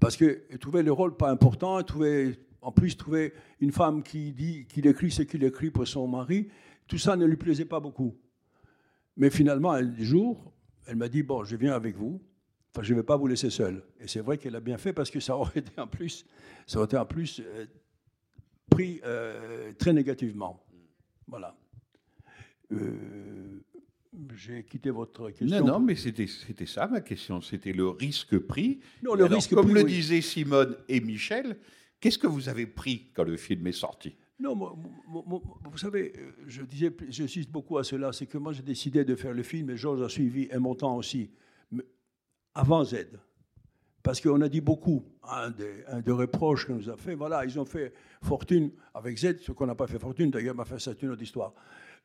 Parce 0.00 0.16
qu'elle 0.16 0.58
trouvait 0.60 0.82
le 0.82 0.92
rôle 0.92 1.16
pas 1.16 1.30
important, 1.30 1.82
trouvait, 1.82 2.38
en 2.62 2.72
plus, 2.72 2.96
trouvait 2.96 3.32
une 3.60 3.72
femme 3.72 4.02
qui 4.02 4.32
dit 4.32 4.66
qu'il 4.66 4.86
écrit 4.86 5.10
ce 5.10 5.22
qu'il 5.22 5.42
écrit 5.44 5.70
pour 5.70 5.86
son 5.86 6.06
mari. 6.06 6.48
Tout 6.86 6.98
ça 6.98 7.16
ne 7.16 7.26
lui 7.26 7.36
plaisait 7.36 7.64
pas 7.64 7.80
beaucoup. 7.80 8.16
Mais 9.16 9.30
finalement, 9.30 9.72
un 9.72 9.94
jour, 9.96 10.52
elle 10.86 10.96
m'a 10.96 11.08
dit 11.08 11.22
Bon, 11.22 11.44
je 11.44 11.56
viens 11.56 11.74
avec 11.74 11.96
vous. 11.96 12.20
Enfin, 12.72 12.82
je 12.82 12.92
ne 12.92 12.98
vais 12.98 13.04
pas 13.04 13.16
vous 13.16 13.26
laisser 13.26 13.50
seul. 13.50 13.82
Et 14.00 14.06
c'est 14.06 14.20
vrai 14.20 14.38
qu'elle 14.38 14.54
a 14.54 14.60
bien 14.60 14.78
fait 14.78 14.92
parce 14.92 15.10
que 15.10 15.20
ça 15.20 15.36
aurait 15.36 15.60
été 15.60 15.80
en 15.80 15.86
plus, 15.86 16.24
ça 16.66 16.78
aurait 16.78 16.86
été 16.86 16.96
en 16.96 17.06
plus 17.06 17.40
euh, 17.44 17.66
pris 18.70 19.00
euh, 19.04 19.72
très 19.78 19.92
négativement. 19.92 20.64
Voilà. 21.26 21.56
Euh, 22.72 23.60
J'ai 24.34 24.64
quitté 24.64 24.90
votre 24.90 25.30
question. 25.30 25.60
Non, 25.60 25.66
non, 25.74 25.80
mais 25.80 25.94
c'était 25.94 26.26
ça 26.66 26.86
ma 26.86 27.00
question. 27.00 27.40
C'était 27.40 27.72
le 27.72 27.88
risque 27.88 28.38
pris. 28.38 28.80
Non, 29.02 29.14
le 29.14 29.24
Alors, 29.24 29.36
risque 29.36 29.54
comme 29.54 29.66
pris, 29.66 29.74
le 29.74 29.82
oui. 29.82 29.92
disaient 29.92 30.20
Simone 30.20 30.76
et 30.88 31.00
Michel, 31.00 31.56
qu'est-ce 32.00 32.18
que 32.18 32.26
vous 32.26 32.48
avez 32.48 32.66
pris 32.66 33.10
quand 33.14 33.24
le 33.24 33.36
film 33.36 33.66
est 33.66 33.72
sorti? 33.72 34.14
Non, 34.40 34.54
moi, 34.54 34.74
moi, 35.08 35.24
moi, 35.26 35.42
vous 35.70 35.78
savez, 35.78 36.12
euh, 36.16 36.30
je 36.46 36.62
disais, 36.62 36.94
j'insiste 37.08 37.50
beaucoup 37.50 37.76
à 37.76 37.84
cela, 37.84 38.12
c'est 38.12 38.26
que 38.26 38.38
moi 38.38 38.52
j'ai 38.52 38.62
décidé 38.62 39.04
de 39.04 39.16
faire 39.16 39.34
le 39.34 39.42
film 39.42 39.68
et 39.70 39.76
Georges 39.76 40.02
a 40.02 40.08
suivi 40.08 40.48
un 40.52 40.60
montant 40.60 40.96
aussi, 40.96 41.30
mais 41.72 41.84
avant 42.54 42.84
Z. 42.84 43.08
Parce 44.00 44.20
qu'on 44.20 44.40
a 44.40 44.48
dit 44.48 44.60
beaucoup, 44.60 45.04
un 45.24 45.50
des, 45.50 45.82
un 45.88 46.00
des 46.00 46.12
reproches 46.12 46.66
qu'on 46.66 46.76
nous 46.76 46.88
a 46.88 46.96
fait, 46.96 47.16
voilà, 47.16 47.44
ils 47.44 47.58
ont 47.58 47.64
fait 47.64 47.92
fortune 48.22 48.70
avec 48.94 49.18
Z, 49.18 49.40
ce 49.40 49.50
qu'on 49.50 49.66
n'a 49.66 49.74
pas 49.74 49.88
fait 49.88 49.98
fortune, 49.98 50.30
d'ailleurs, 50.30 50.54
m'a 50.54 50.64
fait 50.64 50.78
ça, 50.78 50.92
c'est 50.92 51.02
une 51.02 51.10
autre 51.10 51.22
histoire. 51.22 51.52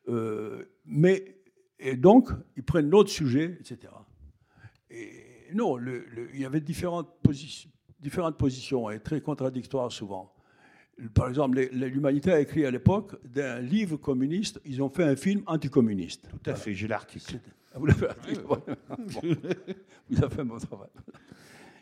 Euh, 0.08 0.64
mais, 0.84 1.36
et 1.78 1.96
donc, 1.96 2.30
ils 2.56 2.62
prennent 2.62 2.90
d'autres 2.90 3.10
sujets, 3.10 3.56
etc. 3.60 3.92
Et 4.90 5.10
non, 5.54 5.76
le- 5.76 6.04
le- 6.14 6.28
il 6.34 6.40
y 6.40 6.44
avait 6.44 6.60
différentes, 6.60 7.08
positions, 7.22 7.70
différentes 8.00 8.36
positions 8.38 8.90
et 8.90 9.00
très 9.00 9.20
contradictoires 9.20 9.90
souvent. 9.92 10.32
Par 11.12 11.28
exemple, 11.28 11.60
l'Humanité 11.72 12.30
a 12.32 12.38
écrit 12.40 12.64
à 12.64 12.70
l'époque 12.70 13.16
d'un 13.24 13.58
livre 13.60 13.96
communiste, 13.96 14.60
ils 14.64 14.80
ont 14.80 14.88
fait 14.88 15.02
un 15.04 15.16
film 15.16 15.42
anticommuniste. 15.46 16.28
Tout 16.30 16.50
à 16.50 16.54
fait, 16.54 16.72
j'ai 16.74 16.86
l'article. 16.86 17.40
Vous 17.74 17.86
l'avez 17.86 18.06
Bon. 18.46 18.62
Vous 20.08 20.22
avez 20.22 20.34
fait 20.34 20.40
un 20.42 20.44
bon 20.44 20.58
travail. 20.58 20.88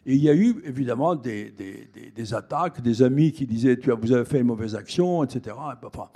Et 0.07 0.14
il 0.14 0.22
y 0.22 0.30
a 0.30 0.34
eu 0.34 0.57
évidemment 0.64 1.14
des, 1.14 1.51
des- 1.51 1.86
des- 1.93 2.11
des 2.11 2.34
attaques, 2.34 2.80
des 2.80 3.03
amis 3.03 3.30
qui 3.32 3.47
disaient 3.47 3.76
tu 3.78 3.93
as, 3.93 3.95
vous 3.95 4.11
avez 4.12 4.24
fait 4.24 4.40
une 4.40 4.47
mauvaise 4.47 4.74
action, 4.74 5.22
etc. 5.22 5.55
Enfin, 5.84 6.09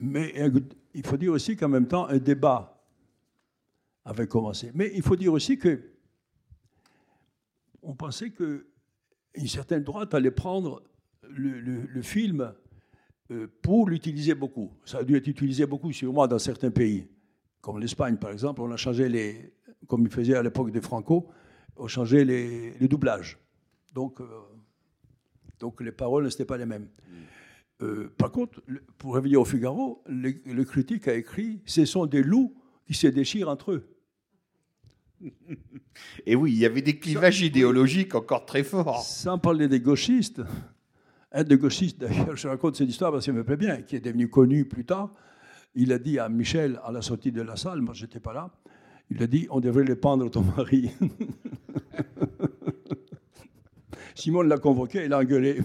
mais 0.00 0.34
il 0.94 1.06
faut 1.06 1.16
dire 1.18 1.32
aussi 1.32 1.54
qu'en 1.56 1.68
même 1.68 1.86
temps, 1.86 2.06
un 2.08 2.16
débat 2.18 2.71
avait 4.04 4.26
commencé. 4.26 4.70
Mais 4.74 4.90
il 4.94 5.02
faut 5.02 5.16
dire 5.16 5.32
aussi 5.32 5.58
que 5.58 5.92
on 7.82 7.94
pensait 7.94 8.30
que 8.30 8.66
une 9.34 9.48
certaine 9.48 9.82
droite 9.82 10.14
allait 10.14 10.30
prendre 10.30 10.82
le, 11.28 12.02
film, 12.02 12.52
euh, 13.30 13.46
pour 13.62 13.88
l'utiliser 13.88 14.34
beaucoup, 14.34 14.72
ça 14.84 14.98
a 14.98 15.04
dû 15.04 15.16
être 15.16 15.26
utilisé 15.26 15.66
beaucoup 15.66 15.92
sûrement 15.92 16.26
dans 16.26 16.38
certains 16.38 16.70
pays, 16.70 17.08
comme 17.60 17.78
l'Espagne 17.78 18.16
par 18.16 18.30
exemple, 18.30 18.60
on 18.60 18.70
a 18.70 18.76
changé 18.76 19.08
les, 19.08 19.54
comme 19.86 20.02
il 20.02 20.10
faisait 20.10 20.34
à 20.34 20.42
l'époque 20.42 20.70
de 20.70 20.80
Franco, 20.80 21.28
on 21.76 21.86
changeait 21.86 22.24
les, 22.24 22.72
les 22.78 22.88
doublages. 22.88 23.38
Donc, 23.94 24.20
euh, 24.20 24.26
donc 25.58 25.80
les 25.80 25.92
paroles 25.92 26.24
n'étaient 26.24 26.44
pas 26.44 26.58
les 26.58 26.66
mêmes. 26.66 26.88
Euh, 27.80 28.12
par 28.16 28.30
contre, 28.30 28.62
pour 28.98 29.14
revenir 29.14 29.40
au 29.40 29.44
Figaro, 29.44 30.04
le 30.06 30.62
critique 30.62 31.08
a 31.08 31.14
écrit 31.14 31.62
Ce 31.66 31.84
sont 31.84 32.06
des 32.06 32.22
loups 32.22 32.54
qui 32.86 32.94
se 32.94 33.06
déchirent 33.06 33.48
entre 33.48 33.72
eux. 33.72 33.91
Et 36.26 36.34
oui, 36.34 36.52
il 36.52 36.58
y 36.58 36.66
avait 36.66 36.82
des 36.82 36.98
clivages 36.98 37.42
idéologiques 37.42 38.14
encore 38.14 38.46
très 38.46 38.62
forts. 38.62 39.02
Sans 39.02 39.38
parler 39.38 39.68
des 39.68 39.80
gauchistes, 39.80 40.42
un 41.32 41.44
des 41.44 41.56
gauchistes, 41.56 42.00
d'ailleurs, 42.00 42.36
je 42.36 42.48
raconte 42.48 42.76
cette 42.76 42.88
histoire 42.88 43.12
parce 43.12 43.24
qu'elle 43.24 43.34
me 43.34 43.44
plaît 43.44 43.56
bien, 43.56 43.82
qui 43.82 43.96
est 43.96 44.00
devenu 44.00 44.28
connu 44.28 44.64
plus 44.64 44.84
tard. 44.84 45.12
Il 45.74 45.92
a 45.92 45.98
dit 45.98 46.18
à 46.18 46.28
Michel, 46.28 46.80
à 46.84 46.92
la 46.92 47.02
sortie 47.02 47.32
de 47.32 47.40
la 47.42 47.56
salle, 47.56 47.80
moi 47.80 47.94
j'étais 47.94 48.20
pas 48.20 48.34
là, 48.34 48.50
il 49.10 49.22
a 49.22 49.26
dit 49.26 49.46
On 49.50 49.60
devrait 49.60 49.84
les 49.84 49.96
pendre, 49.96 50.30
ton 50.30 50.42
mari. 50.42 50.90
Simon 54.14 54.42
l'a 54.42 54.58
convoqué, 54.58 55.06
il 55.06 55.12
a 55.12 55.18
engueulé. 55.18 55.60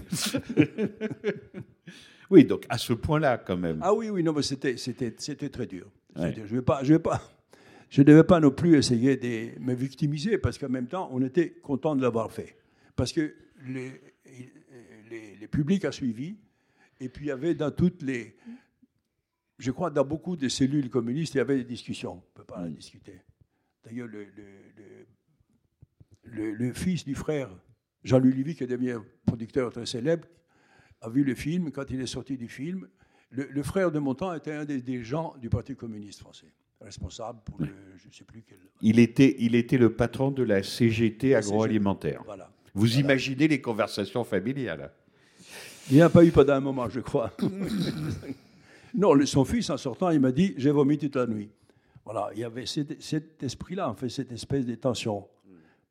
Oui, 2.30 2.44
donc 2.44 2.66
à 2.68 2.78
ce 2.78 2.92
point-là, 2.92 3.38
quand 3.38 3.56
même. 3.56 3.78
Ah 3.82 3.94
oui, 3.94 4.10
oui, 4.10 4.22
non, 4.22 4.32
mais 4.32 4.42
c'était, 4.42 4.76
c'était, 4.76 5.14
c'était 5.18 5.48
très 5.48 5.66
dur. 5.66 5.86
Ouais. 6.16 6.34
Je 6.34 6.40
ne 6.40 6.46
vais 6.46 6.62
pas, 6.62 6.82
je 6.82 6.92
vais 6.92 6.98
pas, 6.98 7.22
je 7.90 8.02
devais 8.02 8.24
pas 8.24 8.40
non 8.40 8.50
plus 8.50 8.76
essayer 8.76 9.16
de 9.16 9.58
me 9.60 9.74
victimiser 9.74 10.38
parce 10.38 10.58
qu'en 10.58 10.68
même 10.68 10.88
temps, 10.88 11.08
on 11.12 11.22
était 11.22 11.50
content 11.50 11.96
de 11.96 12.02
l'avoir 12.02 12.30
fait. 12.30 12.56
Parce 12.96 13.12
que 13.12 13.34
les, 13.66 14.00
les, 15.10 15.48
publics 15.48 15.84
a 15.84 15.92
suivi 15.92 16.36
et 17.00 17.08
puis 17.08 17.26
il 17.26 17.28
y 17.28 17.32
avait 17.32 17.54
dans 17.54 17.70
toutes 17.70 18.02
les, 18.02 18.36
je 19.58 19.70
crois 19.70 19.90
dans 19.90 20.04
beaucoup 20.04 20.36
de 20.36 20.48
cellules 20.48 20.90
communistes, 20.90 21.34
il 21.34 21.38
y 21.38 21.40
avait 21.40 21.56
des 21.56 21.64
discussions. 21.64 22.12
On 22.12 22.16
ne 22.16 22.34
peut 22.34 22.44
pas 22.44 22.60
en 22.60 22.68
discuter. 22.68 23.20
D'ailleurs, 23.84 24.08
le, 24.08 24.26
le, 26.24 26.72
fils 26.74 27.04
du 27.04 27.14
frère 27.14 27.48
Jean-Louis 28.04 28.34
Lévy, 28.34 28.54
qui 28.54 28.64
est 28.64 28.68
devenu 28.68 28.92
un 28.92 29.04
producteur 29.24 29.72
très 29.72 29.86
célèbre, 29.86 30.28
a 31.00 31.08
vu 31.08 31.24
le 31.24 31.34
film. 31.34 31.70
Quand 31.70 31.90
il 31.90 32.00
est 32.02 32.06
sorti 32.06 32.36
du 32.36 32.48
film, 32.48 32.86
le, 33.30 33.62
frère 33.62 33.90
de 33.90 33.98
Montand 33.98 34.34
était 34.34 34.52
un 34.52 34.64
des 34.66 35.04
gens 35.04 35.34
du 35.38 35.48
Parti 35.48 35.74
communiste 35.74 36.20
français, 36.20 36.52
responsable 36.80 37.40
pour 37.44 37.60
le, 37.60 37.66
je 37.96 38.08
ne 38.08 38.12
sais 38.12 38.24
plus 38.24 38.42
quel. 38.42 38.58
Il 38.80 38.98
était, 38.98 39.36
il 39.40 39.54
était 39.54 39.78
le 39.78 39.92
patron 39.92 40.30
de 40.30 40.42
la 40.42 40.62
CGT 40.62 41.34
agroalimentaire. 41.34 42.22
Voilà. 42.24 42.50
Vous 42.74 42.98
imaginez 42.98 43.48
les 43.48 43.60
conversations 43.60 44.22
familiales 44.24 44.92
Il 45.90 45.96
n'y 45.96 46.02
en 46.02 46.06
a 46.06 46.10
pas 46.10 46.24
eu 46.24 46.30
pendant 46.30 46.52
un 46.54 46.60
moment, 46.60 46.88
je 46.88 47.00
crois. 47.00 47.32
non, 48.94 49.14
son 49.26 49.44
fils, 49.44 49.70
en 49.70 49.76
sortant, 49.76 50.10
il 50.10 50.20
m'a 50.20 50.32
dit 50.32 50.54
J'ai 50.56 50.70
vomi 50.70 50.98
toute 50.98 51.16
la 51.16 51.26
nuit. 51.26 51.50
Voilà, 52.04 52.30
il 52.34 52.40
y 52.40 52.44
avait 52.44 52.66
cet, 52.66 53.02
cet 53.02 53.42
esprit-là, 53.42 53.90
en 53.90 53.94
fait, 53.94 54.08
cette 54.08 54.32
espèce 54.32 54.64
de 54.64 54.74
tension. 54.76 55.26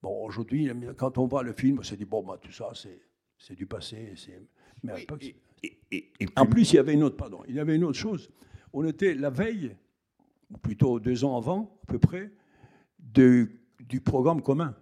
Bon, 0.01 0.25
aujourd'hui, 0.25 0.69
quand 0.95 1.17
on 1.17 1.27
voit 1.27 1.43
le 1.43 1.53
film, 1.53 1.79
on 1.79 1.83
se 1.83 1.95
dit 1.95 2.05
Bon, 2.05 2.23
bah, 2.23 2.39
tout 2.41 2.51
ça, 2.51 2.69
c'est, 3.37 3.55
du 3.55 3.65
passé. 3.65 4.13
Mais 4.83 4.93
à 4.93 4.97
Et- 4.99 5.05
et- 5.63 5.77
et- 5.91 6.09
et 6.21 6.27
En 6.35 6.45
plus, 6.45 6.71
il 6.71 6.75
y 6.77 6.79
avait 6.79 6.93
une 6.93 7.03
autre, 7.03 7.17
pardon, 7.17 7.39
il 7.47 7.55
y 7.55 7.59
avait 7.59 7.75
une 7.75 7.83
autre 7.83 7.97
chose. 7.97 8.29
On 8.73 8.85
était 8.85 9.13
la 9.15 9.29
veille, 9.29 9.75
ou 10.51 10.57
plutôt 10.57 10.99
deux 10.99 11.23
ans 11.23 11.37
avant, 11.37 11.79
à 11.83 11.91
peu 11.91 11.99
près, 11.99 12.31
du 12.99 14.01
programme 14.03 14.41
commun. 14.41 14.75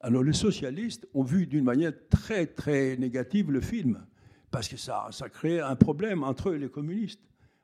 Alors, 0.00 0.22
les 0.22 0.32
socialistes 0.32 1.08
ont 1.14 1.22
vu 1.22 1.46
d'une 1.46 1.64
manière 1.64 1.92
très, 2.10 2.46
très 2.46 2.96
négative 2.96 3.50
le 3.50 3.60
film, 3.60 4.04
parce 4.50 4.68
que 4.68 4.76
ça, 4.76 5.08
ça 5.10 5.28
créait 5.28 5.60
un 5.60 5.76
problème 5.76 6.22
entre 6.22 6.50
eux 6.50 6.56
et 6.56 6.58
les 6.58 6.68
communistes. 6.68 7.20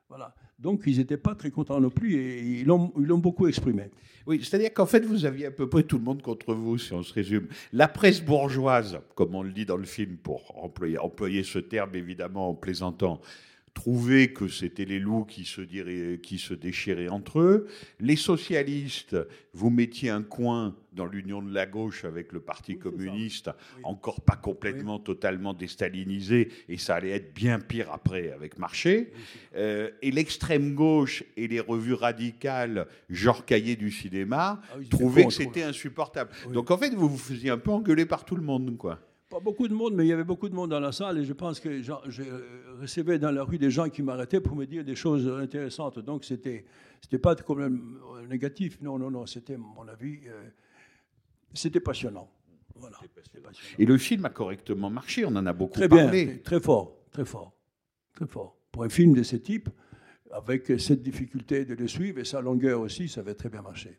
Voilà. 0.09 0.35
Donc, 0.59 0.83
ils 0.85 0.97
n'étaient 0.97 1.17
pas 1.17 1.35
très 1.35 1.51
contents 1.51 1.79
non 1.79 1.89
plus, 1.89 2.15
et 2.15 2.41
ils 2.59 2.65
l'ont 2.65 2.91
ils 2.97 3.05
l'ont 3.05 3.17
beaucoup 3.17 3.47
exprimé. 3.47 3.91
Oui, 4.25 4.39
c'est-à-dire 4.43 4.73
qu'en 4.73 4.85
fait, 4.85 5.05
vous 5.05 5.25
aviez 5.25 5.47
à 5.47 5.51
peu 5.51 5.67
près 5.67 5.83
tout 5.83 5.97
le 5.97 6.03
monde 6.03 6.21
contre 6.21 6.53
vous, 6.53 6.77
si 6.77 6.93
on 6.93 7.03
se 7.03 7.13
résume. 7.13 7.47
La 7.71 7.87
presse 7.87 8.21
bourgeoise, 8.21 8.99
comme 9.15 9.35
on 9.35 9.43
le 9.43 9.51
dit 9.51 9.65
dans 9.65 9.77
le 9.77 9.85
film, 9.85 10.17
pour 10.17 10.63
employer, 10.63 10.97
employer 10.97 11.43
ce 11.43 11.59
terme 11.59 11.95
évidemment 11.95 12.49
en 12.49 12.55
plaisantant, 12.55 13.19
trouvait 13.73 14.27
que 14.29 14.47
c'était 14.47 14.85
les 14.85 14.99
loups 14.99 15.25
qui 15.25 15.45
se, 15.45 15.59
diraient- 15.61 16.19
qui 16.21 16.37
se 16.37 16.53
déchiraient 16.53 17.09
entre 17.09 17.39
eux. 17.39 17.67
Les 17.99 18.15
socialistes, 18.15 19.17
vous 19.53 19.69
mettiez 19.71 20.09
un 20.11 20.21
coin 20.21 20.75
dans 20.93 21.05
l'union 21.07 21.41
de 21.41 21.51
la 21.51 21.65
gauche 21.65 22.05
avec 22.05 22.31
le 22.33 22.39
Parti 22.39 22.73
Oui, 22.73 22.79
communiste, 22.79 23.49
Oui. 23.77 23.81
encore 23.83 24.21
pas 24.21 24.35
complètement, 24.35 24.99
totalement 24.99 25.53
déstalinisé, 25.55 26.49
et 26.69 26.77
ça 26.77 26.95
allait 26.95 27.09
être 27.11 27.33
bien 27.33 27.59
pire 27.59 27.91
après 27.91 28.31
avec 28.31 28.59
Marché. 28.59 29.11
Euh, 29.55 29.89
et 30.03 30.11
l'extrême 30.11 30.75
gauche 30.75 31.23
et 31.35 31.47
les 31.47 31.59
revues 31.59 31.95
radicales, 31.95 32.87
genre 33.09 33.43
cahier 33.43 33.75
du 33.75 33.89
cinéma, 33.91 34.61
Ah 34.71 34.75
trouvaient 34.89 35.25
que 35.25 35.33
c'était 35.33 35.63
insupportable. 35.63 36.29
Donc 36.53 36.69
en 36.69 36.77
fait, 36.77 36.93
vous 36.93 37.09
vous 37.09 37.17
faisiez 37.17 37.49
un 37.49 37.57
peu 37.57 37.71
engueuler 37.71 38.05
par 38.05 38.23
tout 38.23 38.35
le 38.35 38.43
monde, 38.43 38.77
quoi. 38.77 38.99
Pas 39.33 39.39
beaucoup 39.39 39.67
de 39.67 39.73
monde, 39.73 39.95
mais 39.95 40.05
il 40.05 40.09
y 40.09 40.13
avait 40.13 40.23
beaucoup 40.23 40.47
de 40.47 40.53
monde 40.53 40.69
dans 40.69 40.79
la 40.79 40.91
salle 40.91 41.17
et 41.17 41.25
je 41.25 41.33
pense 41.33 41.59
que 41.59 41.81
je 41.81 41.91
euh, 41.91 42.77
recevais 42.79 43.17
dans 43.17 43.31
la 43.31 43.43
rue 43.43 43.57
des 43.57 43.71
gens 43.71 43.89
qui 43.89 44.03
m'arrêtaient 44.03 44.39
pour 44.39 44.55
me 44.55 44.65
dire 44.67 44.85
des 44.85 44.93
choses 44.93 45.27
intéressantes. 45.27 45.97
Donc 45.97 46.23
c'était 46.23 46.65
c'était 47.01 47.17
pas 47.17 47.35
quand 47.35 47.55
même 47.55 47.97
négatif. 48.29 48.79
Non, 48.79 48.99
non, 48.99 49.09
non. 49.09 49.25
C'était, 49.25 49.57
mon 49.57 49.87
avis, 49.87 50.19
euh, 50.27 50.43
c'était 51.51 51.79
passionnant. 51.79 52.29
Voilà. 52.75 52.97
Passionnant. 53.15 53.49
Et 53.79 53.87
le 53.87 53.97
film 53.97 54.23
a 54.25 54.29
correctement 54.29 54.91
marché, 54.91 55.25
on 55.25 55.35
en 55.35 55.47
a 55.47 55.53
beaucoup 55.53 55.73
Très 55.73 55.87
bien, 55.87 56.03
parlé. 56.03 56.39
très 56.43 56.59
fort, 56.59 56.95
très 57.11 57.25
fort, 57.25 57.53
très 58.13 58.27
fort. 58.27 58.55
Pour 58.71 58.83
un 58.83 58.89
film 58.89 59.15
de 59.15 59.23
ce 59.23 59.35
type, 59.35 59.67
avec 60.31 60.79
cette 60.79 61.01
difficulté 61.01 61.65
de 61.65 61.73
le 61.73 61.87
suivre 61.87 62.19
et 62.19 62.25
sa 62.25 62.39
longueur 62.39 62.81
aussi, 62.81 63.09
ça 63.09 63.21
avait 63.21 63.33
très 63.33 63.49
bien 63.49 63.63
marché. 63.63 63.97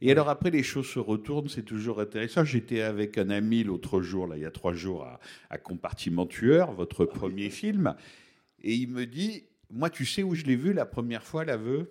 Et 0.00 0.10
alors 0.10 0.28
après, 0.28 0.50
les 0.50 0.62
choses 0.62 0.86
se 0.86 0.98
retournent, 0.98 1.48
c'est 1.48 1.62
toujours 1.62 2.00
intéressant. 2.00 2.44
J'étais 2.44 2.82
avec 2.82 3.16
un 3.18 3.30
ami 3.30 3.64
l'autre 3.64 4.02
jour, 4.02 4.26
là, 4.26 4.36
il 4.36 4.42
y 4.42 4.46
a 4.46 4.50
trois 4.50 4.74
jours, 4.74 5.04
à, 5.04 5.20
à 5.50 5.58
Compartiment 5.58 6.26
Tueur, 6.26 6.72
votre 6.72 7.04
premier 7.04 7.50
film, 7.50 7.94
et 8.62 8.74
il 8.74 8.88
me 8.88 9.06
dit, 9.06 9.44
moi, 9.70 9.90
tu 9.90 10.04
sais 10.04 10.22
où 10.22 10.34
je 10.34 10.44
l'ai 10.44 10.56
vu 10.56 10.72
la 10.72 10.86
première 10.86 11.24
fois, 11.24 11.44
l'aveu? 11.44 11.90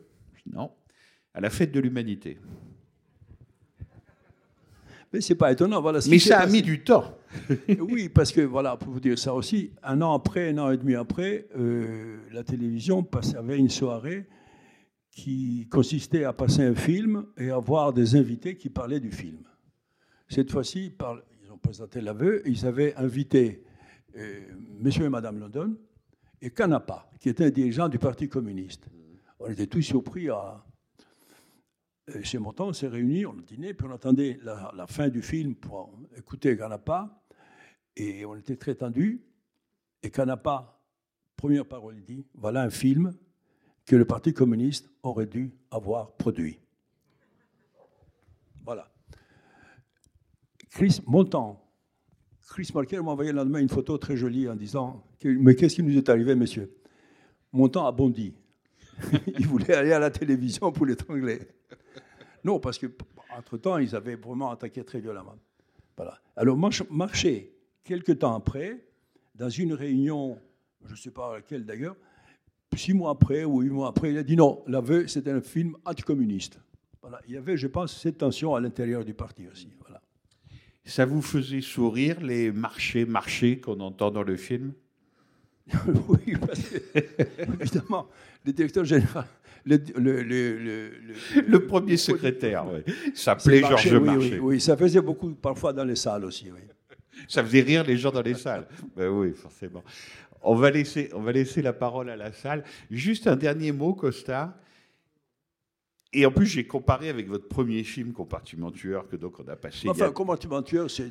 Non, 0.51 0.71
à 1.33 1.41
la 1.41 1.49
fête 1.49 1.71
de 1.71 1.79
l'humanité. 1.79 2.37
Mais 5.13 5.21
c'est 5.21 5.35
pas 5.35 5.51
étonnant. 5.51 5.79
Voilà, 5.81 6.01
ce 6.01 6.09
Mais 6.09 6.17
ça 6.17 6.39
a 6.39 6.47
mis 6.47 6.61
du 6.61 6.83
temps. 6.83 7.17
Oui, 7.79 8.09
parce 8.09 8.31
que, 8.31 8.41
voilà, 8.41 8.77
pour 8.77 8.91
vous 8.91 8.99
dire 8.99 9.17
ça 9.17 9.33
aussi, 9.33 9.71
un 9.83 10.01
an 10.01 10.13
après, 10.13 10.49
un 10.49 10.57
an 10.57 10.71
et 10.71 10.77
demi 10.77 10.95
après, 10.95 11.47
euh, 11.57 12.17
la 12.31 12.43
télévision 12.43 13.03
passait, 13.03 13.37
avait 13.37 13.57
une 13.57 13.69
soirée 13.69 14.25
qui 15.13 15.67
consistait 15.69 16.23
à 16.23 16.33
passer 16.33 16.63
un 16.63 16.75
film 16.75 17.27
et 17.37 17.51
à 17.51 17.59
voir 17.59 17.93
des 17.93 18.15
invités 18.15 18.57
qui 18.57 18.69
parlaient 18.69 18.99
du 18.99 19.11
film. 19.11 19.43
Cette 20.27 20.51
fois-ci, 20.51 20.95
ils 21.43 21.51
ont 21.51 21.57
présenté 21.57 22.01
l'aveu, 22.01 22.41
ils 22.47 22.65
avaient 22.65 22.95
invité 22.95 23.63
euh, 24.15 24.41
Monsieur 24.79 25.05
et 25.05 25.09
Madame 25.09 25.39
London 25.39 25.77
et 26.41 26.49
Canapa, 26.49 27.11
qui 27.19 27.29
était 27.29 27.45
un 27.45 27.49
dirigeant 27.51 27.89
du 27.89 27.99
Parti 27.99 28.27
communiste. 28.27 28.87
On 29.39 29.47
était 29.47 29.67
tous 29.67 29.81
surpris 29.81 30.29
à, 30.29 30.65
euh, 32.09 32.23
chez 32.23 32.39
Montant, 32.39 32.69
on 32.69 32.73
s'est 32.73 32.87
réunis, 32.87 33.25
on 33.25 33.33
dîné, 33.33 33.73
puis 33.73 33.87
on 33.87 33.93
attendait 33.93 34.39
la, 34.41 34.71
la 34.75 34.87
fin 34.87 35.09
du 35.09 35.21
film 35.21 35.55
pour 35.55 35.93
écouter 36.17 36.57
Canapa. 36.57 37.23
Et 37.95 38.25
on 38.25 38.35
était 38.35 38.55
très 38.55 38.73
tendus. 38.73 39.23
Et 40.01 40.09
Canapa, 40.09 40.81
première 41.35 41.67
parole, 41.67 41.97
il 41.97 42.03
dit 42.03 42.25
voilà 42.33 42.63
un 42.63 42.71
film 42.71 43.13
que 43.85 43.95
le 43.95 44.05
Parti 44.05 44.33
communiste 44.33 44.89
aurait 45.03 45.25
dû 45.25 45.53
avoir 45.71 46.11
produit. 46.13 46.59
Voilà. 48.65 48.89
Chris 50.69 51.01
Montant, 51.05 51.59
Chris 52.47 52.69
Marquet 52.73 53.01
m'a 53.01 53.11
envoyé 53.11 53.31
le 53.31 53.37
lendemain 53.37 53.59
une 53.59 53.69
photo 53.69 53.97
très 53.97 54.15
jolie 54.15 54.47
en 54.47 54.55
disant 54.55 55.03
Mais 55.23 55.55
qu'est-ce 55.55 55.75
qui 55.75 55.83
nous 55.83 55.97
est 55.97 56.07
arrivé, 56.09 56.35
monsieur? 56.35 56.73
Montant 57.51 57.85
a 57.85 57.91
bondi. 57.91 58.33
il 59.27 59.47
voulait 59.47 59.73
aller 59.73 59.91
à 59.91 59.99
la 59.99 60.11
télévision 60.11 60.71
pour 60.71 60.85
l'étrangler. 60.85 61.39
Non, 62.43 62.59
parce 62.59 62.77
que 62.77 62.87
entre-temps, 63.35 63.77
ils 63.79 63.95
avaient 63.95 64.15
vraiment 64.15 64.51
attaqué 64.51 64.83
très 64.83 64.99
violemment. 64.99 65.35
Voilà. 65.97 66.19
Alors, 66.35 66.57
March- 66.57 66.83
Marché, 66.89 67.55
quelques 67.83 68.19
temps 68.19 68.35
après, 68.35 68.85
dans 69.35 69.49
une 69.49 69.73
réunion, 69.73 70.39
je 70.85 70.91
ne 70.91 70.97
sais 70.97 71.11
pas 71.11 71.33
laquelle 71.35 71.65
d'ailleurs, 71.65 71.95
six 72.77 72.93
mois 72.93 73.11
après 73.11 73.43
ou 73.45 73.61
huit 73.61 73.69
mois 73.69 73.89
après, 73.89 74.11
il 74.11 74.17
a 74.17 74.23
dit 74.23 74.35
non, 74.35 74.63
l'aveu, 74.67 75.07
c'était 75.07 75.31
un 75.31 75.41
film 75.41 75.75
anticommuniste. 75.85 76.59
Voilà. 77.01 77.19
Il 77.27 77.33
y 77.33 77.37
avait, 77.37 77.57
je 77.57 77.67
pense, 77.67 77.99
cette 77.99 78.17
tension 78.17 78.55
à 78.55 78.61
l'intérieur 78.61 79.03
du 79.03 79.13
parti 79.13 79.47
aussi. 79.51 79.69
Voilà. 79.81 80.01
Ça 80.85 81.05
vous 81.05 81.21
faisait 81.21 81.61
sourire 81.61 82.19
les 82.21 82.51
marchés, 82.51 83.05
marchés 83.05 83.59
qu'on 83.59 83.79
entend 83.79 84.11
dans 84.11 84.23
le 84.23 84.35
film? 84.37 84.73
Oui, 86.09 86.35
parce 86.45 86.59
que, 86.61 86.77
évidemment, 87.61 88.07
le 88.45 88.51
directeur 88.51 88.83
général, 88.83 89.25
le, 89.65 89.77
le, 89.97 90.21
le, 90.23 90.57
le- 90.57 90.89
le- 90.89 91.41
Le 91.47 91.65
premier 91.65 91.95
secrétaire. 91.95 92.65
C'est 92.85 93.15
s'appelait 93.17 93.61
Marché, 93.61 93.89
Georges 93.89 94.01
oui, 94.01 94.05
Marchais. 94.15 94.29
Oui, 94.33 94.39
oui, 94.55 94.61
ça 94.61 94.75
faisait 94.75 94.99
beaucoup 95.01 95.29
parfois 95.35 95.71
dans 95.71 95.85
les 95.85 95.95
salles 95.95 96.25
aussi. 96.25 96.51
Oui. 96.51 96.59
Ça 97.29 97.43
faisait 97.43 97.61
rire 97.61 97.83
les 97.85 97.95
gens 97.95 98.11
dans 98.11 98.21
les 98.21 98.33
salles. 98.33 98.67
Ben 98.95 99.07
oui, 99.07 99.31
forcément. 99.33 99.83
On 100.43 100.55
va, 100.55 100.69
laisser, 100.71 101.09
on 101.13 101.21
va 101.21 101.31
laisser 101.31 101.61
la 101.61 101.73
parole 101.73 102.09
à 102.09 102.15
la 102.15 102.33
salle. 102.33 102.63
Juste 102.91 103.27
un 103.27 103.35
dernier 103.35 103.71
mot, 103.71 103.93
Costa. 103.93 104.59
Et 106.15 106.25
en 106.27 106.31
plus, 106.31 106.45
j'ai 106.45 106.67
comparé 106.67 107.09
avec 107.09 107.27
votre 107.27 107.47
premier 107.47 107.83
film, 107.83 108.13
Compartiment 108.13 108.69
tueur, 108.71 109.07
que 109.07 109.15
donc 109.15 109.39
on 109.39 109.47
a 109.47 109.55
passé. 109.55 109.89
Enfin, 109.89 110.07
a- 110.07 110.11
Compartiment 110.11 110.61
tueur, 110.61 110.87
c'est 110.91 111.09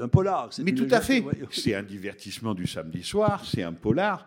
un 0.00 0.06
polar. 0.08 0.50
Mais 0.62 0.72
tout 0.72 0.86
à 0.90 1.00
fait. 1.00 1.20
ouais. 1.20 1.34
C'est 1.50 1.74
un 1.74 1.82
divertissement 1.82 2.54
du 2.54 2.66
samedi 2.66 3.02
soir, 3.02 3.44
c'est 3.44 3.62
un 3.64 3.72
polar. 3.72 4.26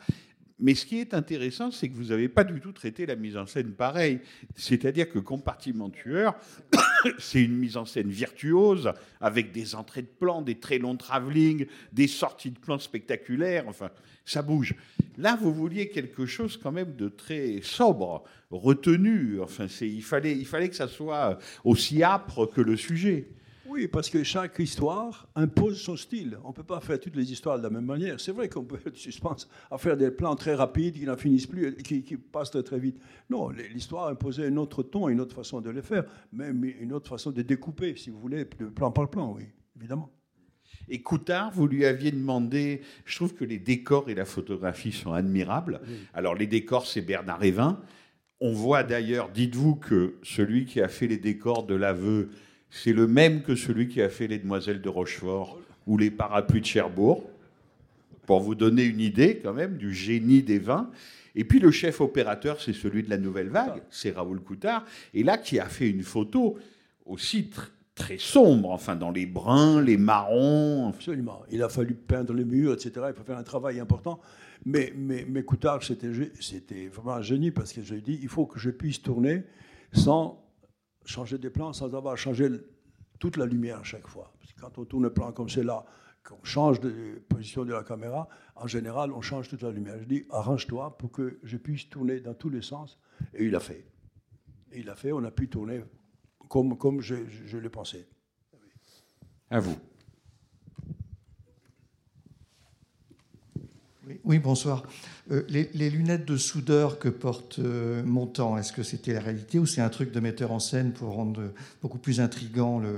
Mais 0.62 0.76
ce 0.76 0.86
qui 0.86 1.00
est 1.00 1.16
intéressant, 1.16 1.72
c'est 1.72 1.90
que 1.90 1.96
vous 1.96 2.10
n'avez 2.10 2.30
pas 2.30 2.44
du 2.44 2.62
tout 2.62 2.72
traité 2.72 3.08
la 3.08 3.16
mise 3.16 3.36
en 3.36 3.48
scène 3.48 3.72
pareil. 3.72 4.20
C'est-à-dire 4.56 5.10
que 5.10 5.18
Compartiment 5.18 5.90
tueur, 5.90 6.36
c'est 7.18 7.44
une 7.44 7.58
mise 7.58 7.78
en 7.78 7.86
scène 7.86 8.10
virtuose, 8.10 8.94
avec 9.20 9.52
des 9.52 9.74
entrées 9.74 10.04
de 10.04 10.08
plans, 10.08 10.44
des 10.44 10.56
très 10.56 10.78
longs 10.78 10.96
travelling, 10.96 11.66
des 11.92 12.08
sorties 12.08 12.52
de 12.52 12.60
plans 12.60 12.78
spectaculaires, 12.78 13.66
enfin, 13.68 13.90
ça 14.24 14.44
bouge. 14.44 14.76
Là, 15.18 15.36
vous 15.36 15.52
vouliez 15.52 15.90
quelque 15.90 16.28
chose 16.28 16.58
quand 16.62 16.72
même 16.72 16.96
de 16.96 17.10
très 17.10 17.62
sobre, 17.64 18.24
retenu. 18.52 19.42
Enfin, 19.42 19.66
il 19.82 20.04
fallait, 20.04 20.38
il 20.38 20.46
fallait 20.46 20.70
que 20.70 20.76
ça 20.76 20.88
soit 20.88 21.40
aussi 21.64 22.04
âpre 22.04 22.46
que 22.46 22.62
le 22.62 22.78
sujet. 22.78 23.28
Oui, 23.72 23.88
parce 23.88 24.10
que 24.10 24.22
chaque 24.22 24.60
histoire 24.60 25.30
impose 25.34 25.80
son 25.80 25.96
style. 25.96 26.38
On 26.44 26.50
ne 26.50 26.54
peut 26.54 26.62
pas 26.62 26.82
faire 26.82 27.00
toutes 27.00 27.16
les 27.16 27.32
histoires 27.32 27.58
de 27.58 27.64
la 27.64 27.70
même 27.70 27.86
manière. 27.86 28.20
C'est 28.20 28.34
vrai 28.34 28.50
qu'on 28.50 28.64
peut 28.66 28.82
être 28.86 28.98
suspense 28.98 29.48
à 29.72 29.78
faire 29.78 29.96
des 29.96 30.12
plans 30.12 30.36
très 30.36 30.56
rapides 30.56 30.96
qui 30.96 31.06
n'en 31.06 31.16
finissent 31.16 31.48
plus, 31.48 31.70
et 31.70 31.82
qui, 31.82 32.04
qui 32.04 32.18
passent 32.18 32.52
très, 32.52 32.64
très 32.64 32.80
vite. 32.80 33.00
Non, 33.30 33.50
l'histoire 33.50 34.10
imposait 34.10 34.48
un 34.48 34.58
autre 34.58 34.84
ton, 34.84 35.08
une 35.08 35.22
autre 35.22 35.34
façon 35.34 35.62
de 35.62 35.70
le 35.70 35.82
faire, 35.82 36.04
même 36.34 36.66
une 36.66 36.92
autre 36.92 37.08
façon 37.08 37.32
de 37.32 37.42
découper, 37.44 37.96
si 37.96 38.10
vous 38.10 38.20
voulez, 38.20 38.44
de 38.44 38.66
plan 38.66 38.92
par 38.92 39.10
plan, 39.10 39.34
oui, 39.34 39.44
évidemment. 39.78 40.12
Et 40.90 41.02
Coutard, 41.02 41.52
vous 41.52 41.66
lui 41.66 41.86
aviez 41.86 42.12
demandé, 42.12 42.82
je 43.06 43.16
trouve 43.16 43.34
que 43.34 43.46
les 43.46 43.58
décors 43.58 44.10
et 44.10 44.16
la 44.16 44.26
photographie 44.26 44.92
sont 44.92 45.14
admirables. 45.14 45.80
Alors 46.14 46.36
les 46.36 46.48
décors, 46.48 46.88
c'est 46.88 47.02
Bernard 47.02 47.42
Evin. 47.46 47.80
On 48.42 48.52
voit 48.52 48.84
d'ailleurs, 48.84 49.30
dites-vous 49.30 49.76
que 49.76 50.16
celui 50.24 50.66
qui 50.66 50.82
a 50.82 50.90
fait 50.90 51.08
les 51.08 51.18
décors 51.18 51.66
de 51.66 51.76
l'aveu, 51.76 52.32
c'est 52.72 52.94
le 52.94 53.06
même 53.06 53.44
que 53.44 53.54
celui 53.56 53.88
qui 53.88 54.02
a 54.02 54.10
fait 54.10 54.28
les 54.28 54.40
Demoiselles 54.40 54.82
de 54.82 54.90
Rochefort 54.90 55.60
ou 55.86 55.98
les 55.98 56.10
Parapluies 56.10 56.62
de 56.62 56.66
Cherbourg, 56.66 57.30
pour 58.26 58.40
vous 58.40 58.56
donner 58.56 58.84
une 58.84 59.02
idée 59.02 59.40
quand 59.44 59.54
même 59.54 59.78
du 59.78 59.94
génie 59.94 60.42
des 60.42 60.58
vins. 60.58 60.90
Et 61.36 61.44
puis 61.44 61.60
le 61.60 61.70
chef 61.72 62.02
opérateur, 62.02 62.62
c'est 62.62 62.74
celui 62.74 63.04
de 63.04 63.10
la 63.10 63.18
Nouvelle 63.18 63.50
Vague, 63.50 63.82
c'est 63.90 64.12
Raoul 64.12 64.40
Coutard, 64.40 64.86
et 65.14 65.24
là 65.24 65.38
qui 65.38 65.60
a 65.60 65.66
fait 65.66 65.90
une 65.90 66.04
photo 66.04 66.58
aussi 67.06 67.50
tr- 67.54 67.68
très 67.96 68.18
sombre, 68.18 68.72
enfin 68.72 68.96
dans 68.96 69.12
les 69.12 69.26
bruns, 69.26 69.82
les 69.82 69.98
marrons, 69.98 70.88
Absolument. 70.90 71.42
Il 71.52 71.62
a 71.64 71.70
fallu 71.70 71.94
peindre 71.94 72.34
les 72.34 72.46
murs, 72.46 72.74
etc. 72.74 72.92
Il 73.10 73.14
faut 73.14 73.24
faire 73.24 73.38
un 73.38 73.44
travail 73.44 73.80
important. 73.80 74.20
Mais, 74.66 74.94
mais, 74.96 75.26
mais 75.28 75.44
Coutard, 75.44 75.82
c'était 75.84 76.88
vraiment 76.88 77.16
un 77.16 77.22
génie 77.22 77.52
parce 77.52 77.74
que 77.74 77.82
je 77.82 77.96
lui 77.96 78.02
dit 78.02 78.20
il 78.22 78.30
faut 78.30 78.46
que 78.46 78.60
je 78.60 78.70
puisse 78.70 79.02
tourner 79.02 79.44
sans 79.94 80.42
changer 81.06 81.38
des 81.38 81.50
plans, 81.50 81.74
sans 81.74 81.94
avoir 81.96 82.18
changé 82.18 82.50
toute 83.20 83.38
la 83.38 83.46
lumière 83.46 83.80
à 83.80 83.84
chaque 83.84 84.08
fois. 84.08 84.34
Parce 84.40 84.54
que 84.54 84.62
quand 84.62 84.78
on 84.78 84.86
tourne 84.86 85.06
un 85.06 85.10
plan 85.10 85.32
comme 85.32 85.50
celui-là, 85.50 85.86
qu'on 86.24 86.44
change 86.44 86.80
de 86.80 87.22
position 87.30 87.66
de 87.66 87.74
la 87.74 87.84
caméra, 87.84 88.28
en 88.56 88.68
général, 88.68 89.12
on 89.12 89.22
change 89.22 89.50
toute 89.50 89.64
la 89.64 89.72
lumière. 89.72 89.98
Je 90.00 90.06
dis 90.06 90.26
arrange-toi 90.30 90.98
pour 90.98 91.12
que 91.12 91.40
je 91.44 91.58
puisse 91.58 91.90
tourner 91.90 92.20
dans 92.20 92.34
tous 92.34 92.50
les 92.50 92.62
sens. 92.62 93.00
Et 93.34 93.46
il 93.46 93.56
a 93.56 93.60
fait. 93.60 93.86
Et 94.72 94.80
il 94.80 94.90
a 94.90 94.96
fait, 94.96 95.12
on 95.12 95.24
a 95.24 95.32
pu 95.32 95.50
tourner 95.50 95.84
comme, 96.50 96.78
comme 96.78 97.02
je, 97.02 97.28
je, 97.28 97.46
je 97.46 97.58
le 97.58 97.70
pensais. 97.70 98.08
à 99.50 99.60
vous. 99.60 99.76
Oui, 104.32 104.40
bonsoir. 104.40 104.84
Euh, 105.30 105.44
les, 105.50 105.90
lunettes 105.90 106.24
de 106.24 106.38
soudeur 106.38 107.00
que 107.00 107.10
porte 107.10 107.60
euh, 107.60 108.02
Montand, 108.02 108.58
est-ce 108.58 108.72
que 108.72 108.82
c'était 108.82 109.12
la 109.12 109.20
réalité 109.20 109.60
ou 109.60 109.66
c'est 109.66 109.82
un 109.82 109.90
truc 109.90 110.14
de 110.14 110.22
metteur 110.22 110.54
en 110.54 110.60
scène 110.60 110.94
pour 110.94 111.10
rendre 111.10 111.42
euh, 111.42 111.54
beaucoup 111.82 111.98
plus 111.98 112.22
intrigant 112.22 112.80
le, 112.80 112.96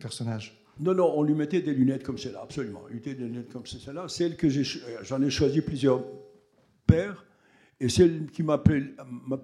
personnage? 0.00 0.60
Non, 0.80 0.94
non, 0.94 1.12
on 1.16 1.22
lui 1.22 1.34
mettait 1.34 1.62
des 1.62 1.72
lunettes 1.72 2.02
comme 2.02 2.18
celle-là, 2.18 2.40
absolument. 2.42 2.82
Il 2.88 2.96
mettait 2.96 3.14
des 3.14 3.26
lunettes 3.26 3.52
comme 3.52 3.66
celle-là. 3.66 4.08
Celle 4.08 4.36
que 4.36 4.48
euh, 4.48 4.98
j'en 5.02 5.22
ai 5.22 5.30
choisi 5.30 5.60
plusieurs 5.60 6.02
paires, 6.88 7.24
et 7.78 7.88
celle 7.88 8.26
qui 8.26 8.42
m'a 8.42 8.58
plu, 8.58 8.96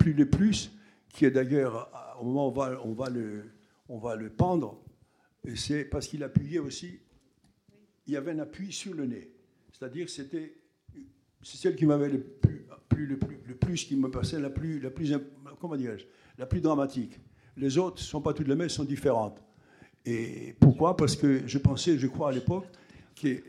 le 0.04 0.28
plus, 0.28 0.72
qui 1.10 1.26
est 1.26 1.30
d'ailleurs 1.30 1.92
au 2.20 2.24
moment 2.24 2.48
où 2.48 2.50
on 2.50 2.54
va, 2.54 2.80
on 2.84 2.92
va 2.92 3.08
le, 3.08 3.52
on 3.88 3.98
va 3.98 4.16
le 4.16 4.30
pendre, 4.30 4.82
c'est 5.54 5.84
parce 5.84 6.08
qu'il 6.08 6.24
appuyait 6.24 6.58
aussi. 6.58 6.98
Il 8.08 8.14
y 8.14 8.16
avait 8.16 8.32
un 8.32 8.40
appui 8.40 8.72
sur 8.72 8.94
le 8.94 9.06
nez, 9.06 9.30
c'est-à-dire 9.70 10.10
c'était 10.10 10.54
c'est 11.44 11.58
celle 11.58 11.76
qui 11.76 11.86
m'avait 11.86 12.08
le 12.08 12.20
plus, 12.20 12.66
plu 12.88 13.06
le 13.06 13.18
plus, 13.18 13.38
le 13.46 13.54
plus 13.54 13.84
qui 13.84 13.96
me 13.96 14.10
passait 14.10 14.40
la 14.40 14.50
plus, 14.50 14.80
la 14.80 14.90
plus, 14.90 15.14
comment 15.60 15.76
dirais-je, 15.76 16.06
la 16.38 16.46
plus 16.46 16.60
dramatique. 16.60 17.20
Les 17.56 17.78
autres 17.78 17.98
ne 17.98 18.06
sont 18.06 18.20
pas 18.20 18.32
toutes 18.32 18.48
les 18.48 18.56
mêmes, 18.56 18.68
sont 18.68 18.84
différentes. 18.84 19.42
Et 20.04 20.54
pourquoi? 20.58 20.96
Parce 20.96 21.16
que 21.16 21.46
je 21.46 21.58
pensais, 21.58 21.98
je 21.98 22.06
crois 22.06 22.30
à 22.30 22.32
l'époque, 22.32 22.66
qu'il 23.14 23.42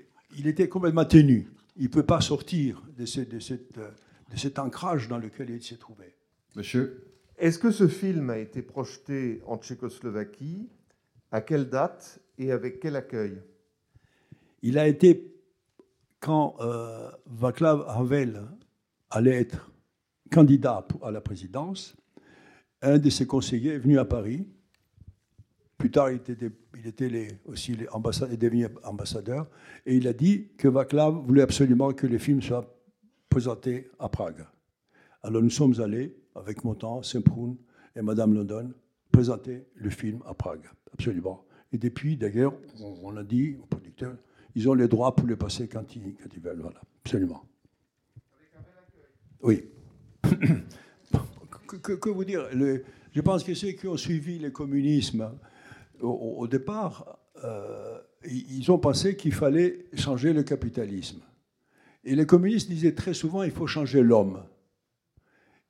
était 0.45 0.69
complètement 0.69 1.05
tenu. 1.05 1.47
Il 1.75 1.83
ne 1.83 1.89
peut 1.89 2.03
pas 2.03 2.21
sortir 2.21 2.81
de, 2.97 3.05
ce- 3.05 3.21
de 3.21 3.39
cette, 3.39 3.77
de 3.77 4.37
cet 4.37 4.59
ancrage 4.59 5.07
dans 5.07 5.17
lequel 5.17 5.49
il 5.49 5.61
s'est 5.63 5.77
trouvé. 5.77 6.15
Monsieur? 6.55 7.03
Est-ce 7.37 7.59
que 7.59 7.71
ce 7.71 7.87
film 7.87 8.29
a 8.29 8.37
été 8.37 8.61
projeté 8.61 9.41
en 9.45 9.57
Tchécoslovaquie? 9.57 10.69
À 11.31 11.41
quelle 11.41 11.67
date 11.67 12.19
et 12.37 12.51
avec 12.51 12.79
quel 12.79 12.95
accueil? 12.95 13.41
Il 14.61 14.77
a 14.77 14.87
été, 14.87 15.34
quand 16.25 16.55
euh, 16.59 17.11
Václav 17.27 17.85
Havel 17.87 18.41
allait 19.11 19.41
être 19.41 19.71
candidat 20.31 20.83
à 21.03 21.11
la 21.11 21.21
présidence, 21.21 21.95
un 22.81 22.97
de 22.97 23.11
ses 23.11 23.27
conseillers 23.27 23.73
est 23.73 23.77
venu 23.77 23.99
à 23.99 24.05
Paris. 24.05 24.47
Plus 25.77 25.91
tard, 25.91 26.09
il 26.09 26.17
était, 26.87 27.37
aussi 27.45 27.75
les 27.75 27.85
devenu 28.37 28.65
ambassadeur. 28.83 29.47
Et 29.85 29.97
il 29.97 30.07
a 30.07 30.13
dit 30.13 30.47
que 30.57 30.67
Václav 30.67 31.13
voulait 31.13 31.43
absolument 31.43 31.93
que 31.93 32.07
le 32.07 32.17
film 32.17 32.41
soit 32.41 32.75
présenté 33.29 33.91
à 33.99 34.09
Prague. 34.09 34.47
Alors 35.21 35.43
nous 35.43 35.51
sommes 35.51 35.79
allés, 35.79 36.17
avec 36.33 36.63
Montan, 36.63 37.03
Semprun 37.03 37.55
et 37.95 38.01
Madame 38.01 38.33
London, 38.33 38.73
présenter 39.11 39.67
le 39.75 39.91
film 39.91 40.23
à 40.25 40.33
Prague. 40.33 40.65
Absolument. 40.91 41.45
Et 41.71 41.77
depuis, 41.77 42.17
d'ailleurs, 42.17 42.55
on, 42.81 42.95
on 43.03 43.15
a 43.15 43.23
dit 43.23 43.57
aux 43.61 43.67
producteurs, 43.67 44.15
ils 44.55 44.69
ont 44.69 44.73
les 44.73 44.87
droits 44.87 45.15
pour 45.15 45.27
le 45.27 45.35
passer 45.35 45.67
quand 45.67 45.95
ils, 45.95 46.15
veulent. 46.41 46.61
Voilà. 46.61 46.81
Absolument. 47.03 47.45
Oui. 49.41 49.65
que, 51.83 52.09
vous 52.09 52.23
dire 52.23 52.47
Je 52.51 53.21
pense 53.21 53.43
que 53.43 53.53
ceux 53.53 53.71
qui 53.71 53.87
ont 53.87 53.97
suivi 53.97 54.39
le 54.39 54.49
communisme 54.49 55.31
au, 56.01 56.47
départ, 56.47 57.19
euh, 57.43 57.99
ils 58.25 58.71
ont 58.71 58.79
pensé 58.79 59.15
qu'il 59.15 59.33
fallait 59.33 59.85
changer 59.93 60.33
le 60.33 60.43
capitalisme. 60.43 61.21
Et 62.03 62.15
les 62.15 62.25
communistes 62.25 62.69
disaient 62.69 62.93
très 62.93 63.13
souvent 63.13 63.43
il 63.43 63.51
faut 63.51 63.67
changer 63.67 64.01
l'homme. 64.01 64.43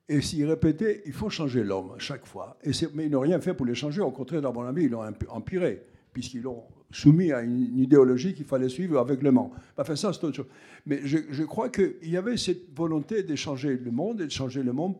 Et 0.07 0.21
s'ils 0.21 0.45
répétaient 0.45 1.01
il 1.05 1.13
faut 1.13 1.29
changer 1.29 1.63
l'homme 1.63 1.95
chaque 1.97 2.27
fois. 2.27 2.57
Et 2.63 2.71
mais 2.93 3.05
ils 3.05 3.11
n'ont 3.11 3.21
rien 3.21 3.41
fait 3.41 3.55
pour 3.55 3.65
les 3.65 3.75
changer. 3.75 4.01
Au 4.01 4.11
contraire, 4.11 4.41
dans 4.41 4.53
mon 4.53 4.63
avis, 4.63 4.83
ils 4.83 4.91
l'ont 4.91 5.03
emp- 5.03 5.25
empiré, 5.29 5.83
puisqu'ils 6.13 6.43
l'ont 6.43 6.63
soumis 6.91 7.31
à 7.31 7.41
une, 7.41 7.79
idéologie 7.79 8.33
qu'il 8.33 8.45
fallait 8.45 8.69
suivre 8.69 8.99
aveuglement. 8.99 9.51
Enfin, 9.77 9.95
ça, 9.95 10.13
c'est 10.13 10.23
autre 10.23 10.36
chose. 10.36 10.47
Mais 10.86 11.01
je, 11.03 11.17
je 11.29 11.43
crois 11.43 11.69
qu'il 11.69 11.95
y 12.03 12.17
avait 12.17 12.38
cette 12.38 12.75
volonté 12.75 13.23
de 13.23 13.36
changer 13.36 13.77
le 13.77 13.91
monde 13.91 14.21
et 14.21 14.25
de 14.25 14.31
changer 14.31 14.63
le 14.63 14.73
monde 14.73 14.95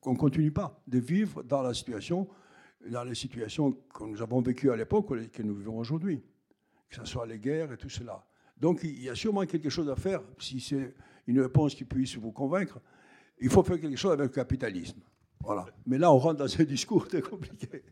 qu'on 0.00 0.12
ne 0.12 0.18
continue 0.18 0.50
pas 0.50 0.82
de 0.86 0.98
vivre 0.98 1.42
dans 1.42 1.62
la 1.62 1.74
situation, 1.74 2.28
dans 2.88 3.04
les 3.04 3.14
situations 3.14 3.72
que 3.94 4.04
nous 4.04 4.22
avons 4.22 4.40
vécues 4.40 4.70
à 4.70 4.76
l'époque 4.76 5.10
ou 5.10 5.16
que 5.32 5.42
nous 5.42 5.54
vivons 5.54 5.78
aujourd'hui, 5.78 6.22
que 6.88 6.96
ce 6.96 7.04
soit 7.04 7.26
les 7.26 7.38
guerres 7.38 7.72
et 7.72 7.76
tout 7.76 7.90
cela. 7.90 8.24
Donc 8.58 8.80
il 8.82 9.02
y 9.02 9.08
a 9.08 9.14
sûrement 9.14 9.44
quelque 9.46 9.70
chose 9.70 9.88
à 9.88 9.96
faire, 9.96 10.22
si 10.38 10.60
c'est 10.60 10.94
une 11.26 11.40
réponse 11.40 11.74
qui 11.74 11.84
puisse 11.84 12.16
vous 12.16 12.32
convaincre. 12.32 12.80
Il 13.38 13.48
faut 13.48 13.62
faire 13.62 13.80
quelque 13.80 13.96
chose 13.96 14.12
avec 14.12 14.26
le 14.26 14.34
capitalisme. 14.34 15.00
Voilà. 15.42 15.66
Mais 15.86 15.96
là, 15.96 16.12
on 16.12 16.18
rentre 16.18 16.38
dans 16.38 16.60
un 16.60 16.64
discours 16.64 17.08
très 17.08 17.22
compliqué. 17.22 17.82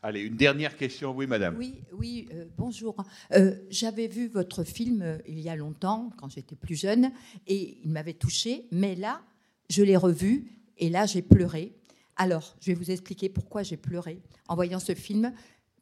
Allez, 0.00 0.20
une 0.20 0.36
dernière 0.36 0.76
question. 0.76 1.12
Oui, 1.12 1.26
madame. 1.26 1.56
Oui, 1.58 1.82
oui, 1.92 2.28
euh, 2.32 2.44
bonjour. 2.56 2.94
Euh, 3.32 3.56
J'avais 3.68 4.06
vu 4.06 4.28
votre 4.28 4.62
film 4.62 5.02
euh, 5.02 5.18
il 5.26 5.40
y 5.40 5.48
a 5.48 5.56
longtemps, 5.56 6.12
quand 6.16 6.28
j'étais 6.28 6.54
plus 6.54 6.76
jeune, 6.76 7.10
et 7.48 7.78
il 7.82 7.90
m'avait 7.90 8.14
touché. 8.14 8.66
Mais 8.70 8.94
là, 8.94 9.20
je 9.68 9.82
l'ai 9.82 9.96
revu, 9.96 10.52
et 10.76 10.88
là, 10.88 11.04
j'ai 11.06 11.20
pleuré. 11.20 11.72
Alors, 12.14 12.54
je 12.60 12.66
vais 12.70 12.74
vous 12.74 12.92
expliquer 12.92 13.28
pourquoi 13.28 13.64
j'ai 13.64 13.76
pleuré 13.76 14.20
en 14.46 14.54
voyant 14.54 14.78
ce 14.78 14.94
film. 14.94 15.32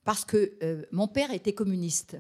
Parce 0.05 0.25
que 0.25 0.57
mon 0.93 1.09
père 1.09 1.33
était 1.33 1.53
communiste. 1.53 2.17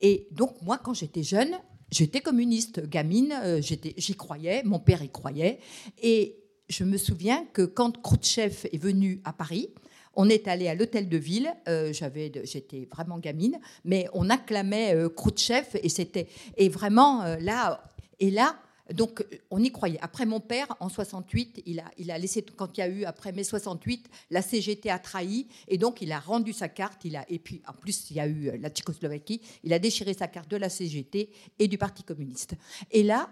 Et 0.00 0.26
donc, 0.32 0.60
moi, 0.62 0.78
quand 0.78 0.94
j'étais 0.94 1.22
jeune, 1.22 1.56
j'étais 1.90 2.20
communiste. 2.20 2.86
Gamine, 2.88 3.60
j'y 3.60 4.14
croyais, 4.16 4.62
mon 4.64 4.80
père 4.80 5.02
y 5.02 5.10
croyait. 5.10 5.60
Et 6.02 6.36
je 6.68 6.82
me 6.84 6.96
souviens 6.96 7.46
que 7.52 7.62
quand 7.62 8.02
Khrouchtchev 8.02 8.68
est 8.72 8.82
venu 8.82 9.20
à 9.24 9.32
Paris, 9.32 9.68
On 10.14 10.28
est 10.28 10.48
allé 10.48 10.68
à 10.68 10.74
l'hôtel 10.74 11.08
de 11.08 11.16
ville. 11.16 11.52
euh, 11.68 11.92
j'avais, 11.92 12.32
j'étais 12.44 12.88
vraiment 12.92 13.18
gamine, 13.18 13.58
mais 13.84 14.06
on 14.12 14.28
acclamait 14.30 14.94
euh, 14.94 15.08
Khrouchtchev 15.08 15.66
et 15.82 15.88
c'était 15.88 16.26
et 16.56 16.68
vraiment 16.68 17.22
euh, 17.22 17.36
là 17.38 17.84
et 18.18 18.30
là. 18.30 18.56
Donc, 18.92 19.20
euh, 19.20 19.36
on 19.52 19.62
y 19.62 19.70
croyait. 19.70 20.00
Après, 20.02 20.26
mon 20.26 20.40
père, 20.40 20.66
en 20.80 20.88
68, 20.88 21.62
il 21.64 21.78
a, 21.78 21.84
il 21.96 22.10
a 22.10 22.18
laissé, 22.18 22.42
quand 22.42 22.76
il 22.76 22.80
y 22.80 22.82
a 22.82 22.88
eu, 22.88 23.04
après 23.04 23.30
mai 23.30 23.44
68, 23.44 24.08
la 24.30 24.42
CGT 24.42 24.90
a 24.90 24.98
trahi, 24.98 25.46
et 25.68 25.78
donc 25.78 26.02
il 26.02 26.10
a 26.10 26.18
rendu 26.18 26.52
sa 26.52 26.68
carte. 26.68 27.04
Il 27.04 27.14
a, 27.14 27.24
et 27.30 27.38
puis, 27.38 27.62
en 27.68 27.72
plus, 27.72 28.10
il 28.10 28.16
y 28.16 28.20
a 28.20 28.26
eu 28.26 28.58
la 28.58 28.68
Tchécoslovaquie. 28.68 29.40
Il 29.62 29.72
a 29.72 29.78
déchiré 29.78 30.12
sa 30.12 30.26
carte 30.26 30.50
de 30.50 30.56
la 30.56 30.68
CGT 30.68 31.30
et 31.60 31.68
du 31.68 31.78
Parti 31.78 32.02
communiste. 32.02 32.54
Et 32.90 33.04
là, 33.04 33.30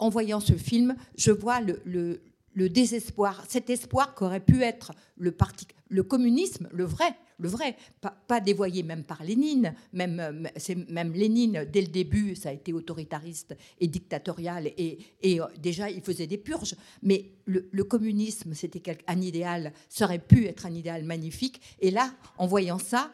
en 0.00 0.08
voyant 0.08 0.40
ce 0.40 0.54
film, 0.54 0.96
je 1.16 1.30
vois 1.30 1.60
le, 1.60 1.80
le- 1.84 2.20
le 2.54 2.68
désespoir, 2.68 3.44
cet 3.48 3.70
espoir 3.70 4.14
qu'aurait 4.14 4.38
pu 4.40 4.62
être 4.62 4.92
le, 5.16 5.32
parti, 5.32 5.66
le 5.92 6.02
communisme, 6.02 6.68
le 6.72 6.84
vrai, 6.84 7.14
le 7.38 7.48
vrai, 7.48 7.76
pas, 8.00 8.40
dévoyé 8.40 8.82
même 8.82 9.04
par 9.04 9.22
Lénine, 9.22 9.74
même, 9.92 10.20
euh, 10.20 10.48
c'est 10.56 10.74
même 10.88 11.12
Lénine, 11.12 11.66
dès 11.70 11.82
le 11.82 11.88
début, 11.88 12.34
ça 12.34 12.48
a 12.48 12.52
été 12.52 12.72
autoritariste 12.72 13.54
et 13.78 13.88
dictatorial, 13.88 14.68
et, 14.78 14.98
et, 15.22 15.40
euh, 15.40 15.44
déjà, 15.60 15.90
il 15.90 16.00
faisait 16.00 16.26
des 16.26 16.38
purges, 16.38 16.76
mais 17.02 17.26
le, 17.44 17.84
communisme, 17.84 18.54
c'était 18.54 18.96
un 19.06 19.20
idéal, 19.20 19.72
ça 19.88 20.06
aurait 20.06 20.18
pu 20.18 20.46
être 20.46 20.64
un 20.64 20.72
idéal 20.72 21.04
magnifique, 21.04 21.60
et 21.80 21.90
là, 21.90 22.14
en 22.38 22.46
voyant 22.46 22.78
ça, 22.78 23.12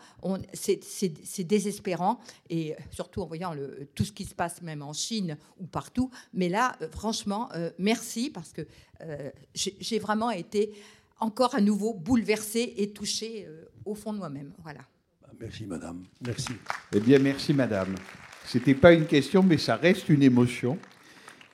c'est 0.52 1.44
désespérant, 1.44 2.20
et 2.48 2.76
surtout 2.90 3.22
en 3.22 3.26
voyant 3.26 3.54
tout 3.94 4.04
ce 4.04 4.12
qui 4.12 4.24
se 4.24 4.34
passe 4.34 4.62
même 4.62 4.82
en 4.82 4.92
Chine 4.92 5.36
ou 5.58 5.66
partout, 5.66 6.10
mais 6.32 6.48
là, 6.48 6.76
euh, 6.82 6.88
franchement, 6.90 7.48
euh, 7.54 7.70
merci, 7.78 8.30
parce 8.30 8.52
que 8.52 8.62
euh, 9.00 9.30
j'ai 9.54 9.98
vraiment 9.98 10.30
été 10.30 10.72
encore 11.20 11.54
à 11.54 11.60
nouveau 11.60 11.94
bouleversée 11.94 12.74
et 12.76 12.92
touchée 12.92 13.46
euh, 13.46 13.64
au 13.84 13.94
fond 13.94 14.12
de 14.12 14.18
moi-même. 14.18 14.52
Voilà. 14.62 14.80
Merci, 15.40 15.66
madame. 15.66 16.04
Merci. 16.24 16.52
Eh 16.92 17.00
bien, 17.00 17.18
merci, 17.18 17.54
madame. 17.54 17.94
C'était 18.44 18.74
pas 18.74 18.92
une 18.92 19.06
question, 19.06 19.42
mais 19.42 19.58
ça 19.58 19.76
reste 19.76 20.08
une 20.08 20.22
émotion. 20.22 20.78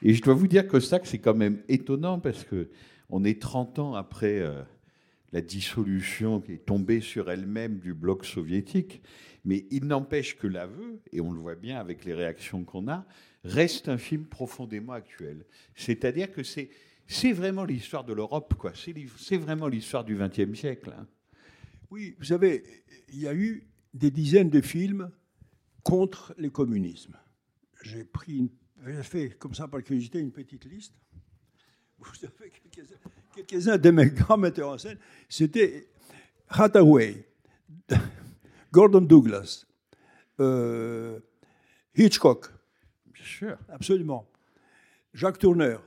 Et 0.01 0.15
je 0.15 0.23
dois 0.23 0.35
vous 0.35 0.49
dire 0.49 0.67
que 0.69 0.81
ça, 0.81 1.01
c'est 1.05 1.19
quand 1.19 1.35
même 1.35 1.63
étonnant 1.69 2.19
parce 2.19 2.45
que 2.45 2.71
on 3.11 3.25
est 3.25 3.41
30 3.41 3.79
ans 3.79 3.95
après 3.95 4.41
euh, 4.41 4.63
la 5.33 5.41
dissolution 5.41 6.41
qui 6.41 6.53
est 6.53 6.65
tombée 6.65 7.01
sur 7.01 7.31
elle-même 7.31 7.79
du 7.79 7.93
bloc 7.93 8.25
soviétique. 8.25 9.03
Mais 9.45 9.67
il 9.71 9.85
n'empêche 9.87 10.39
que 10.39 10.47
l'aveu, 10.47 11.01
et 11.13 11.21
on 11.21 11.33
le 11.33 11.41
voit 11.41 11.55
bien 11.55 11.79
avec 11.79 12.05
les 12.07 12.15
réactions 12.15 12.65
qu'on 12.65 12.89
a, 12.89 13.05
reste 13.45 13.91
un 13.91 13.99
film 13.99 14.25
profondément 14.25 14.95
actuel. 14.95 15.45
C'est-à-dire 15.75 16.33
que 16.33 16.43
c'est 16.43 16.71
c'est 17.07 17.33
vraiment 17.33 17.65
l'histoire 17.65 18.05
de 18.05 18.13
l'Europe, 18.13 18.55
quoi. 18.55 18.73
C'est 18.75 19.37
vraiment 19.37 19.69
l'histoire 19.69 20.05
du 20.05 20.17
XXe 20.17 20.59
siècle. 20.59 20.95
hein. 20.99 21.07
Oui, 21.91 22.15
vous 22.19 22.25
savez, 22.25 22.65
il 23.13 23.21
y 23.21 23.29
a 23.29 23.35
eu 23.35 23.67
des 23.93 24.11
dizaines 24.11 24.51
de 24.51 24.61
films 24.61 25.11
contre 25.83 26.35
les 26.39 26.51
communismes. 26.51 27.17
J'ai 27.83 28.05
pris, 28.05 28.37
une- 28.39 29.03
fait 29.03 29.31
comme 29.39 29.55
ça 29.55 29.69
par 29.69 29.83
curiosité 29.83 30.19
une 30.19 30.33
petite 30.33 30.65
liste. 30.65 30.95
Vous 31.99 32.11
avez 32.25 32.51
quelques- 32.51 32.89
quelques-uns 33.35 33.79
de 33.79 33.91
mes 33.91 34.07
grands 34.11 34.37
metteurs 34.39 34.71
en 34.71 34.79
scène. 34.79 34.99
C'était 35.29 35.89
Hathaway, 36.49 37.29
Gordon 38.73 39.03
Douglas, 39.03 39.65
euh, 40.41 41.21
Hitchcock. 41.95 42.47
Bien 43.13 43.25
sûr. 43.25 43.59
Absolument. 43.69 44.29
Jacques 45.13 45.39
Tourneur, 45.39 45.83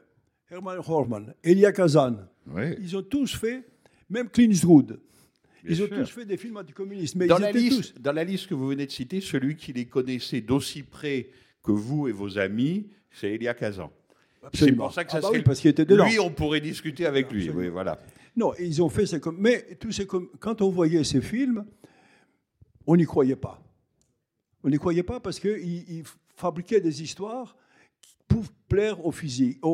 Hermann 0.49 0.79
Hormann, 0.85 1.33
Elia 1.43 1.71
Kazan. 1.71 2.17
Oui. 2.47 2.75
Ils 2.79 2.95
ont 2.95 3.01
tous 3.03 3.35
fait, 3.35 3.63
même 4.09 4.29
Clint 4.29 4.49
Eastwood. 4.49 4.99
Bien 5.63 5.75
Ils 5.75 5.83
ont 5.83 5.87
sûr. 5.87 5.97
tous 5.97 6.09
fait 6.09 6.25
des 6.25 6.37
films 6.37 6.57
anticommunistes. 6.57 7.15
Mais 7.15 7.27
dans, 7.27 7.37
ils 7.37 7.41
la 7.41 7.51
liste, 7.51 7.93
tous. 7.95 8.01
dans 8.01 8.11
la 8.13 8.23
liste 8.23 8.47
que 8.47 8.53
vous 8.53 8.67
venez 8.67 8.85
de 8.85 8.91
citer, 8.91 9.19
celui 9.19 9.55
qui 9.55 9.73
les 9.73 9.85
connaissait 9.85 10.41
d'aussi 10.41 10.83
près 10.83 11.29
que 11.63 11.71
vous 11.71 12.07
et 12.07 12.11
vos 12.13 12.37
amis, 12.37 12.87
c'est 13.11 13.31
Elia 13.33 13.53
Kazan. 13.53 13.91
C'est 14.53 14.71
pour 14.71 14.93
ça 14.93 15.03
que 15.03 15.11
ça 15.11 15.17
Ah 15.17 15.21
bah 15.21 15.27
serait- 15.27 15.37
oui, 15.39 15.43
parce 15.43 15.59
qu'il 15.59 15.69
était 15.71 15.83
dedans. 15.83 16.05
Lui, 16.07 16.19
on 16.19 16.29
pourrait 16.29 16.61
discuter 16.61 17.05
avec 17.05 17.29
lui. 17.31 17.49
Oui, 17.49 17.67
voilà. 17.67 17.99
Non, 18.37 18.53
ils 18.59 18.81
ont 18.81 18.87
fait 18.87 19.05
ces 19.05 19.19
com- 19.19 19.35
Mais 19.37 19.75
tous 19.79 19.91
ces 19.91 20.05
com- 20.05 20.29
quand 20.39 20.61
on 20.61 20.69
voyait 20.69 21.03
ces 21.03 21.19
films, 21.21 21.65
on 22.85 22.95
n'y 22.95 23.03
croyait 23.05 23.35
pas. 23.35 23.61
On 24.63 24.69
n'y 24.69 24.77
croyait 24.77 25.03
pas 25.03 25.19
parce 25.19 25.39
qu'ils 25.39 25.57
ils 25.89 26.03
fabriquaient 26.35 26.79
des 26.79 27.01
histoires 27.03 27.57
pour 28.27 28.43
plaire 28.67 29.05
au 29.05 29.11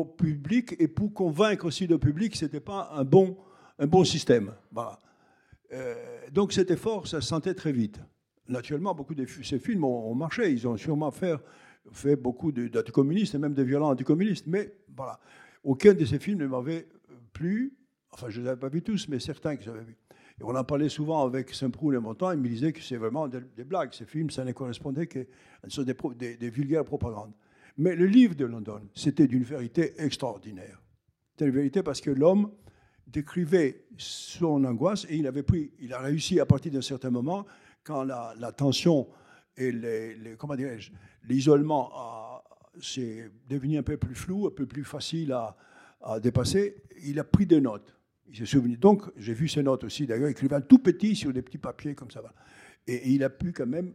public 0.04 0.76
et 0.78 0.88
pour 0.88 1.12
convaincre 1.12 1.66
aussi 1.66 1.86
le 1.86 1.98
public 1.98 2.32
que 2.32 2.38
ce 2.38 2.44
n'était 2.44 2.60
pas 2.60 2.90
un 2.94 3.04
bon, 3.04 3.36
un 3.78 3.86
bon 3.86 4.04
système. 4.04 4.52
Euh, 5.72 5.94
donc 6.32 6.52
cet 6.52 6.70
effort, 6.70 7.06
ça 7.06 7.20
se 7.20 7.28
sentait 7.28 7.54
très 7.54 7.72
vite. 7.72 8.00
Naturellement, 8.48 8.94
beaucoup 8.94 9.14
de 9.14 9.26
ces 9.26 9.58
films 9.58 9.84
ont, 9.84 10.14
marché. 10.14 10.52
Ils 10.52 10.68
ont 10.68 10.76
sûrement 10.76 11.10
fait, 11.10 11.34
fait 11.92 12.16
beaucoup 12.16 12.52
d'anticommunistes 12.52 13.34
et 13.34 13.38
même 13.38 13.54
de 13.54 13.62
violents 13.62 13.90
anticommunistes. 13.90 14.46
Mais 14.46 14.74
voilà, 14.94 15.18
aucun 15.62 15.94
de 15.94 16.04
ces 16.04 16.18
films 16.18 16.40
ne 16.40 16.46
m'avait 16.46 16.86
plu. 17.32 17.74
Enfin, 18.10 18.28
je 18.28 18.38
ne 18.38 18.44
les 18.44 18.50
avais 18.50 18.60
pas 18.60 18.68
vus 18.68 18.82
tous, 18.82 19.08
mais 19.08 19.18
certains 19.18 19.56
que 19.56 19.64
j'avais 19.64 19.82
vus. 19.82 19.96
On 20.42 20.54
en 20.54 20.64
parlait 20.64 20.88
souvent 20.88 21.24
avec 21.24 21.54
Saint-Proul 21.54 21.94
et 21.94 21.98
Montant. 21.98 22.32
Il 22.32 22.38
me 22.38 22.48
disait 22.48 22.72
que 22.72 22.82
c'est 22.82 22.96
vraiment 22.96 23.28
des, 23.28 23.64
blagues. 23.64 23.92
Ces 23.92 24.04
films, 24.04 24.30
ça 24.30 24.44
ne 24.44 24.52
correspondait 24.52 25.06
qu'à 25.06 25.20
des, 25.78 25.94
des, 26.16 26.36
des 26.36 26.50
vulgaires 26.50 26.84
propagandes. 26.84 27.32
Mais 27.76 27.96
le 27.96 28.06
livre 28.06 28.34
de 28.34 28.44
London, 28.44 28.82
c'était 28.94 29.26
d'une 29.26 29.42
vérité 29.42 29.94
extraordinaire. 29.98 30.80
C'était 31.32 31.46
une 31.46 31.54
vérité 31.54 31.82
parce 31.82 32.00
que 32.00 32.10
l'homme 32.10 32.50
décrivait 33.06 33.86
son 33.96 34.64
angoisse 34.64 35.06
et 35.08 35.16
il 35.16 35.26
avait 35.26 35.42
pris, 35.42 35.72
il 35.80 35.92
a 35.92 35.98
réussi 36.00 36.38
à 36.40 36.46
partir 36.46 36.72
d'un 36.72 36.82
certain 36.82 37.10
moment, 37.10 37.46
quand 37.82 38.04
la, 38.04 38.52
tension 38.56 39.08
et 39.56 39.72
les, 39.72 40.36
comment 40.38 40.56
dirais-je, 40.56 40.92
l'isolement 41.28 41.90
c'est 42.80 43.30
devenu 43.48 43.78
un 43.78 43.82
peu 43.82 43.96
plus 43.96 44.14
flou, 44.14 44.46
un 44.46 44.50
peu 44.50 44.66
plus 44.66 44.84
facile 44.84 45.32
à, 45.32 45.56
dépasser, 46.20 46.82
il 47.04 47.18
a 47.18 47.24
pris 47.24 47.46
des 47.46 47.60
notes. 47.60 47.96
Il 48.26 48.36
s'est 48.36 48.46
souvenu. 48.46 48.76
Donc, 48.76 49.04
j'ai 49.16 49.32
vu 49.32 49.48
ces 49.48 49.62
notes 49.62 49.84
aussi, 49.84 50.06
d'ailleurs, 50.06 50.28
écrivant 50.28 50.60
tout 50.60 50.78
petit 50.78 51.14
sur 51.16 51.32
des 51.32 51.40
petits 51.40 51.58
papiers 51.58 51.94
comme 51.94 52.10
ça. 52.10 52.20
et 52.86 53.10
il 53.10 53.22
a 53.24 53.30
pu 53.30 53.52
quand 53.52 53.66
même, 53.66 53.94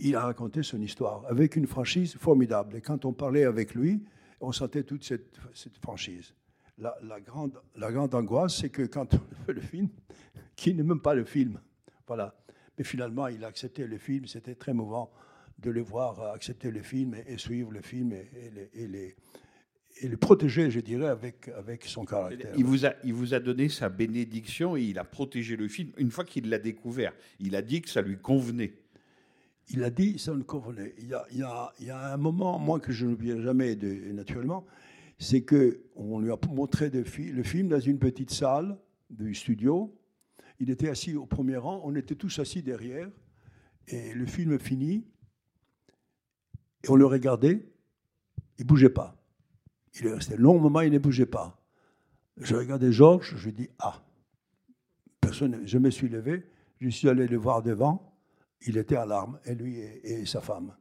il 0.00 0.16
a 0.16 0.22
raconté 0.22 0.62
son 0.62 0.80
histoire 0.80 1.24
avec 1.28 1.56
une 1.56 1.66
franchise 1.66 2.14
formidable. 2.16 2.76
Et 2.76 2.80
quand 2.80 3.04
on 3.04 3.12
parlait 3.12 3.44
avec 3.44 3.74
lui, 3.74 4.02
on 4.40 4.52
sentait 4.52 4.84
toute 4.84 5.04
cette, 5.04 5.38
franchise. 5.82 6.34
La, 6.78 7.20
grande, 7.20 7.60
la 7.76 7.90
grande 7.90 8.14
angoisse, 8.14 8.58
c'est 8.58 8.70
que 8.70 8.82
quand 8.82 9.14
on 9.14 9.20
fait 9.46 9.52
le 9.52 9.60
film, 9.60 9.88
qui 10.54 10.74
n'aime 10.74 10.86
même 10.86 11.00
pas 11.00 11.14
le 11.14 11.24
film. 11.24 11.60
Voilà. 12.06 12.34
Mais 12.76 12.84
finalement, 12.84 13.26
il 13.26 13.44
a 13.44 13.48
accepté 13.48 13.86
le 13.86 13.98
film. 13.98 14.26
C'était 14.26 14.54
très 14.54 14.72
mouvant 14.72 15.10
de 15.58 15.70
le 15.70 15.80
voir 15.80 16.20
accepter 16.32 16.70
le 16.70 16.82
film 16.82 17.16
et, 17.26 17.36
suivre 17.36 17.72
le 17.72 17.82
film 17.82 18.12
et 20.00 20.08
le 20.08 20.16
protéger, 20.16 20.70
je 20.70 20.80
dirais, 20.80 21.08
avec, 21.08 21.48
avec 21.48 21.84
son 21.84 22.04
caractère. 22.04 22.52
Il 22.56 22.64
vous, 22.64 22.86
a, 22.86 22.94
il 23.04 23.12
vous 23.12 23.34
a 23.34 23.40
donné 23.40 23.68
sa 23.68 23.88
bénédiction 23.88 24.76
et 24.76 24.82
il 24.82 24.98
a 24.98 25.04
protégé 25.04 25.56
le 25.56 25.68
film 25.68 25.90
une 25.96 26.10
fois 26.10 26.24
qu'il 26.24 26.48
l'a 26.48 26.58
découvert. 26.58 27.12
Il 27.40 27.56
a 27.56 27.62
dit 27.62 27.82
que 27.82 27.88
ça 27.88 28.02
lui 28.02 28.18
convenait. 28.18 28.74
Il 29.70 29.84
a 29.84 29.90
dit, 29.90 30.18
ça. 30.18 30.32
Il 30.98 31.08
y 31.08 31.14
a, 31.14 31.26
il 31.78 31.86
y 31.86 31.90
a- 31.90 32.12
un 32.12 32.16
moment, 32.16 32.58
moi, 32.58 32.80
que 32.80 32.92
je 32.92 33.06
n'oublierai 33.06 33.42
jamais, 33.42 33.76
naturellement, 34.12 34.64
c'est 35.18 35.42
qu'on 35.44 36.20
lui 36.20 36.30
a 36.30 36.38
montré 36.50 36.90
le 36.90 37.42
film 37.42 37.68
dans 37.68 37.80
une 37.80 37.98
petite 37.98 38.30
salle 38.30 38.78
du 39.10 39.34
studio. 39.34 39.94
Il 40.60 40.70
était 40.70 40.88
assis 40.88 41.14
au 41.14 41.26
premier 41.26 41.56
rang, 41.56 41.80
on 41.84 41.94
était 41.94 42.14
tous 42.14 42.38
assis 42.38 42.62
derrière, 42.62 43.10
et 43.88 44.12
le 44.14 44.26
film 44.26 44.58
fini, 44.58 45.04
et 46.84 46.90
on 46.90 46.96
le 46.96 47.06
regardait, 47.06 47.66
il 48.58 48.62
ne 48.62 48.68
bougeait 48.68 48.88
pas. 48.88 49.16
Il 50.00 50.06
est 50.06 50.12
resté 50.14 50.34
un 50.34 50.38
long 50.38 50.58
moment, 50.58 50.80
il 50.80 50.92
ne 50.92 50.98
bougeait 50.98 51.26
pas. 51.26 51.60
Je 52.38 52.54
regardais 52.54 52.92
Georges, 52.92 53.34
je 53.36 53.44
lui 53.46 53.52
dis 53.52 53.68
Ah 53.78 54.02
Personne, 55.20 55.60
je 55.64 55.78
me 55.78 55.90
suis 55.90 56.08
levé, 56.08 56.44
je 56.80 56.88
suis 56.88 57.08
allé 57.08 57.26
le 57.26 57.36
voir 57.36 57.62
devant, 57.62 58.07
il 58.66 58.76
était 58.76 58.96
en 58.96 59.04
larmes, 59.06 59.38
et 59.44 59.54
lui 59.54 59.78
et, 59.78 60.20
et 60.20 60.26
sa 60.26 60.40
femme. 60.40 60.74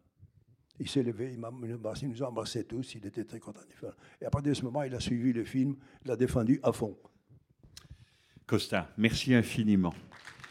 Il 0.79 0.87
s'est 0.87 1.01
levé, 1.03 1.33
il 1.33 1.43
embrassé, 1.43 2.05
nous 2.07 2.21
a 2.23 2.27
embrassés 2.27 2.63
tous, 2.63 2.93
il 2.95 3.05
était 3.05 3.23
très 3.23 3.39
content. 3.39 3.61
de 3.67 3.73
faire. 3.73 3.95
Et 4.21 4.25
à 4.25 4.29
partir 4.29 4.51
de 4.51 4.57
ce 4.57 4.63
moment, 4.63 4.83
il 4.83 4.93
a 4.93 4.99
suivi 4.99 5.33
le 5.33 5.43
film, 5.43 5.75
il 6.03 6.07
l'a 6.09 6.15
défendu 6.15 6.59
à 6.61 6.71
fond. 6.71 6.95
Costa, 8.45 8.89
merci 8.97 9.33
infiniment. 9.33 9.93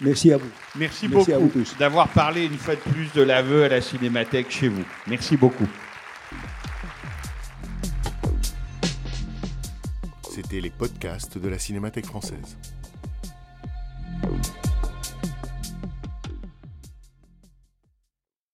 Merci 0.01 0.33
à 0.33 0.37
vous. 0.37 0.51
Merci, 0.77 1.09
Merci 1.09 1.33
à 1.33 1.39
vous 1.39 1.47
beaucoup 1.47 1.61
tous. 1.61 1.79
d'avoir 1.79 2.09
parlé 2.13 2.45
une 2.45 2.59
fois 2.59 2.75
de 2.75 2.81
plus 2.81 3.11
de 3.15 3.23
l'aveu 3.23 3.65
à 3.65 3.69
la 3.69 3.81
Cinémathèque 3.81 4.51
chez 4.51 4.69
vous. 4.69 4.85
Merci 5.07 5.37
beaucoup. 5.37 5.67
C'était 10.31 10.61
les 10.61 10.71
podcasts 10.71 11.39
de 11.39 11.49
la 11.49 11.59
Cinémathèque 11.59 12.05
française. 12.07 12.59